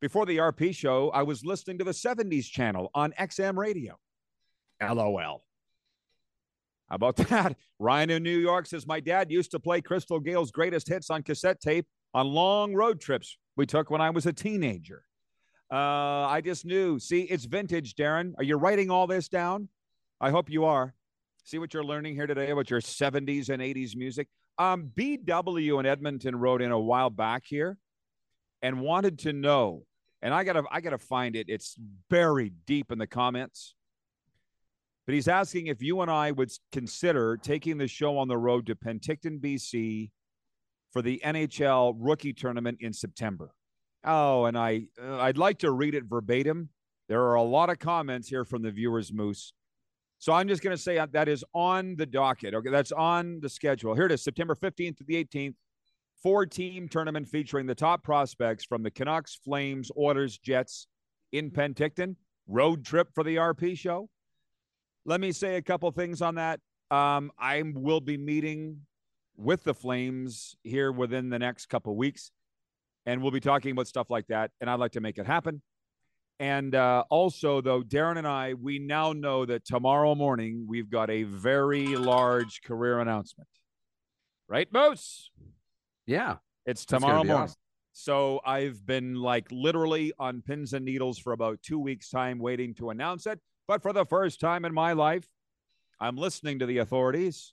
Before 0.00 0.26
the 0.26 0.36
RP 0.36 0.74
show, 0.74 1.10
I 1.10 1.22
was 1.22 1.44
listening 1.44 1.78
to 1.78 1.84
the 1.84 1.90
70s 1.90 2.44
channel 2.44 2.90
on 2.94 3.12
XM 3.18 3.56
radio. 3.56 3.98
LOL. 4.80 5.44
How 6.88 6.94
about 6.94 7.16
that? 7.28 7.56
Ryan 7.78 8.10
in 8.10 8.22
New 8.22 8.38
York 8.38 8.66
says, 8.66 8.86
My 8.86 9.00
dad 9.00 9.30
used 9.30 9.50
to 9.50 9.60
play 9.60 9.80
Crystal 9.80 10.20
Gayle's 10.20 10.50
greatest 10.50 10.88
hits 10.88 11.10
on 11.10 11.22
cassette 11.22 11.60
tape 11.60 11.86
on 12.14 12.26
long 12.28 12.74
road 12.74 13.00
trips 13.00 13.36
we 13.56 13.66
took 13.66 13.90
when 13.90 14.00
I 14.00 14.10
was 14.10 14.26
a 14.26 14.32
teenager. 14.32 15.02
Uh, 15.70 16.26
I 16.26 16.40
just 16.42 16.64
knew. 16.64 16.98
See, 16.98 17.22
it's 17.22 17.44
vintage, 17.44 17.94
Darren. 17.94 18.32
Are 18.38 18.44
you 18.44 18.56
writing 18.56 18.90
all 18.90 19.06
this 19.06 19.28
down? 19.28 19.68
I 20.20 20.30
hope 20.30 20.48
you 20.48 20.64
are. 20.64 20.94
See 21.48 21.58
what 21.58 21.72
you're 21.72 21.82
learning 21.82 22.14
here 22.14 22.26
today 22.26 22.50
about 22.50 22.68
your 22.68 22.82
70s 22.82 23.48
and 23.48 23.62
80s 23.62 23.96
music. 23.96 24.28
Um, 24.58 24.92
BW 24.94 25.80
in 25.80 25.86
Edmonton 25.86 26.36
wrote 26.36 26.60
in 26.60 26.72
a 26.72 26.78
while 26.78 27.08
back 27.08 27.44
here 27.46 27.78
and 28.60 28.82
wanted 28.82 29.20
to 29.20 29.32
know, 29.32 29.84
and 30.20 30.34
I 30.34 30.44
gotta 30.44 30.64
I 30.70 30.82
gotta 30.82 30.98
find 30.98 31.34
it. 31.34 31.46
It's 31.48 31.74
buried 32.10 32.52
deep 32.66 32.92
in 32.92 32.98
the 32.98 33.06
comments. 33.06 33.74
But 35.06 35.14
he's 35.14 35.26
asking 35.26 35.68
if 35.68 35.82
you 35.82 36.02
and 36.02 36.10
I 36.10 36.32
would 36.32 36.50
consider 36.70 37.38
taking 37.38 37.78
the 37.78 37.88
show 37.88 38.18
on 38.18 38.28
the 38.28 38.36
road 38.36 38.66
to 38.66 38.74
Penticton, 38.74 39.40
BC 39.40 40.10
for 40.92 41.00
the 41.00 41.18
NHL 41.24 41.96
rookie 41.98 42.34
tournament 42.34 42.76
in 42.82 42.92
September. 42.92 43.52
Oh, 44.04 44.44
and 44.44 44.58
I 44.58 44.88
uh, 45.02 45.16
I'd 45.16 45.38
like 45.38 45.60
to 45.60 45.70
read 45.70 45.94
it 45.94 46.04
verbatim. 46.04 46.68
There 47.08 47.22
are 47.22 47.36
a 47.36 47.42
lot 47.42 47.70
of 47.70 47.78
comments 47.78 48.28
here 48.28 48.44
from 48.44 48.60
the 48.60 48.70
viewers, 48.70 49.14
Moose. 49.14 49.54
So 50.18 50.32
I'm 50.32 50.48
just 50.48 50.62
going 50.62 50.76
to 50.76 50.82
say 50.82 51.04
that 51.12 51.28
is 51.28 51.44
on 51.54 51.94
the 51.96 52.06
docket. 52.06 52.54
Okay, 52.54 52.70
that's 52.70 52.92
on 52.92 53.38
the 53.40 53.48
schedule. 53.48 53.94
Here 53.94 54.06
it 54.06 54.12
is, 54.12 54.22
September 54.22 54.56
15th 54.56 54.96
to 54.98 55.04
the 55.04 55.24
18th. 55.24 55.54
Four 56.22 56.46
team 56.46 56.88
tournament 56.88 57.28
featuring 57.28 57.66
the 57.66 57.76
top 57.76 58.02
prospects 58.02 58.64
from 58.64 58.82
the 58.82 58.90
Canucks, 58.90 59.36
Flames, 59.36 59.92
Oilers, 59.96 60.36
Jets 60.36 60.88
in 61.30 61.52
Penticton. 61.52 62.16
Road 62.48 62.84
trip 62.84 63.08
for 63.14 63.22
the 63.22 63.36
RP 63.36 63.78
show. 63.78 64.08
Let 65.04 65.20
me 65.20 65.30
say 65.30 65.56
a 65.56 65.62
couple 65.62 65.90
things 65.92 66.20
on 66.20 66.34
that. 66.34 66.58
Um, 66.90 67.30
I 67.38 67.62
will 67.62 68.00
be 68.00 68.16
meeting 68.16 68.80
with 69.36 69.62
the 69.62 69.74
Flames 69.74 70.56
here 70.64 70.90
within 70.90 71.28
the 71.28 71.38
next 71.38 71.66
couple 71.66 71.94
weeks, 71.94 72.32
and 73.06 73.22
we'll 73.22 73.30
be 73.30 73.40
talking 73.40 73.70
about 73.70 73.86
stuff 73.86 74.10
like 74.10 74.26
that. 74.26 74.50
And 74.60 74.68
I'd 74.68 74.80
like 74.80 74.92
to 74.92 75.00
make 75.00 75.18
it 75.18 75.26
happen. 75.26 75.62
And 76.40 76.74
uh, 76.74 77.04
also, 77.10 77.60
though, 77.60 77.82
Darren 77.82 78.16
and 78.16 78.26
I, 78.26 78.54
we 78.54 78.78
now 78.78 79.12
know 79.12 79.44
that 79.44 79.64
tomorrow 79.64 80.14
morning 80.14 80.66
we've 80.68 80.88
got 80.88 81.10
a 81.10 81.24
very 81.24 81.96
large 81.96 82.62
career 82.62 83.00
announcement. 83.00 83.48
Right, 84.48 84.68
Moose? 84.72 85.30
Yeah. 86.06 86.36
It's 86.64 86.84
tomorrow 86.84 87.24
morning. 87.24 87.32
awesome. 87.32 87.56
So 87.92 88.40
I've 88.46 88.86
been 88.86 89.16
like 89.16 89.48
literally 89.50 90.12
on 90.18 90.42
pins 90.42 90.72
and 90.72 90.84
needles 90.84 91.18
for 91.18 91.32
about 91.32 91.60
two 91.62 91.80
weeks' 91.80 92.10
time 92.10 92.38
waiting 92.38 92.72
to 92.74 92.90
announce 92.90 93.26
it. 93.26 93.40
But 93.66 93.82
for 93.82 93.92
the 93.92 94.04
first 94.04 94.40
time 94.40 94.64
in 94.64 94.72
my 94.72 94.92
life, 94.92 95.26
I'm 95.98 96.16
listening 96.16 96.60
to 96.60 96.66
the 96.66 96.78
authorities 96.78 97.52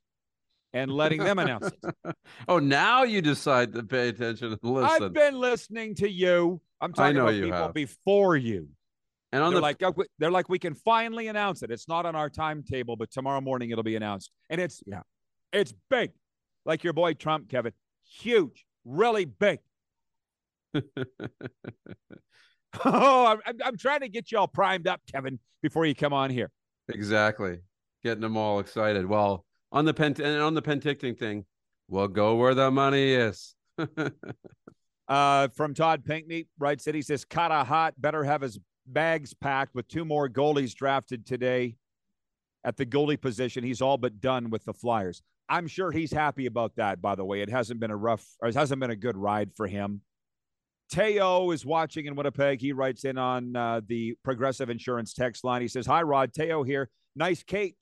and 0.72 0.92
letting 0.92 1.24
them 1.24 1.40
announce 1.40 1.68
it. 1.68 2.16
oh, 2.48 2.60
now 2.60 3.04
you 3.04 3.22
decide 3.22 3.74
to 3.74 3.84
pay 3.84 4.10
attention 4.10 4.52
and 4.52 4.60
listen. 4.62 5.04
I've 5.04 5.14
been 5.14 5.40
listening 5.40 5.96
to 5.96 6.10
you. 6.10 6.62
I'm 6.82 6.94
talking 6.94 7.18
about 7.18 7.34
people 7.34 7.52
have. 7.52 7.74
before 7.74 8.36
you. 8.36 8.70
and 9.32 9.42
on 9.44 9.52
they're 9.52 9.58
the 9.60 9.62
like, 9.62 9.82
"Oh, 9.84 9.94
they're 10.20 10.32
like, 10.32 10.50
we 10.50 10.60
can 10.60 10.74
finally 10.76 11.28
announce 11.28 11.64
it. 11.64 11.72
It's 11.72 11.88
not 11.88 12.06
on 12.06 12.16
our 12.16 12.30
timetable, 12.30 12.96
but 12.96 13.12
tomorrow 13.12 13.42
morning 13.42 13.70
it'll 13.72 13.84
be 13.84 13.96
announced, 13.96 14.32
and 14.50 14.60
it's 14.62 14.82
Yeah. 14.86 15.02
it's 15.54 15.74
big, 15.90 16.12
like 16.66 16.84
your 16.84 16.94
boy 16.94 17.14
Trump, 17.14 17.50
Kevin, 17.50 17.74
huge, 18.06 18.66
really 18.86 19.26
big. 19.26 19.60
oh, 20.74 20.82
I'm, 23.28 23.40
I'm- 23.64 23.78
trying 23.78 24.02
to 24.02 24.10
get 24.10 24.32
you 24.32 24.38
all 24.40 24.48
primed 24.48 24.88
up, 24.88 25.02
Kevin, 25.12 25.40
before 25.62 25.86
you 25.86 25.96
come 25.96 26.14
on 26.14 26.30
here. 26.30 26.52
exactly 26.90 27.60
getting 28.04 28.22
them 28.22 28.38
all 28.38 28.60
excited. 28.60 29.06
Well, 29.06 29.46
on 29.72 29.86
the 29.86 29.94
pent 29.94 30.20
and 30.20 30.42
on 30.42 30.54
the 30.54 30.62
Penticton 30.62 31.18
thing, 31.18 31.46
we'll 31.88 32.08
go 32.08 32.36
where 32.36 32.54
the 32.54 32.70
money 32.70 33.14
is. 33.14 33.56
Uh, 35.08 35.50
from 35.50 35.74
Todd 35.74 36.04
Pinkney, 36.04 36.48
right? 36.58 36.82
Said 36.82 36.96
he 36.96 37.02
says 37.04 37.26
Carter 37.26 37.64
Hart 37.64 37.94
better 37.98 38.24
have 38.24 38.42
his 38.42 38.60
bags 38.88 39.34
packed 39.34 39.76
with 39.76 39.88
two 39.88 40.06
more 40.06 40.28
goalies 40.28 40.74
drafted 40.74 41.26
today 41.26 41.78
at 42.64 42.78
the 42.78 42.86
goalie 42.86 43.20
position. 43.20 43.64
He's 43.64 43.82
all 43.82 43.98
but 43.98 44.20
done 44.20 44.50
with 44.50 44.66
the 44.66 44.74
Flyers. 44.74 45.22
I'm 45.48 45.68
sure 45.68 45.92
he's 45.92 46.12
happy 46.12 46.48
about 46.48 46.76
that. 46.78 47.02
By 47.02 47.14
the 47.14 47.24
way, 47.24 47.42
it 47.42 47.50
hasn't 47.50 47.80
been 47.80 47.92
a 47.92 47.96
rough, 47.96 48.26
or 48.42 48.50
it 48.50 48.56
hasn't 48.56 48.80
been 48.80 48.90
a 48.90 48.96
good 48.96 49.16
ride 49.16 49.52
for 49.56 49.68
him. 49.68 50.02
Teo 50.90 51.52
is 51.52 51.66
watching 51.66 52.06
in 52.06 52.16
Winnipeg. 52.16 52.62
He 52.62 52.72
writes 52.72 53.06
in 53.06 53.18
on 53.18 53.56
uh, 53.56 53.82
the 53.88 54.16
Progressive 54.24 54.70
Insurance 54.70 55.14
text 55.14 55.44
line. 55.44 55.62
He 55.62 55.68
says, 55.68 55.86
"Hi, 55.86 56.02
Rod. 56.02 56.34
Teo 56.34 56.64
here. 56.64 56.90
Nice 57.16 57.44
cape. 57.44 57.78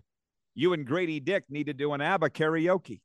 You 0.56 0.74
and 0.74 0.86
Grady 0.86 1.20
Dick 1.20 1.46
need 1.50 1.68
to 1.68 1.74
do 1.74 1.94
an 1.94 2.02
ABBA 2.02 2.30
karaoke. 2.32 3.02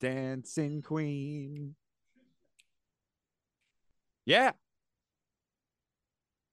Dancing 0.00 0.82
Queen." 0.82 1.74
Yeah. 4.26 4.52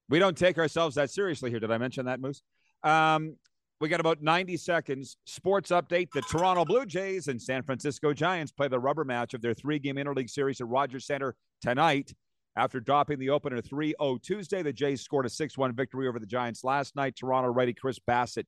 We 0.08 0.18
don't 0.18 0.36
take 0.36 0.58
ourselves 0.58 0.96
that 0.96 1.10
seriously 1.10 1.50
here. 1.50 1.60
Did 1.60 1.70
I 1.70 1.78
mention 1.78 2.06
that, 2.06 2.20
Moose? 2.20 2.42
Um, 2.82 3.36
we 3.80 3.88
got 3.88 4.00
about 4.00 4.22
90 4.22 4.56
seconds. 4.58 5.16
Sports 5.24 5.70
update. 5.70 6.08
The 6.12 6.22
Toronto 6.22 6.64
Blue 6.64 6.86
Jays 6.86 7.28
and 7.28 7.40
San 7.40 7.62
Francisco 7.62 8.12
Giants 8.12 8.52
play 8.52 8.68
the 8.68 8.78
rubber 8.78 9.04
match 9.04 9.34
of 9.34 9.42
their 9.42 9.54
three 9.54 9.78
game 9.78 9.96
interleague 9.96 10.30
series 10.30 10.60
at 10.60 10.68
Rogers 10.68 11.06
Center 11.06 11.34
tonight. 11.60 12.12
After 12.54 12.80
dropping 12.80 13.18
the 13.18 13.30
opener 13.30 13.60
3 13.62 13.94
0 14.00 14.18
Tuesday, 14.22 14.62
the 14.62 14.72
Jays 14.72 15.00
scored 15.00 15.24
a 15.24 15.30
6 15.30 15.56
1 15.56 15.74
victory 15.74 16.06
over 16.06 16.18
the 16.18 16.26
Giants 16.26 16.62
last 16.62 16.94
night. 16.94 17.16
Toronto 17.16 17.48
righty 17.48 17.72
Chris 17.72 17.98
Bassitt 17.98 18.44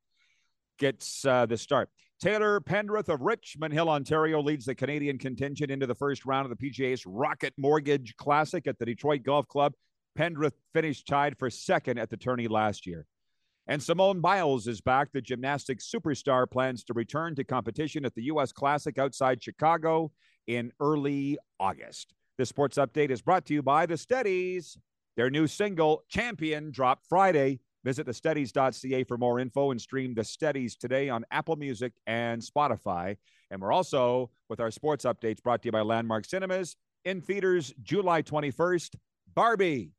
gets 0.79 1.25
uh, 1.25 1.47
the 1.47 1.57
start. 1.57 1.89
Taylor 2.21 2.61
Pendrith 2.61 3.09
of 3.09 3.21
Richmond 3.21 3.75
Hill, 3.75 3.91
Ontario, 3.91 4.41
leads 4.41 4.65
the 4.65 4.75
Canadian 4.75 5.19
contingent 5.19 5.71
into 5.71 5.87
the 5.87 5.95
first 5.95 6.25
round 6.25 6.51
of 6.51 6.57
the 6.57 6.71
PGA's 6.71 7.05
Rocket 7.05 7.53
Mortgage 7.59 8.15
Classic 8.17 8.67
at 8.67 8.79
the 8.79 8.87
Detroit 8.87 9.23
Golf 9.25 9.47
Club. 9.49 9.75
Pendrith 10.19 10.55
finished 10.73 11.07
tied 11.07 11.37
for 11.39 11.51
second 11.51 11.99
at 11.99 12.09
the 12.09 12.17
tourney 12.17 12.49
last 12.49 12.87
year. 12.87 13.07
And 13.67 13.83
Simone 13.83 14.21
Biles 14.21 14.67
is 14.67 14.81
back. 14.81 15.09
The 15.13 15.23
gymnastics 15.23 15.91
superstar 15.91 16.51
plans 16.51 16.85
to 16.85 16.95
return 16.95 17.35
to 17.37 17.45
competition 17.45 18.05
at 18.05 18.15
the 18.15 18.25
U.S. 18.25 18.53
Classic 18.53 18.99
outside 18.99 19.43
Chicago 19.43 20.13
in 20.47 20.71
early 20.81 21.39
August. 21.59 22.13
The 22.37 22.47
sports 22.47 22.77
update 22.77 23.11
is 23.11 23.23
brought 23.23 23.47
to 23.47 23.55
you 23.55 23.63
by 23.63 23.87
The 23.87 23.97
Steadies. 23.97 24.77
Their 25.17 25.31
new 25.31 25.47
single, 25.47 26.03
Champion, 26.09 26.73
dropped 26.73 27.07
Friday. 27.09 27.61
Visit 27.85 28.07
thesteadies.ca 28.07 29.05
for 29.05 29.19
more 29.19 29.39
info 29.39 29.71
and 29.71 29.81
stream 29.81 30.15
The 30.15 30.25
Steadies 30.25 30.75
today 30.75 31.11
on 31.11 31.25
Apple 31.31 31.57
Music 31.57 31.93
and 32.07 32.41
Spotify. 32.41 33.17
And 33.51 33.61
we're 33.61 33.73
also 33.73 34.31
with 34.49 34.59
our 34.59 34.71
sports 34.71 35.05
updates 35.05 35.43
brought 35.43 35.63
to 35.63 35.69
you 35.69 35.73
by 35.73 35.83
Landmark 35.83 36.25
Cinemas 36.25 36.77
in 37.05 37.21
theaters 37.21 37.75
July 37.83 38.23
21st. 38.23 38.97
Barbie. 39.35 39.93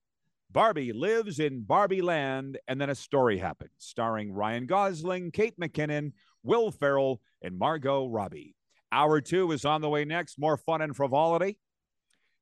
Barbie 0.52 0.94
lives 0.94 1.40
in 1.40 1.62
Barbie 1.62 2.02
Land, 2.02 2.58
and 2.68 2.80
then 2.80 2.90
a 2.90 2.96
story 2.96 3.38
happens, 3.38 3.72
starring 3.78 4.32
Ryan 4.32 4.66
Gosling, 4.66 5.32
Kate 5.32 5.60
McKinnon, 5.60 6.14
Will 6.44 6.72
Ferrell, 6.72 7.22
and 7.42 7.60
Margot 7.60 8.08
Robbie. 8.08 8.56
Hour 8.92 9.20
two 9.22 9.52
is 9.52 9.66
on 9.66 9.82
the 9.82 9.90
way 9.90 10.06
next. 10.06 10.40
More 10.40 10.56
fun 10.56 10.82
and 10.82 10.96
frivolity, 10.96 11.58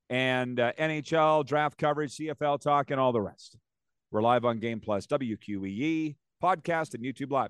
and 0.10 0.60
uh, 0.60 0.74
NHL 0.78 1.46
draft 1.46 1.78
coverage, 1.78 2.16
CFL 2.16 2.62
talk, 2.62 2.92
and 2.92 3.00
all 3.00 3.12
the 3.12 3.22
rest. 3.22 3.58
We're 4.14 4.22
live 4.22 4.46
on 4.46 4.60
Game 4.60 4.80
Plus, 4.80 5.08
WQEE 5.08 6.14
podcast, 6.40 6.94
and 6.94 7.04
YouTube 7.04 7.32
Live. 7.32 7.50